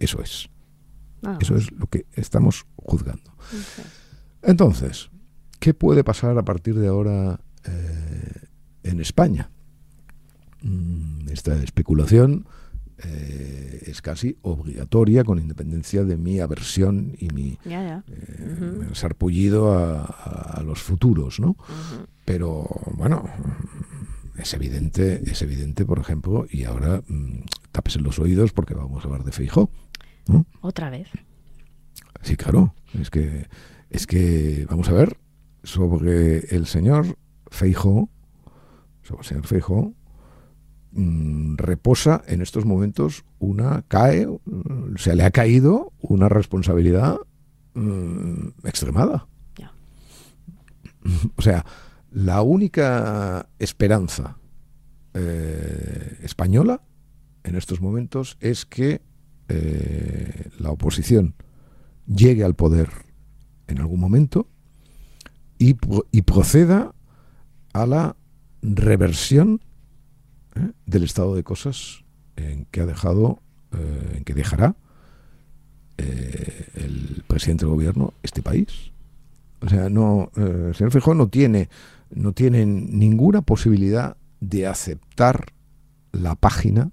Eso 0.00 0.20
es. 0.20 0.48
Ah, 1.22 1.38
Eso 1.40 1.54
es 1.54 1.70
lo 1.70 1.86
que 1.86 2.06
estamos 2.14 2.66
juzgando. 2.74 3.32
Entonces, 4.42 5.10
¿qué 5.60 5.74
puede 5.74 6.02
pasar 6.02 6.36
a 6.38 6.44
partir 6.44 6.74
de 6.76 6.88
ahora 6.88 7.38
eh, 7.64 8.42
en 8.82 9.00
España? 9.00 9.48
Mm, 10.62 11.28
esta 11.28 11.54
especulación 11.62 12.46
eh, 13.04 13.82
es 13.86 14.02
casi 14.02 14.36
obligatoria 14.42 15.24
con 15.24 15.38
independencia 15.38 16.04
de 16.04 16.16
mi 16.16 16.40
aversión 16.40 17.14
y 17.18 17.28
mi 17.28 17.58
eh, 17.64 18.00
sarpullido 18.92 19.72
a, 19.72 20.04
a 20.04 20.62
los 20.62 20.80
futuros, 20.82 21.40
¿no? 21.40 21.56
Pero 22.24 22.68
bueno, 22.96 23.24
es 24.36 24.54
evidente, 24.54 25.22
es 25.30 25.42
evidente, 25.42 25.84
por 25.84 25.98
ejemplo, 25.98 26.46
y 26.50 26.64
ahora 26.64 27.02
mm, 27.06 27.40
tápese 27.72 28.00
los 28.00 28.18
oídos 28.18 28.52
porque 28.52 28.74
vamos 28.74 29.04
a 29.04 29.08
hablar 29.08 29.24
de 29.24 29.32
Feijó. 29.32 29.70
¿no? 30.26 30.46
Otra 30.60 30.90
vez. 30.90 31.08
Sí, 32.22 32.36
claro. 32.36 32.74
Es 32.98 33.10
que, 33.10 33.48
es 33.90 34.06
que 34.06 34.66
vamos 34.68 34.88
a 34.88 34.92
ver 34.92 35.16
sobre 35.62 36.38
el 36.54 36.66
señor 36.66 37.16
Feijó, 37.50 38.08
sobre 39.02 39.20
el 39.20 39.26
señor 39.26 39.46
Feijó, 39.46 39.94
mm, 40.92 41.56
reposa 41.56 42.22
en 42.26 42.42
estos 42.42 42.64
momentos 42.64 43.24
una 43.38 43.82
cae, 43.88 44.26
mm, 44.26 44.96
se 44.96 45.14
le 45.14 45.24
ha 45.24 45.30
caído 45.30 45.92
una 46.00 46.28
responsabilidad 46.28 47.18
mm, 47.74 48.48
extremada. 48.64 49.26
O 51.36 51.42
sea, 51.42 51.66
la 52.12 52.42
única 52.42 53.48
esperanza 53.58 54.38
eh, 55.14 56.18
española 56.22 56.80
en 57.42 57.56
estos 57.56 57.80
momentos 57.80 58.36
es 58.38 58.64
que 58.64 59.02
eh, 59.48 60.48
la 60.60 60.70
oposición 60.70 61.34
llegue 62.06 62.44
al 62.44 62.54
poder 62.54 62.88
en 63.66 63.80
algún 63.80 63.98
momento 63.98 64.46
y, 65.58 65.76
y 66.12 66.22
proceda 66.22 66.94
a 67.72 67.86
la 67.86 68.16
reversión 68.62 69.60
del 70.86 71.04
estado 71.04 71.34
de 71.34 71.42
cosas 71.42 72.04
en 72.36 72.66
que 72.66 72.80
ha 72.80 72.86
dejado, 72.86 73.40
eh, 73.72 74.16
en 74.18 74.24
que 74.24 74.34
dejará 74.34 74.76
eh, 75.98 76.68
el 76.74 77.24
presidente 77.26 77.64
del 77.64 77.74
gobierno 77.74 78.14
este 78.22 78.42
país. 78.42 78.92
O 79.60 79.68
sea, 79.68 79.88
no, 79.88 80.30
eh, 80.36 80.66
el 80.68 80.74
señor 80.74 80.92
Feijóo 80.92 81.14
no 81.14 81.28
tiene, 81.28 81.68
no 82.10 82.32
tiene 82.32 82.66
ninguna 82.66 83.42
posibilidad 83.42 84.16
de 84.40 84.66
aceptar 84.66 85.52
la 86.10 86.34
página, 86.34 86.90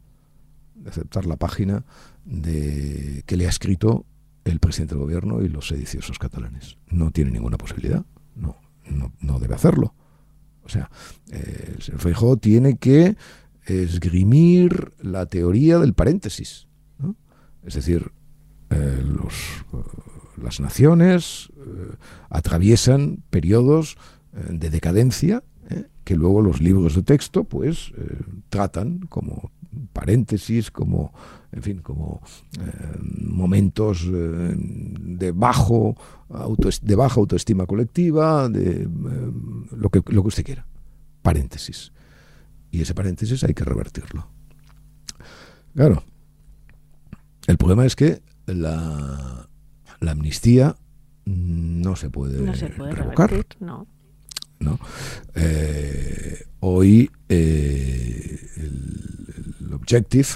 de 0.75 0.89
aceptar 0.89 1.25
la 1.25 1.35
página 1.35 1.83
de 2.25 3.23
que 3.25 3.37
le 3.37 3.47
ha 3.47 3.49
escrito 3.49 4.05
el 4.45 4.59
presidente 4.59 4.95
del 4.95 5.03
gobierno 5.03 5.41
y 5.41 5.49
los 5.49 5.67
sediciosos 5.67 6.19
catalanes. 6.19 6.77
No 6.87 7.11
tiene 7.11 7.31
ninguna 7.31 7.57
posibilidad. 7.57 8.05
No, 8.35 8.57
no, 8.85 9.11
no 9.19 9.39
debe 9.39 9.55
hacerlo. 9.55 9.93
O 10.63 10.69
sea, 10.69 10.91
el 11.31 11.81
señor 11.81 11.99
Feijóo 11.99 12.37
tiene 12.37 12.77
que 12.77 13.15
esgrimir 13.69 14.93
la 15.01 15.25
teoría 15.25 15.79
del 15.79 15.93
paréntesis. 15.93 16.67
Es 17.63 17.73
decir, 17.73 18.11
eh, 18.69 19.03
los, 19.03 19.33
eh, 19.73 20.41
las 20.41 20.59
naciones 20.59 21.49
eh, 21.57 21.95
atraviesan 22.29 23.23
periodos 23.29 23.97
de 24.31 24.69
decadencia 24.69 25.43
que 26.03 26.15
luego 26.15 26.41
los 26.41 26.61
libros 26.61 26.95
de 26.95 27.01
texto 27.01 27.43
pues 27.43 27.91
tratan 28.49 28.99
como 29.09 29.51
paréntesis, 29.91 30.69
como 30.69 31.11
en 31.51 31.63
fin, 31.63 31.79
como 31.79 32.21
momentos 33.17 34.07
de 34.09 35.31
bajo 35.31 35.95
de 36.81 36.95
baja 36.95 37.19
autoestima 37.19 37.65
colectiva, 37.65 38.49
de 38.49 38.87
lo 39.71 39.89
que 39.89 40.01
lo 40.13 40.21
que 40.21 40.27
usted 40.27 40.45
quiera. 40.45 40.65
Paréntesis. 41.23 41.91
Y 42.71 42.81
ese 42.81 42.93
paréntesis 42.93 43.43
hay 43.43 43.53
que 43.53 43.63
revertirlo. 43.65 44.27
Claro. 45.75 46.03
El 47.47 47.57
problema 47.57 47.85
es 47.85 47.95
que 47.95 48.21
la, 48.45 49.47
la 49.99 50.11
amnistía 50.11 50.75
no 51.25 51.95
se 51.95 52.09
puede, 52.09 52.41
No 52.41 52.53
se 52.55 52.69
puede 52.69 52.91
revocar. 52.93 53.29
revertir, 53.31 53.61
no. 53.61 53.87
¿no? 54.59 54.79
Eh, 55.35 56.45
hoy 56.59 57.09
eh, 57.29 58.39
el, 58.57 59.55
el 59.61 59.73
Objective 59.73 60.27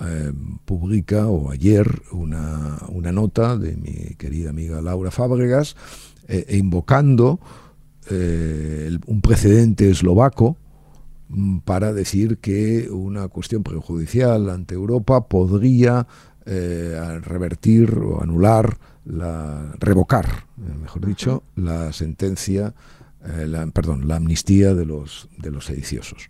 eh, 0.00 0.32
publica, 0.64 1.26
o 1.28 1.50
ayer, 1.50 2.02
una, 2.12 2.78
una 2.88 3.12
nota 3.12 3.56
de 3.56 3.76
mi 3.76 4.14
querida 4.16 4.50
amiga 4.50 4.80
Laura 4.82 5.10
Fábregas, 5.10 5.76
e 6.26 6.56
invocando 6.58 7.40
el- 8.08 9.00
un 9.06 9.20
precedente 9.20 9.90
eslovaco 9.90 10.56
para 11.64 11.92
decir 11.92 12.38
que 12.38 12.88
una 12.90 13.28
cuestión 13.28 13.62
prejudicial 13.62 14.50
ante 14.50 14.74
Europa 14.74 15.28
podría 15.28 16.06
eh, 16.46 17.20
revertir 17.22 17.96
o 17.98 18.22
anular, 18.22 18.78
la, 19.04 19.72
revocar, 19.78 20.46
eh, 20.58 20.74
mejor 20.80 21.06
dicho, 21.06 21.42
la 21.54 21.92
sentencia, 21.92 22.74
eh, 23.24 23.46
la, 23.46 23.66
perdón, 23.68 24.08
la 24.08 24.16
amnistía 24.16 24.74
de 24.74 24.84
los, 24.84 25.28
de 25.38 25.50
los 25.50 25.66
sediciosos. 25.66 26.28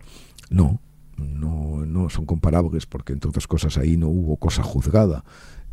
No, 0.49 0.79
no, 1.17 1.85
no 1.85 2.09
son 2.09 2.25
comparables 2.25 2.85
porque 2.85 3.13
entre 3.13 3.29
otras 3.29 3.47
cosas 3.47 3.77
ahí 3.77 3.97
no 3.97 4.07
hubo 4.07 4.37
cosa 4.37 4.63
juzgada 4.63 5.23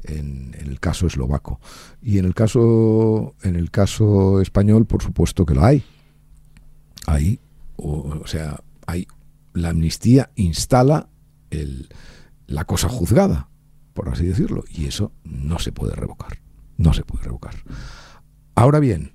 en, 0.05 0.55
en 0.59 0.69
el 0.69 0.81
caso 0.81 1.07
eslovaco. 1.07 1.61
Y 2.01 2.19
en 2.19 2.25
el 2.25 2.35
caso 2.35 3.35
en 3.43 3.57
el 3.57 3.71
caso 3.71 4.41
español 4.41 4.87
por 4.87 5.03
supuesto 5.03 5.45
que 5.45 5.55
lo 5.55 5.65
hay. 5.65 5.85
Hay 7.07 7.41
o, 7.77 8.21
o 8.23 8.27
sea 8.27 8.61
hay 8.87 9.07
la 9.63 9.71
amnistía 9.71 10.31
instala 10.37 11.09
la 12.47 12.65
cosa 12.65 12.89
juzgada 12.89 13.49
por 13.95 14.09
así 14.09 14.27
decirlo 14.27 14.65
y 14.71 14.87
eso 14.87 15.13
no 15.25 15.59
se 15.59 15.73
puede 15.73 15.95
revocar 15.95 16.39
no 16.77 16.93
se 16.93 17.05
puede 17.05 17.25
revocar 17.25 17.55
ahora 18.55 18.81
bien 18.81 19.13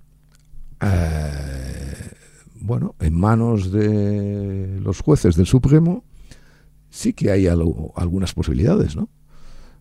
eh, 0.82 2.12
bueno 2.60 2.95
en 2.99 3.13
manos 3.13 3.71
de 3.71 4.79
los 4.82 5.01
jueces 5.01 5.36
del 5.36 5.45
Supremo 5.45 6.03
sí 6.93 7.13
que 7.13 7.32
hay 7.32 7.47
algunas 7.47 8.34
posibilidades, 8.36 8.95
¿no? 8.95 9.10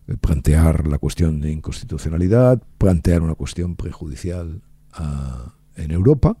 De 0.07 0.17
plantear 0.17 0.87
la 0.87 0.97
cuestión 0.97 1.39
de 1.41 1.51
inconstitucionalidad, 1.51 2.61
plantear 2.79 3.21
una 3.21 3.35
cuestión 3.35 3.75
prejudicial 3.75 4.63
ah, 4.93 5.53
en 5.75 5.91
Europa. 5.91 6.35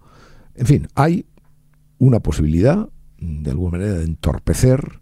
En 0.55 0.65
fin, 0.65 0.87
hay 0.95 1.27
una 1.99 2.21
posibilidad, 2.21 2.89
de 3.23 3.51
alguna 3.51 3.77
manera, 3.77 3.93
de 3.99 4.05
entorpecer 4.05 4.99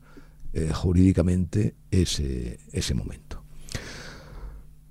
eh, 0.53 0.71
jurídicamente 0.73 1.75
ese, 1.89 2.59
ese 2.71 2.93
momento. 2.93 3.43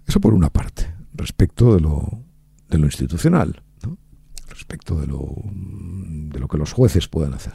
Eso 0.06 0.20
por 0.20 0.34
una 0.34 0.50
parte, 0.50 0.92
respecto 1.14 1.74
de 1.74 1.80
lo, 1.80 2.24
de 2.68 2.78
lo 2.78 2.86
institucional, 2.86 3.62
respecto 4.48 5.00
de 5.00 5.06
lo, 5.06 5.34
de 5.52 6.40
lo 6.40 6.48
que 6.48 6.58
los 6.58 6.72
jueces 6.72 7.08
puedan 7.08 7.34
hacer. 7.34 7.54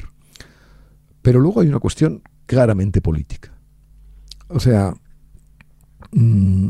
Pero 1.21 1.39
luego 1.39 1.61
hay 1.61 1.67
una 1.67 1.79
cuestión 1.79 2.23
claramente 2.45 3.01
política. 3.01 3.53
O 4.47 4.59
sea, 4.59 4.93
mm, 6.11 6.69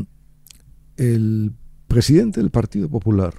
el 0.96 1.52
presidente 1.86 2.40
del 2.40 2.50
Partido 2.50 2.88
Popular 2.88 3.34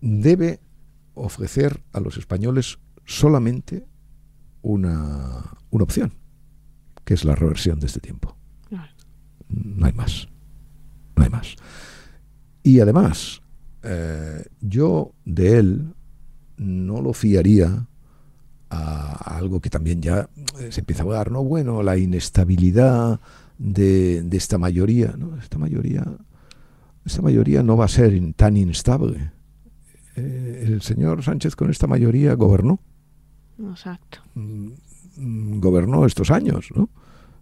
debe 0.00 0.60
ofrecer 1.14 1.82
a 1.92 2.00
los 2.00 2.16
españoles 2.16 2.78
solamente 3.04 3.86
una, 4.62 5.56
una 5.70 5.84
opción, 5.84 6.12
que 7.04 7.14
es 7.14 7.24
la 7.24 7.34
reversión 7.34 7.80
de 7.80 7.86
este 7.86 8.00
tiempo. 8.00 8.36
No 9.48 9.86
hay 9.86 9.92
más. 9.92 10.28
No 11.16 11.24
hay 11.24 11.30
más. 11.30 11.56
Y 12.62 12.80
además, 12.80 13.40
eh, 13.82 14.44
yo 14.60 15.14
de 15.24 15.58
él 15.58 15.94
no 16.58 17.00
lo 17.00 17.12
fiaría 17.12 17.86
a, 18.70 19.36
algo 19.38 19.60
que 19.60 19.70
también 19.70 20.02
ya 20.02 20.28
eh, 20.60 20.70
se 20.70 20.80
empieza 20.80 21.02
a 21.02 21.06
hablar, 21.06 21.30
¿no? 21.30 21.42
Bueno, 21.42 21.82
la 21.82 21.96
inestabilidad 21.96 23.20
de, 23.56 24.22
de 24.22 24.36
esta 24.36 24.58
mayoría, 24.58 25.14
¿no? 25.16 25.38
Esta 25.38 25.58
mayoría, 25.58 26.04
esta 27.06 27.22
mayoría 27.22 27.62
no 27.62 27.76
va 27.76 27.86
a 27.86 27.88
ser 27.88 28.20
tan 28.34 28.56
inestable. 28.56 29.32
Eh, 30.16 30.64
el 30.66 30.82
señor 30.82 31.22
Sánchez 31.22 31.56
con 31.56 31.70
esta 31.70 31.86
mayoría 31.86 32.34
gobernó, 32.34 32.80
Exacto. 33.58 34.18
mm, 34.34 34.68
mm, 35.16 35.60
gobernó 35.60 36.06
estos 36.06 36.30
años, 36.30 36.68
¿no? 36.74 36.88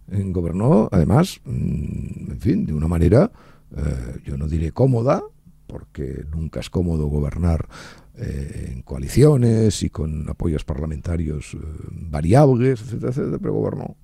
Eh, 0.09 0.23
Gobernó, 0.27 0.87
además, 0.91 1.41
mm, 1.45 2.31
en 2.31 2.39
fin, 2.39 2.65
de 2.65 2.73
una 2.73 2.87
manera, 2.87 3.31
eh, 3.75 4.19
yo 4.23 4.37
no 4.37 4.47
diré 4.47 4.71
cómoda, 4.71 5.21
porque 5.67 6.25
nunca 6.31 6.61
es 6.61 6.69
cómodo 6.69 7.07
gobernar 7.07 7.67
eh, 8.15 8.71
en 8.73 8.81
coaliciones 8.83 9.83
y 9.83 9.89
con 9.89 10.29
apoyos 10.29 10.63
parlamentarios 10.63 11.57
variables, 11.91 12.81
etcétera, 12.81 13.11
etcétera, 13.11 13.37
pero 13.39 13.53
gobernó. 13.53 13.97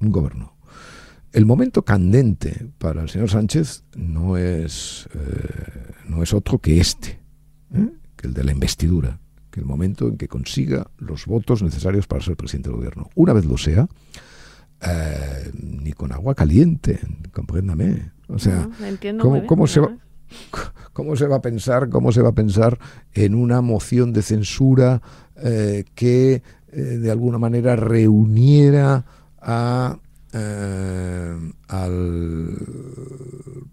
Gobernó. 0.00 0.56
El 1.32 1.44
momento 1.44 1.82
candente 1.84 2.70
para 2.78 3.02
el 3.02 3.08
señor 3.08 3.28
Sánchez 3.28 3.84
no 3.94 4.38
es, 4.38 5.08
no 6.08 6.22
es 6.22 6.32
otro 6.32 6.58
que 6.60 6.80
este, 6.80 7.20
que 8.16 8.26
el 8.26 8.32
de 8.32 8.44
la 8.44 8.52
investidura, 8.52 9.20
el 9.56 9.64
momento 9.64 10.08
en 10.08 10.16
que 10.16 10.28
consiga 10.28 10.86
los 10.98 11.26
votos 11.26 11.62
necesarios 11.62 12.06
para 12.06 12.22
ser 12.22 12.36
presidente 12.36 12.68
del 12.68 12.76
gobierno. 12.76 13.10
Una 13.14 13.32
vez 13.32 13.44
lo 13.44 13.56
sea, 13.56 13.88
eh, 14.82 15.50
ni 15.54 15.92
con 15.92 16.12
agua 16.12 16.34
caliente, 16.34 17.00
compréndame. 17.32 18.12
O 18.28 18.38
sea, 18.38 18.68
¿cómo, 19.46 19.66
se 19.66 19.80
va, 19.80 19.96
¿cómo 20.92 21.16
se 21.16 21.26
va 21.26 21.36
a 21.36 21.42
pensar, 21.42 21.88
cómo 21.88 22.12
se 22.12 22.20
va 22.20 22.30
a 22.30 22.34
pensar 22.34 22.78
en 23.14 23.34
una 23.34 23.62
moción 23.62 24.12
de 24.12 24.22
censura 24.22 25.00
eh, 25.36 25.84
que 25.94 26.42
eh, 26.72 26.80
de 26.80 27.10
alguna 27.10 27.38
manera 27.38 27.76
reuniera 27.76 29.04
a 29.40 29.98
al 31.68 32.58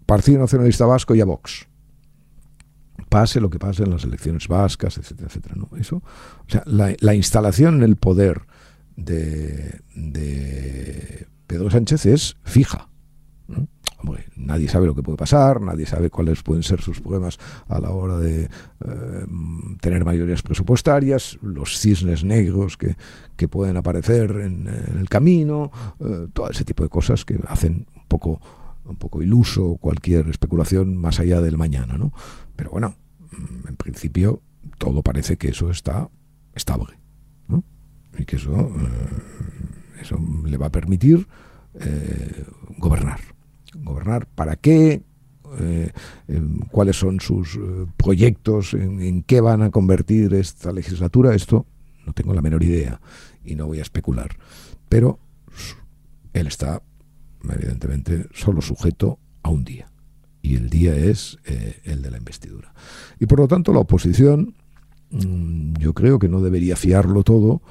Partido 0.06 0.38
Nacionalista 0.38 0.86
Vasco 0.86 1.14
y 1.14 1.20
a 1.20 1.26
Vox? 1.26 1.66
Pase 3.14 3.40
lo 3.40 3.48
que 3.48 3.60
pase 3.60 3.84
en 3.84 3.90
las 3.90 4.02
elecciones 4.02 4.48
vascas, 4.48 4.98
etcétera, 4.98 5.28
etcétera. 5.28 5.54
¿no? 5.56 5.68
Eso, 5.78 5.98
o 5.98 6.48
sea, 6.48 6.64
la, 6.66 7.14
instalación 7.14 7.76
en 7.76 7.82
el 7.84 7.94
poder 7.94 8.40
de, 8.96 9.78
Pedro 11.46 11.70
Sánchez 11.70 12.06
es 12.06 12.36
fija. 12.42 12.88
nadie 14.34 14.68
sabe 14.68 14.86
lo 14.86 14.96
que 14.96 15.04
puede 15.04 15.16
pasar, 15.16 15.60
nadie 15.60 15.86
sabe 15.86 16.10
cuáles 16.10 16.42
pueden 16.42 16.64
ser 16.64 16.80
sus 16.80 17.00
problemas 17.00 17.38
a 17.68 17.78
la 17.78 17.90
hora 17.90 18.18
de 18.18 18.46
eh, 18.46 19.26
tener 19.80 20.04
mayorías 20.04 20.42
presupuestarias, 20.42 21.38
los 21.40 21.78
cisnes 21.78 22.24
negros 22.24 22.76
que, 22.76 22.96
que 23.36 23.46
pueden 23.46 23.76
aparecer 23.76 24.40
en, 24.40 24.66
el 24.66 25.08
camino, 25.08 25.70
eh, 26.00 26.26
todo 26.32 26.50
ese 26.50 26.64
tipo 26.64 26.82
de 26.82 26.88
cosas 26.88 27.24
que 27.24 27.38
hacen 27.46 27.86
un 27.94 28.08
poco 28.08 28.40
un 28.86 28.96
poco 28.96 29.22
iluso 29.22 29.78
cualquier 29.80 30.28
especulación 30.28 30.94
más 30.94 31.18
allá 31.18 31.40
del 31.40 31.56
mañana, 31.56 31.96
¿no? 31.96 32.12
Pero 32.54 32.70
bueno, 32.70 32.96
en 33.68 33.76
principio 33.76 34.42
todo 34.78 35.02
parece 35.02 35.36
que 35.36 35.48
eso 35.48 35.70
está 35.70 36.08
estable 36.54 36.98
y 38.18 38.24
que 38.24 38.36
eso, 38.36 38.56
eh, 38.56 40.00
eso 40.00 40.18
le 40.44 40.56
va 40.56 40.66
a 40.66 40.72
permitir 40.72 41.26
eh, 41.74 42.44
gobernar. 42.78 43.20
¿Gobernar 43.74 44.26
para 44.26 44.56
qué? 44.56 45.02
Eh, 45.58 45.92
¿Cuáles 46.70 46.96
son 46.96 47.20
sus 47.20 47.58
proyectos? 47.96 48.74
En, 48.74 49.22
qué 49.22 49.40
van 49.40 49.62
a 49.62 49.70
convertir 49.70 50.34
esta 50.34 50.72
legislatura? 50.72 51.34
Esto 51.34 51.66
no 52.06 52.12
tengo 52.12 52.34
la 52.34 52.42
menor 52.42 52.62
idea 52.62 53.00
y 53.44 53.54
no 53.54 53.66
voy 53.66 53.78
a 53.80 53.82
especular. 53.82 54.36
Pero 54.88 55.18
él 56.32 56.46
está, 56.46 56.82
evidentemente, 57.48 58.28
solo 58.32 58.60
sujeto 58.60 59.18
a 59.42 59.50
un 59.50 59.64
día 59.64 59.93
y 60.44 60.56
el 60.56 60.68
día 60.68 60.94
es 60.94 61.38
eh, 61.46 61.80
el 61.84 62.02
de 62.02 62.10
la 62.10 62.18
investidura. 62.18 62.74
Y 63.18 63.24
por 63.24 63.40
lo 63.40 63.48
tanto 63.48 63.72
la 63.72 63.78
oposición 63.78 64.54
mm, 65.10 65.76
yo 65.78 65.94
creo 65.94 66.18
que 66.18 66.28
no 66.28 66.42
debería 66.42 66.76
fiarlo 66.76 67.24
todo 67.24 67.62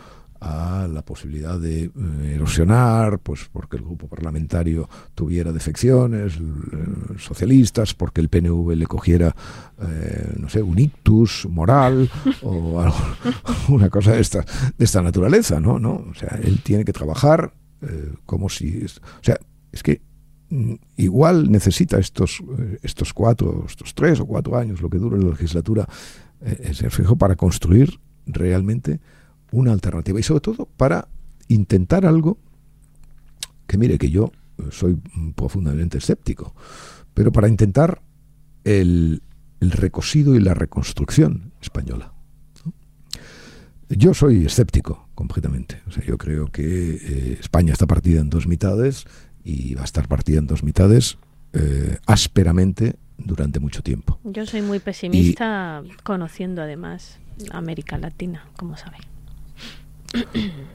a 0.41 0.87
la 0.91 1.05
posibilidad 1.05 1.59
de 1.59 1.83
eh, 1.83 1.91
erosionar, 2.33 3.19
pues 3.19 3.47
porque 3.51 3.77
el 3.77 3.83
grupo 3.83 4.07
parlamentario 4.07 4.89
tuviera 5.13 5.53
defecciones 5.53 6.33
eh, 6.33 6.39
socialistas, 7.19 7.93
porque 7.93 8.21
el 8.21 8.29
PNV 8.29 8.75
le 8.75 8.87
cogiera, 8.87 9.35
no 10.39 10.49
sé, 10.49 10.63
un 10.63 10.79
ictus 10.79 11.47
moral 11.49 12.09
o 12.41 12.81
algo, 12.81 12.97
una 13.69 13.89
cosa 13.89 14.13
de 14.13 14.21
esta, 14.21 14.43
de 14.77 14.83
esta 14.83 15.03
naturaleza, 15.03 15.59
¿no? 15.59 15.77
¿no? 15.77 16.07
O 16.09 16.13
sea, 16.15 16.39
él 16.41 16.61
tiene 16.63 16.83
que 16.85 16.93
trabajar 16.93 17.53
como 18.25 18.49
si... 18.49 18.83
O 18.85 19.23
sea, 19.23 19.37
es 19.71 19.83
que 19.83 20.01
igual 20.97 21.51
necesita 21.51 21.97
estos, 21.97 22.41
eh, 22.57 22.79
estos 22.83 23.13
cuatro, 23.13 23.65
estos 23.67 23.93
tres 23.93 24.19
o 24.19 24.25
cuatro 24.25 24.57
años, 24.57 24.81
lo 24.81 24.89
que 24.89 24.97
dure 24.97 25.21
la 25.21 25.29
legislatura, 25.29 25.87
eh, 26.41 26.57
ese 26.63 26.89
fijo 26.89 27.15
para 27.15 27.35
construir 27.35 27.99
realmente 28.25 28.99
una 29.51 29.71
alternativa 29.71 30.19
y 30.19 30.23
sobre 30.23 30.41
todo 30.41 30.65
para 30.77 31.07
intentar 31.47 32.05
algo 32.05 32.37
que 33.67 33.77
mire 33.77 33.97
que 33.97 34.09
yo 34.09 34.31
soy 34.71 34.99
profundamente 35.35 35.97
escéptico, 35.97 36.53
pero 37.13 37.31
para 37.31 37.47
intentar 37.47 38.01
el, 38.63 39.21
el 39.59 39.71
recosido 39.71 40.35
y 40.35 40.39
la 40.39 40.53
reconstrucción 40.53 41.53
española. 41.61 42.13
Yo 43.89 44.13
soy 44.13 44.45
escéptico 44.45 45.07
completamente. 45.15 45.81
O 45.87 45.91
sea, 45.91 46.03
yo 46.03 46.17
creo 46.17 46.47
que 46.47 46.63
eh, 46.63 47.37
España 47.39 47.73
está 47.73 47.85
partida 47.87 48.21
en 48.21 48.29
dos 48.29 48.47
mitades 48.47 49.05
y 49.43 49.75
va 49.75 49.81
a 49.81 49.85
estar 49.85 50.07
partida 50.07 50.39
en 50.39 50.47
dos 50.47 50.63
mitades 50.63 51.17
eh, 51.53 51.97
ásperamente 52.05 52.95
durante 53.17 53.59
mucho 53.59 53.81
tiempo. 53.81 54.19
Yo 54.23 54.45
soy 54.45 54.61
muy 54.61 54.79
pesimista, 54.79 55.83
conociendo 56.03 56.61
además 56.61 57.19
América 57.51 57.97
Latina, 57.97 58.47
como 58.57 58.77
sabe. 58.77 58.97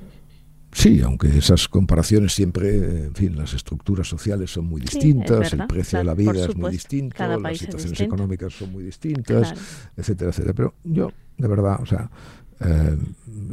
Sí, 0.71 1.01
aunque 1.01 1.27
esas 1.37 1.67
comparaciones 1.67 2.35
siempre, 2.35 3.07
en 3.07 3.15
fin, 3.15 3.37
las 3.37 3.55
estructuras 3.55 4.07
sociales 4.07 4.51
son 4.51 4.67
muy 4.67 4.81
distintas, 4.83 5.53
el 5.53 5.67
precio 5.67 5.99
de 5.99 6.05
la 6.05 6.15
vida 6.15 6.45
es 6.45 6.55
muy 6.55 6.71
distinto, 6.71 7.27
las 7.27 7.59
situaciones 7.59 8.01
económicas 8.01 8.53
son 8.53 8.73
muy 8.73 8.85
distintas, 8.85 9.55
etcétera, 9.97 10.31
etcétera. 10.31 10.55
Pero 10.55 10.75
yo, 10.85 11.11
de 11.39 11.49
verdad, 11.49 11.81
o 11.81 11.87
sea, 11.87 12.11
eh, 12.61 12.97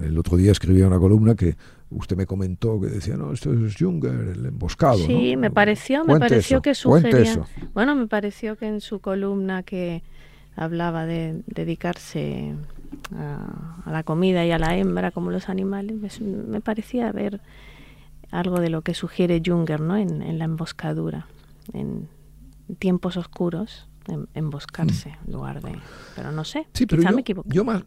el 0.04 0.18
otro 0.18 0.38
día 0.38 0.52
escribía 0.52 0.88
una 0.88 1.00
columna 1.00 1.36
que 1.36 1.56
usted 1.90 2.18
me 2.18 2.26
comentó 2.26 2.80
que 2.80 2.88
decía, 2.88 3.16
no, 3.16 3.32
esto 3.32 3.54
es 3.54 3.76
Junger, 3.78 4.30
el 4.36 4.46
emboscado. 4.46 4.98
Sí, 4.98 5.36
me 5.38 5.52
pareció, 5.52 6.04
me 6.06 6.20
pareció 6.20 6.62
que 6.62 6.74
sugería. 6.76 7.46
Bueno, 7.74 7.96
me 7.96 8.08
pareció 8.08 8.58
que 8.58 8.68
en 8.68 8.82
su 8.82 9.00
columna 9.00 9.64
que 9.64 10.04
hablaba 10.56 11.06
de 11.06 11.44
dedicarse 11.48 12.56
a, 13.16 13.92
la 13.92 14.04
comida 14.04 14.46
y 14.46 14.52
a 14.52 14.60
la 14.60 14.76
hembra 14.76 15.12
como 15.12 15.32
los 15.32 15.50
animales, 15.50 16.20
me, 16.22 16.62
parecía 16.62 17.12
ver 17.12 17.42
algo 18.32 18.60
de 18.60 18.70
lo 18.70 18.82
que 18.82 18.94
sugiere 18.94 19.42
Junger 19.46 19.82
¿no? 19.82 19.98
en, 19.98 20.38
la 20.38 20.46
emboscadura, 20.46 21.28
en 21.74 22.08
tiempos 22.80 23.18
oscuros, 23.18 23.88
emboscarse 24.34 25.10
mm. 25.10 25.28
en 25.28 25.34
lugar 25.34 25.62
de... 25.62 25.78
Pero 26.16 26.32
no 26.32 26.44
sé, 26.44 26.68
sí, 26.74 26.86
pero 26.86 27.04
me 27.12 27.22
equivoco. 27.22 27.48
Yo 27.50 27.64
más, 27.64 27.84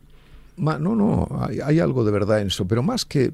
no, 0.59 0.95
no, 0.95 1.29
hay, 1.41 1.81
algo 1.81 2.05
de 2.05 2.11
verdad 2.11 2.41
en 2.41 2.49
eso, 2.49 2.67
pero 2.67 2.83
más 2.83 3.05
que 3.05 3.25
eh, 3.25 3.33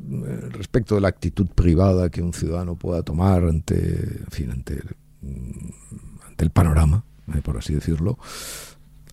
respecto 0.50 0.94
de 0.94 1.00
la 1.00 1.08
actitud 1.08 1.46
privada 1.46 2.10
que 2.10 2.22
un 2.22 2.32
ciudadano 2.32 2.76
pueda 2.76 3.02
tomar 3.02 3.44
ante, 3.44 4.22
fin, 4.30 4.50
ante, 4.50 4.80
mm, 5.22 6.28
ante 6.28 6.44
el 6.44 6.50
panorama, 6.50 7.04
eh, 7.34 7.40
por 7.42 7.56
así 7.56 7.74
decirlo, 7.74 8.18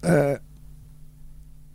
eh, 0.04 0.40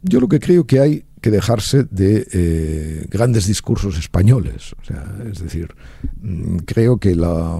yo 0.03 0.21
lo 0.21 0.29
que 0.29 0.41
creo 0.41 0.67
que 0.67 0.81
hay 0.81 1.05
que 1.21 1.31
dejarse 1.31 1.85
de 1.91 3.09
grandes 3.11 3.47
discursos 3.47 3.99
españoles. 3.99 4.75
O 4.81 4.85
sea, 4.85 5.17
es 5.29 5.41
decir, 5.41 5.75
mm, 6.21 6.59
creo 6.59 6.99
que 6.99 7.17
la, 7.17 7.59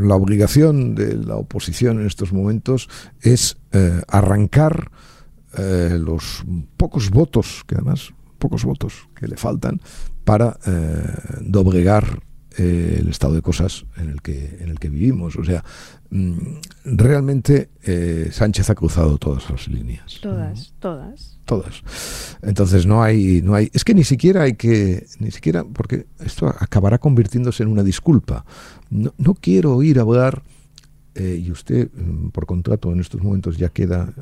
la, 0.00 0.14
obligación 0.14 0.94
de 0.94 1.14
la 1.16 1.36
oposición 1.36 2.00
en 2.00 2.06
estos 2.06 2.32
momentos 2.32 2.88
es 3.20 3.58
arrancar 4.08 4.90
eh, 5.56 5.98
los 5.98 6.44
pocos 6.76 7.10
votos, 7.10 7.64
que 7.66 7.76
además, 7.76 8.12
pocos 8.38 8.64
votos 8.64 9.08
que 9.14 9.26
le 9.26 9.36
faltan 9.36 9.80
para 10.24 10.58
eh, 10.66 11.04
doblegar 11.40 12.20
eh, 12.58 12.98
el 13.00 13.08
estado 13.08 13.34
de 13.34 13.42
cosas 13.42 13.86
en 13.96 14.10
el 14.10 14.20
que, 14.20 14.58
en 14.60 14.68
el 14.68 14.78
que 14.78 14.90
vivimos. 14.90 15.36
O 15.36 15.44
sea, 15.44 15.64
mm, 16.10 16.36
realmente 16.84 17.70
Sánchez 18.30 18.68
ha 18.68 18.74
cruzado 18.74 19.16
todas 19.16 19.48
las 19.48 19.66
líneas. 19.68 20.18
Todas, 20.20 20.74
todas. 20.78 21.38
Todas. 21.46 21.82
Entonces 22.42 22.84
no 22.84 23.02
hay, 23.02 23.40
no 23.42 23.54
hay, 23.54 23.70
es 23.72 23.84
que 23.84 23.94
ni 23.94 24.04
siquiera 24.04 24.42
hay 24.42 24.54
que, 24.54 25.06
ni 25.20 25.30
siquiera, 25.30 25.64
porque 25.64 26.06
esto 26.20 26.48
acabará 26.48 26.98
convirtiéndose 26.98 27.62
en 27.62 27.70
una 27.70 27.82
disculpa. 27.82 28.44
No, 28.90 29.14
no 29.16 29.34
quiero 29.34 29.74
oír 29.74 29.98
hablar, 30.00 30.42
y 31.18 31.50
usted 31.50 31.88
mm, 31.94 32.28
por 32.28 32.44
contrato 32.44 32.92
en 32.92 33.00
estos 33.00 33.22
momentos 33.22 33.56
ya 33.56 33.70
queda 33.70 34.12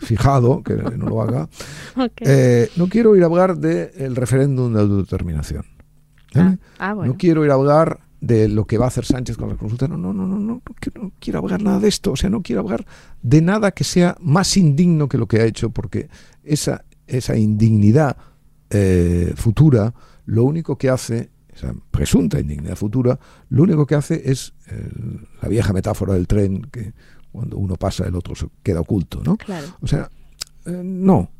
fijado, 0.00 0.62
que 0.62 0.74
no 0.74 1.08
lo 1.08 1.22
haga. 1.22 1.48
Eh, 2.20 2.68
no 2.76 2.88
quiero 2.88 3.16
ir 3.16 3.22
a 3.22 3.26
hablar 3.26 3.56
del 3.56 4.16
referéndum 4.16 4.72
de 4.72 4.80
autodeterminación. 4.80 5.64
Ah, 6.34 6.56
ah, 6.78 6.94
no 6.94 7.16
quiero 7.16 7.44
ir 7.44 7.50
a 7.50 7.54
hablar 7.54 8.00
de 8.20 8.48
lo 8.48 8.66
que 8.66 8.78
va 8.78 8.86
a 8.86 8.88
hacer 8.88 9.04
Sánchez 9.04 9.36
con 9.36 9.48
la 9.48 9.56
consulta. 9.56 9.88
No, 9.88 9.96
no, 9.96 10.12
no, 10.12 10.26
no, 10.26 10.38
no, 10.38 10.62
no, 10.94 11.12
quiero 11.18 11.38
hablar 11.38 11.62
nada 11.62 11.80
de 11.80 11.88
esto. 11.88 12.12
O 12.12 12.16
sea, 12.16 12.28
no 12.28 12.42
quiero 12.42 12.60
hablar 12.62 12.86
de 13.22 13.40
nada 13.40 13.70
que 13.70 13.84
sea 13.84 14.16
más 14.20 14.56
indigno 14.56 15.08
que 15.08 15.18
lo 15.18 15.26
que 15.26 15.40
ha 15.40 15.44
hecho, 15.44 15.70
porque 15.70 16.08
esa, 16.44 16.84
esa 17.06 17.36
indignidad 17.36 18.16
eh, 18.70 19.32
futura, 19.36 19.94
lo 20.26 20.44
único 20.44 20.76
que 20.76 20.90
hace, 20.90 21.30
esa 21.54 21.74
presunta 21.90 22.38
indignidad 22.40 22.76
futura, 22.76 23.18
lo 23.48 23.62
único 23.62 23.86
que 23.86 23.94
hace 23.94 24.30
es 24.30 24.52
la 25.40 25.48
vieja 25.48 25.72
metáfora 25.72 26.14
del 26.14 26.26
tren 26.26 26.62
que 26.70 26.92
cuando 27.36 27.58
uno 27.58 27.76
pasa 27.76 28.06
el 28.06 28.14
otro 28.14 28.34
se 28.34 28.48
queda 28.62 28.80
oculto, 28.80 29.22
¿no? 29.22 29.36
O 29.82 29.86
sea, 29.86 30.10
eh, 30.64 30.80
no, 30.82 31.30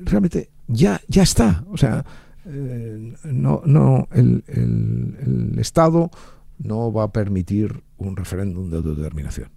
realmente 0.00 0.48
ya, 0.66 0.98
ya 1.08 1.24
está, 1.24 1.62
o 1.70 1.76
sea, 1.76 2.02
eh, 2.46 3.12
no, 3.24 3.60
no, 3.66 4.08
el, 4.12 4.42
el, 4.46 5.58
Estado 5.58 6.10
no 6.58 6.90
va 6.90 7.04
a 7.04 7.12
permitir 7.12 7.82
un 7.98 8.16
referéndum 8.16 8.70
de 8.70 8.78
autodeterminación. 8.78 9.50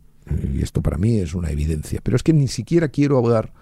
Y 0.54 0.62
esto 0.62 0.82
para 0.82 0.98
mí 0.98 1.20
es 1.20 1.34
una 1.34 1.50
evidencia. 1.50 2.02
Pero 2.04 2.18
es 2.18 2.24
que 2.24 2.34
ni 2.34 2.50
siquiera 2.50 2.90
quiero 2.90 3.18
hablar 3.18 3.54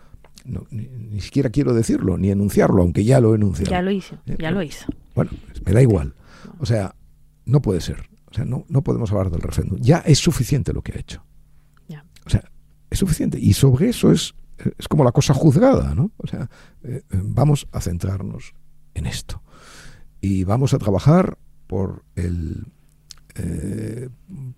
ni, 0.72 1.22
siquiera 1.22 1.52
quiero 1.52 1.74
decirlo, 1.76 2.18
ni 2.18 2.32
enunciarlo, 2.32 2.82
aunque 2.82 3.04
ya 3.04 3.20
lo 3.20 3.34
he 3.34 3.36
enunciado. 3.36 3.70
Ya 3.70 3.82
lo 3.84 3.92
hizo, 3.92 4.16
eh, 4.26 4.38
ya 4.40 4.50
lo 4.50 4.64
hizo. 4.64 4.88
Bueno, 5.14 5.30
me 5.64 5.74
da 5.74 5.82
igual. 5.84 6.16
O 6.58 6.66
sea, 6.66 6.96
no 7.46 7.62
puede 7.62 7.82
ser. 7.82 8.10
O 8.32 8.34
sea, 8.34 8.46
no, 8.46 8.66
no 8.70 8.82
podemos 8.82 9.12
hablar 9.12 9.30
del 9.30 9.42
referéndum. 9.42 9.80
Ya 9.80 10.00
es 10.00 10.18
suficiente 10.18 10.74
lo 10.74 10.82
que 10.82 10.94
ha 10.94 11.00
hecho. 11.00 11.24
O 12.30 12.32
sea, 12.32 12.44
es 12.92 13.00
suficiente. 13.00 13.40
Y 13.40 13.54
sobre 13.54 13.90
eso 13.90 14.12
es, 14.12 14.36
es 14.78 14.88
como 14.88 15.04
la 15.04 15.12
cosa 15.12 15.34
juzgada, 15.34 15.96
¿no? 15.96 16.12
O 16.18 16.28
sea, 16.28 16.48
eh, 16.84 17.02
vamos 17.12 17.68
a 17.72 17.82
centrarnos 17.82 18.54
en 18.94 19.08
esto. 19.08 19.42
Y 20.22 20.44
vamos 20.44 20.76
a 20.76 20.78
trabajar 20.78 21.40
por 21.66 22.04
el, 22.16 22.68
eh, 23.36 24.10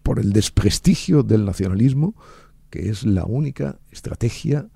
por 0.04 0.20
el 0.20 0.34
desprestigio 0.34 1.24
del 1.24 1.46
nacionalismo, 1.46 2.14
que 2.70 2.90
es 2.90 3.06
la 3.06 3.24
única 3.24 3.80
estrategia 3.90 4.68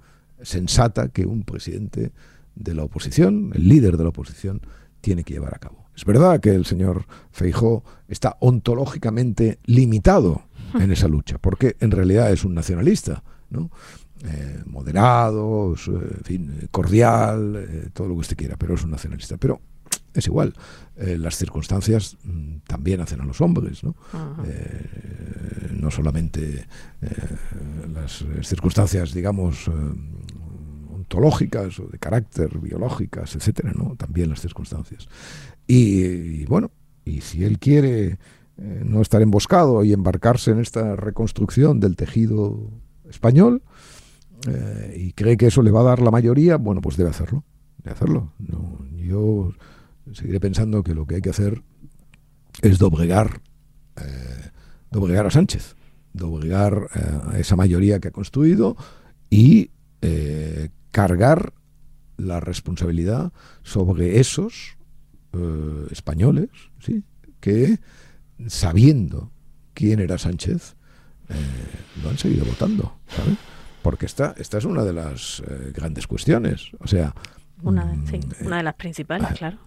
sensata 0.41 1.09
que 1.09 1.25
un 1.25 1.43
presidente 1.43 2.13
de 2.55 2.73
la 2.73 2.83
oposición, 2.83 3.51
el 3.55 3.67
líder 3.67 3.97
de 3.97 4.03
la 4.03 4.09
oposición, 4.09 4.61
tiene 5.01 5.23
que 5.23 5.33
llevar 5.33 5.53
a 5.53 5.59
cabo. 5.59 5.85
Es 5.95 6.05
verdad 6.05 6.39
que 6.39 6.49
el 6.49 6.65
señor 6.65 7.05
Feijó 7.31 7.83
está 8.07 8.37
ontológicamente 8.39 9.59
limitado 9.65 10.43
en 10.79 10.91
esa 10.91 11.07
lucha, 11.07 11.37
porque 11.37 11.75
en 11.79 11.91
realidad 11.91 12.31
es 12.31 12.45
un 12.45 12.53
nacionalista, 12.53 13.23
¿no? 13.49 13.69
Eh, 14.23 14.63
moderado, 14.65 15.75
en 15.87 16.23
fin, 16.23 16.67
cordial, 16.71 17.55
eh, 17.57 17.89
todo 17.93 18.07
lo 18.07 18.13
que 18.15 18.21
usted 18.21 18.37
quiera, 18.37 18.55
pero 18.55 18.73
es 18.73 18.83
un 18.83 18.91
nacionalista. 18.91 19.37
Pero 19.37 19.61
es 20.13 20.25
igual. 20.25 20.53
Eh, 20.95 21.17
las 21.17 21.35
circunstancias 21.35 22.17
mm, 22.23 22.57
también 22.65 23.01
hacen 23.01 23.21
a 23.21 23.25
los 23.25 23.41
hombres, 23.41 23.83
¿no? 23.83 23.95
no 25.73 25.91
solamente 25.91 26.65
las 27.93 28.25
circunstancias, 28.41 29.13
digamos, 29.13 29.69
ontológicas 30.91 31.79
o 31.79 31.87
de 31.87 31.99
carácter 31.99 32.57
biológicas, 32.57 33.35
etcétera, 33.35 33.73
¿no? 33.75 33.95
También 33.95 34.29
las 34.29 34.41
circunstancias. 34.41 35.07
Y, 35.67 36.45
bueno, 36.45 36.71
y 37.03 37.21
si 37.21 37.43
él 37.43 37.59
quiere 37.59 38.17
eh, 38.57 38.83
no 38.85 39.01
estar 39.01 39.21
emboscado 39.21 39.83
y 39.83 39.91
embarcarse 39.91 40.51
en 40.51 40.59
esta 40.59 40.95
reconstrucción 40.95 41.81
del 41.81 41.97
tejido 41.97 42.71
español 43.09 43.63
eh, 44.47 44.95
y 44.97 45.11
cree 45.11 45.35
que 45.35 45.47
eso 45.47 45.61
le 45.61 45.71
va 45.71 45.81
a 45.81 45.83
dar 45.83 46.01
la 46.01 46.09
mayoría, 46.09 46.55
bueno, 46.55 46.79
pues 46.79 46.95
debe 46.95 47.09
hacerlo, 47.09 47.43
debe 47.79 47.91
hacerlo. 47.91 48.31
No, 48.39 48.79
yo 48.95 49.51
seguiré 50.13 50.39
pensando 50.39 50.83
que 50.83 50.95
lo 50.95 51.05
que 51.05 51.15
hay 51.15 51.21
que 51.21 51.31
hacer 51.31 51.63
es 52.61 52.79
doblegar, 52.79 53.41
eh, 53.97 54.51
doblegar 54.89 55.25
a 55.25 55.31
Sánchez, 55.31 55.75
doblegar 56.13 56.87
a 57.31 57.37
esa 57.37 57.57
mayoría 57.57 57.99
que 57.99 58.07
ha 58.07 58.11
construido 58.11 58.77
y 59.29 59.71
cargar 60.91 61.53
la 62.15 62.39
responsabilidad 62.39 63.33
sobre 63.63 64.19
esos 64.19 64.77
españoles, 65.89 66.49
¿sí? 66.79 67.03
que 67.41 67.79
sabiendo 68.47 69.31
quién 69.73 69.99
era 69.99 70.17
Sánchez, 70.17 70.75
eh, 71.29 71.35
lo 72.03 72.09
han 72.09 72.17
seguido 72.17 72.45
votando, 72.45 72.97
Porque 73.81 74.05
esta, 74.05 74.33
esta 74.37 74.57
es 74.57 74.65
una 74.65 74.83
de 74.83 74.93
las 74.93 75.43
eh, 75.47 75.71
grandes 75.73 76.07
cuestiones. 76.07 76.71
O 76.79 76.87
sea, 76.87 77.13
una, 77.61 77.85
mm, 77.85 78.45
una 78.45 78.57
de 78.57 78.63
las 78.63 78.75
principales, 78.75 79.27
claro. 79.37 79.57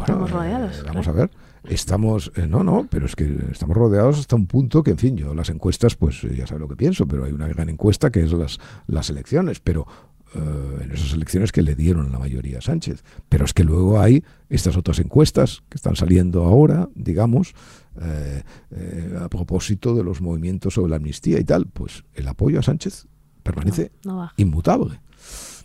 estamos 0.00 0.30
rodeados. 0.30 0.82
vamos 0.84 1.08
a 1.08 1.12
ver. 1.12 1.30
Estamos, 1.64 2.32
no, 2.48 2.64
no, 2.64 2.88
pero 2.90 3.06
es 3.06 3.14
que 3.14 3.38
estamos 3.52 3.76
rodeados 3.76 4.18
hasta 4.18 4.34
un 4.34 4.46
punto 4.46 4.82
que, 4.82 4.90
en 4.90 4.98
fin, 4.98 5.16
yo 5.16 5.32
las 5.32 5.48
encuestas, 5.48 5.94
pues 5.94 6.22
ya 6.22 6.44
sabe 6.44 6.58
lo 6.58 6.68
que 6.68 6.74
pienso, 6.74 7.06
pero 7.06 7.24
hay 7.24 7.30
una 7.30 7.46
gran 7.46 7.68
encuesta 7.68 8.10
que 8.10 8.20
es 8.20 8.32
las, 8.32 8.58
las 8.88 9.10
elecciones, 9.10 9.60
pero 9.60 9.86
eh, 10.34 10.84
en 10.84 10.92
esas 10.92 11.12
elecciones 11.12 11.52
que 11.52 11.60
le 11.60 11.74
dieron 11.74 12.10
la 12.10 12.18
mayoría 12.18 12.58
a 12.58 12.62
Sánchez. 12.62 13.04
Pero 13.28 13.44
es 13.44 13.52
que 13.52 13.64
luego 13.64 14.00
hay 14.00 14.24
estas 14.48 14.76
otras 14.76 14.98
encuestas 14.98 15.62
que 15.68 15.76
están 15.76 15.94
saliendo 15.94 16.44
ahora, 16.44 16.88
digamos, 16.94 17.54
eh, 18.00 18.42
eh, 18.70 19.18
a 19.20 19.28
propósito 19.28 19.94
de 19.94 20.02
los 20.02 20.22
movimientos 20.22 20.74
sobre 20.74 20.90
la 20.90 20.96
amnistía 20.96 21.38
y 21.38 21.44
tal. 21.44 21.66
Pues 21.66 22.04
el 22.14 22.26
apoyo 22.28 22.58
a 22.58 22.62
Sánchez 22.62 23.06
permanece 23.42 23.92
inmutable. 24.36 25.00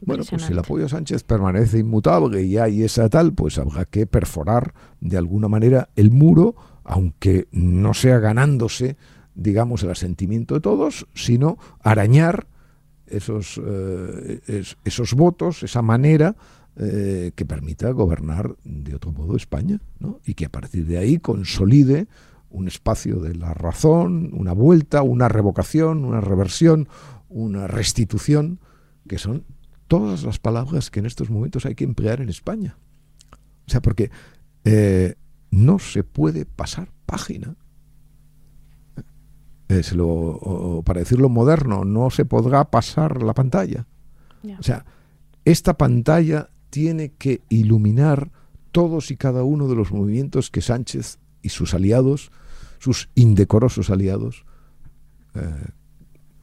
Bueno, 0.05 0.23
pues 0.29 0.43
si 0.43 0.51
el 0.51 0.59
apoyo 0.59 0.85
a 0.85 0.89
Sánchez 0.89 1.23
permanece 1.23 1.79
inmutable 1.79 2.43
y 2.43 2.57
hay 2.57 2.83
esa 2.83 3.09
tal, 3.09 3.33
pues 3.33 3.57
habrá 3.57 3.85
que 3.85 4.05
perforar 4.05 4.73
de 5.01 5.17
alguna 5.17 5.47
manera 5.47 5.89
el 5.95 6.11
muro, 6.11 6.55
aunque 6.83 7.47
no 7.51 7.93
sea 7.93 8.19
ganándose, 8.19 8.97
digamos, 9.33 9.83
el 9.83 9.91
asentimiento 9.91 10.55
de 10.55 10.61
todos, 10.61 11.07
sino 11.13 11.57
arañar 11.81 12.47
esos, 13.07 13.59
eh, 13.65 14.63
esos 14.83 15.13
votos, 15.13 15.63
esa 15.63 15.81
manera 15.81 16.35
eh, 16.79 17.31
que 17.35 17.45
permita 17.45 17.89
gobernar 17.91 18.55
de 18.63 18.95
otro 18.95 19.11
modo 19.11 19.35
España, 19.35 19.79
¿no? 19.99 20.19
y 20.25 20.33
que 20.33 20.45
a 20.45 20.49
partir 20.49 20.85
de 20.85 20.97
ahí 20.97 21.17
consolide 21.17 22.07
un 22.49 22.67
espacio 22.67 23.19
de 23.19 23.35
la 23.35 23.53
razón, 23.53 24.31
una 24.33 24.53
vuelta, 24.53 25.01
una 25.01 25.27
revocación, 25.27 26.05
una 26.05 26.21
reversión, 26.21 26.87
una 27.29 27.67
restitución, 27.67 28.59
que 29.07 29.17
son 29.17 29.43
todas 29.87 30.23
las 30.23 30.39
palabras 30.39 30.89
que 30.89 30.99
en 30.99 31.05
estos 31.05 31.29
momentos 31.29 31.65
hay 31.65 31.75
que 31.75 31.83
emplear 31.83 32.21
en 32.21 32.29
España. 32.29 32.77
O 33.31 33.69
sea, 33.71 33.81
porque 33.81 34.11
eh, 34.63 35.15
no 35.51 35.79
se 35.79 36.03
puede 36.03 36.45
pasar 36.45 36.91
página 37.05 37.55
lo, 39.93 40.81
para 40.85 40.99
decirlo 40.99 41.29
moderno, 41.29 41.85
no 41.85 42.09
se 42.09 42.25
podrá 42.25 42.65
pasar 42.65 43.21
la 43.23 43.33
pantalla. 43.33 43.85
O 44.59 44.63
sea, 44.63 44.85
esta 45.43 45.77
pantalla 45.77 46.49
tiene 46.69 47.13
que 47.17 47.41
iluminar 47.49 48.31
todos 48.71 49.11
y 49.11 49.17
cada 49.17 49.43
uno 49.43 49.67
de 49.67 49.75
los 49.75 49.91
movimientos 49.91 50.49
que 50.49 50.61
Sánchez 50.61 51.19
y 51.41 51.49
sus 51.49 51.73
aliados, 51.73 52.31
sus 52.79 53.09
indecorosos 53.15 53.89
aliados, 53.89 54.45
eh, 55.33 55.41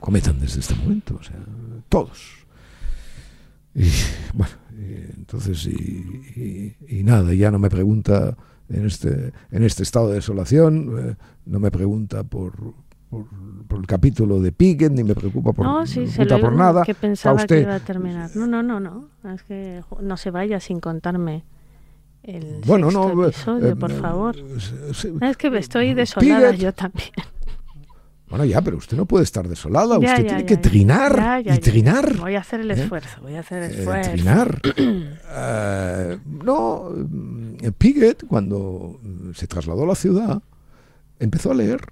cometan 0.01 0.41
desde 0.41 0.61
este 0.61 0.75
momento. 0.75 1.17
O 1.21 1.23
sea, 1.23 1.37
todos. 1.89 2.47
Y 3.75 3.89
bueno, 4.35 4.53
entonces, 5.17 5.67
y, 5.67 7.03
nada, 7.03 7.33
ya 7.35 7.51
no 7.51 7.59
me 7.59 7.71
pregunta 7.71 8.37
en 8.69 8.87
este, 8.87 9.33
en 9.51 9.63
este 9.63 9.83
estado 9.83 10.09
de 10.09 10.17
desolación, 10.17 10.95
eh, 10.99 11.17
no 11.47 11.61
me 11.61 11.71
pregunta 11.71 12.25
por, 12.25 12.75
por, 13.69 13.81
el 13.81 13.87
capítulo 13.87 14.41
de 14.41 14.53
Pickett, 14.53 14.93
ni 14.93 15.05
me 15.05 15.15
preocupa 15.15 15.53
por, 15.53 15.65
no, 15.65 15.87
sí, 15.87 16.07
se 16.07 16.25
por 16.27 16.53
nada. 16.53 16.83
que 16.85 16.95
pensaba 16.95 17.47
que 17.47 17.61
iba 17.61 17.75
a 17.75 17.81
terminar. 17.81 18.31
No, 18.35 18.47
no, 18.47 18.63
no, 18.63 18.81
no. 18.81 19.09
Es 19.33 19.43
que 19.43 19.83
no 20.01 20.17
se 20.17 20.31
vaya 20.31 20.61
sin 20.61 20.81
contarme 20.81 21.45
el 22.25 22.63
bueno, 22.65 22.91
no, 22.91 23.27
episodio, 23.27 23.69
eh, 23.69 23.77
por 23.77 23.93
eh, 23.93 23.95
favor. 23.95 24.37
es 24.37 25.37
que 25.37 25.59
estoy 25.59 25.95
desolada 25.95 26.53
yo 26.53 26.73
también. 26.73 27.11
Bueno, 28.29 28.47
ya, 28.47 28.63
pero 28.63 28.79
usted 28.79 28.97
no 28.97 29.05
puede 29.05 29.25
estar 29.25 29.47
desolada, 29.47 29.99
usted 29.99 30.27
tiene 30.27 30.47
que 30.47 30.57
trinar 30.57 31.43
y 31.45 31.59
trinar. 31.59 32.17
Voy 32.17 32.35
a 32.35 32.41
hacer 32.41 32.61
el 32.61 32.71
¿eh? 32.71 32.75
esfuerzo, 32.75 33.21
voy 33.23 33.35
a 33.35 33.41
hacer 33.41 33.63
el 33.63 33.79
esfuerzo. 33.79 34.11
trinar. 34.13 34.61
no, 36.45 36.91
Pickett, 37.77 38.27
cuando 38.27 38.99
se 39.35 39.47
trasladó 39.47 39.85
a 39.85 39.87
la 39.87 39.95
ciudad, 39.95 40.43
empezó 41.21 41.53
a 41.53 41.55
leer 41.55 41.83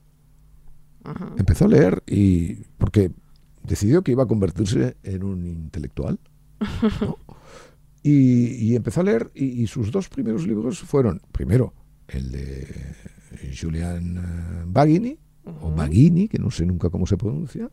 Empezó 1.37 1.65
a 1.65 1.69
leer 1.69 2.03
y 2.07 2.55
porque 2.79 3.11
decidió 3.63 4.03
que 4.03 4.13
iba 4.13 4.25
a 4.25 4.27
convertirse 4.27 4.97
en 5.03 5.25
un 5.25 5.47
intelectual. 5.47 6.19
y, 8.03 8.75
empezó 8.75 9.01
a 9.01 9.05
leer 9.05 9.31
y, 9.35 9.67
sus 9.67 9.91
dos 9.91 10.09
primeros 10.09 10.47
libros 10.47 10.81
fueron, 10.81 11.21
primero, 11.33 11.75
el 12.09 12.31
de 12.31 12.95
Julian 13.61 14.17
eh, 14.17 14.65
Baghini, 14.67 15.19
o 15.45 15.73
Baghini, 15.73 16.29
que 16.29 16.39
no 16.39 16.53
sé 16.53 16.65
nunca 16.65 16.89
cómo 16.89 17.05
se 17.07 17.17
pronuncia, 17.17 17.69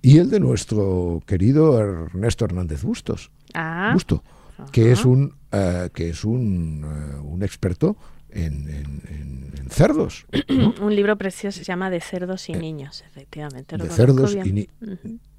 y 0.00 0.18
el 0.18 0.30
de 0.30 0.38
nuestro 0.38 1.20
querido 1.26 1.80
Ernesto 1.80 2.44
Hernández 2.44 2.84
Bustos, 2.84 3.32
ah. 3.54 3.90
Busto, 3.92 4.22
que 4.70 4.92
es 4.92 5.04
un, 5.04 5.34
eh, 5.50 5.90
que 5.92 6.10
es 6.10 6.24
un, 6.24 6.84
eh, 6.84 7.18
un 7.24 7.42
experto 7.42 7.96
en, 8.32 9.50
cerdos. 9.70 10.26
Un 10.82 10.94
libro 10.94 11.16
precioso 11.16 11.58
se 11.58 11.64
llama 11.64 11.88
De 11.88 12.00
cerdos 12.00 12.48
y 12.48 12.52
eh, 12.52 12.58
niños, 12.58 13.02
efectivamente. 13.06 13.76
De 13.78 13.88
cerdos 13.88 14.34
y, 14.34 14.68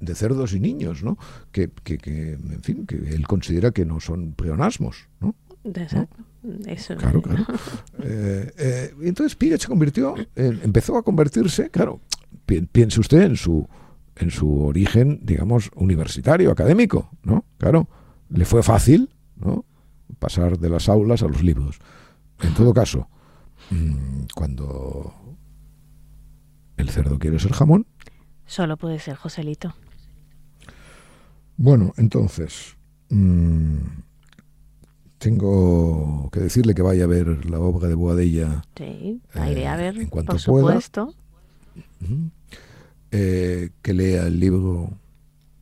de 0.00 0.14
cerdos 0.14 0.52
y 0.54 0.60
niños, 0.60 1.04
¿no? 1.04 1.16
Que, 1.52 1.70
en 1.84 2.62
fin, 2.62 2.86
que 2.86 2.96
él 2.96 3.26
considera 3.28 3.70
que 3.70 3.84
no 3.84 4.00
son 4.00 4.32
pleonasmos, 4.32 5.08
¿no? 5.20 5.34
Exacto. 5.64 6.16
Eso 6.66 6.96
claro, 6.96 7.22
claro. 7.22 7.46
Eh, 8.02 8.52
eh, 8.58 8.94
entonces 9.02 9.34
Piaget 9.34 9.62
se 9.62 9.68
convirtió, 9.68 10.14
empezó 10.34 10.98
a 10.98 11.02
convertirse, 11.02 11.70
claro, 11.70 12.00
piense 12.44 13.00
usted 13.00 13.22
en 13.22 13.36
su, 13.36 13.66
en 14.16 14.30
su 14.30 14.62
origen, 14.64 15.20
digamos, 15.22 15.70
universitario, 15.74 16.50
académico, 16.50 17.10
¿no? 17.22 17.44
Claro, 17.56 17.88
le 18.28 18.44
fue 18.44 18.62
fácil, 18.62 19.08
¿no? 19.36 19.64
Pasar 20.18 20.58
de 20.58 20.68
las 20.68 20.88
aulas 20.88 21.22
a 21.22 21.28
los 21.28 21.42
libros. 21.42 21.78
En 22.44 22.54
todo 22.54 22.74
caso, 22.74 23.08
mm, 23.70 24.24
cuando 24.34 25.14
el 26.76 26.90
cerdo 26.90 27.18
quiere 27.18 27.38
ser 27.38 27.52
jamón. 27.52 27.86
Solo 28.46 28.76
puede 28.76 28.98
ser 28.98 29.16
Joselito. 29.16 29.74
Bueno, 31.56 31.92
entonces, 31.96 32.76
mm, 33.08 33.76
tengo 35.18 36.28
que 36.30 36.40
decirle 36.40 36.74
que 36.74 36.82
vaya 36.82 37.04
a 37.04 37.06
ver 37.06 37.48
la 37.48 37.58
obra 37.60 37.88
de 37.88 37.94
Boadella. 37.94 38.62
Sí, 38.76 39.22
la 39.32 39.50
iré 39.50 39.66
a 39.66 39.74
eh, 39.74 39.82
ver, 39.82 40.02
en 40.02 40.08
cuanto 40.08 40.32
por 40.32 40.40
supuesto. 40.40 41.14
Eh, 43.10 43.70
que 43.80 43.94
lea 43.94 44.26
el 44.26 44.38
libro 44.38 44.90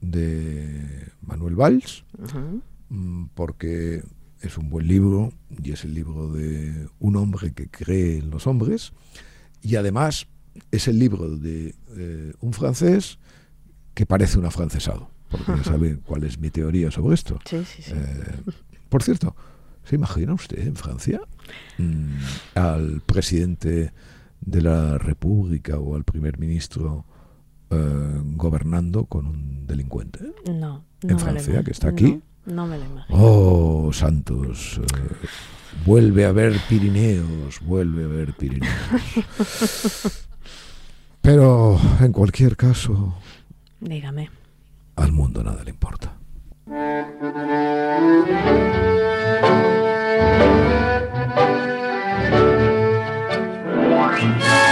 de 0.00 1.12
Manuel 1.20 1.54
Valls, 1.54 2.04
mm, 2.88 3.26
porque 3.34 4.02
es 4.42 4.58
un 4.58 4.68
buen 4.68 4.86
libro 4.86 5.32
y 5.62 5.72
es 5.72 5.84
el 5.84 5.94
libro 5.94 6.32
de 6.32 6.88
un 6.98 7.16
hombre 7.16 7.52
que 7.52 7.68
cree 7.68 8.18
en 8.18 8.30
los 8.30 8.46
hombres 8.46 8.92
y 9.62 9.76
además 9.76 10.26
es 10.70 10.88
el 10.88 10.98
libro 10.98 11.36
de 11.36 11.74
eh, 11.96 12.32
un 12.40 12.52
francés 12.52 13.18
que 13.94 14.06
parece 14.06 14.38
un 14.38 14.46
afrancesado, 14.46 15.10
porque 15.30 15.52
ya 15.56 15.64
sabe 15.64 15.98
cuál 16.04 16.24
es 16.24 16.38
mi 16.38 16.50
teoría 16.50 16.90
sobre 16.90 17.14
esto. 17.14 17.38
Sí, 17.44 17.64
sí, 17.64 17.82
sí. 17.82 17.94
por 18.88 19.02
cierto, 19.02 19.34
¿Se 19.84 19.96
imagina 19.96 20.34
usted 20.34 20.58
en 20.58 20.76
Francia 20.76 21.20
mm, 21.78 22.56
al 22.56 23.00
presidente 23.00 23.92
de 24.40 24.62
la 24.62 24.98
República 24.98 25.78
o 25.78 25.96
al 25.96 26.04
primer 26.04 26.38
ministro 26.38 27.04
eh, 27.70 28.20
gobernando 28.36 29.06
con 29.06 29.26
un 29.26 29.66
delincuente? 29.66 30.32
No. 30.50 30.84
en 31.02 31.18
Francia, 31.18 31.62
que 31.64 31.72
está 31.72 31.88
aquí. 31.88 32.12
No, 32.12 32.22
me 32.66 32.78
lo 32.78 32.84
imagino. 32.84 33.18
Oh, 33.18 33.92
Santos. 33.92 34.78
Eh, 34.78 35.26
vuelve 35.84 36.24
a 36.24 36.32
ver 36.32 36.58
Pirineos, 36.68 37.60
vuelve 37.60 38.04
a 38.04 38.08
ver 38.08 38.34
Pirineos. 38.34 38.72
Pero 41.22 41.80
en 42.00 42.12
cualquier 42.12 42.56
caso. 42.56 43.14
Dígame. 43.80 44.30
Al 44.96 45.12
mundo 45.12 45.42
nada 45.42 45.64
le 45.64 45.70
importa. 45.70 46.12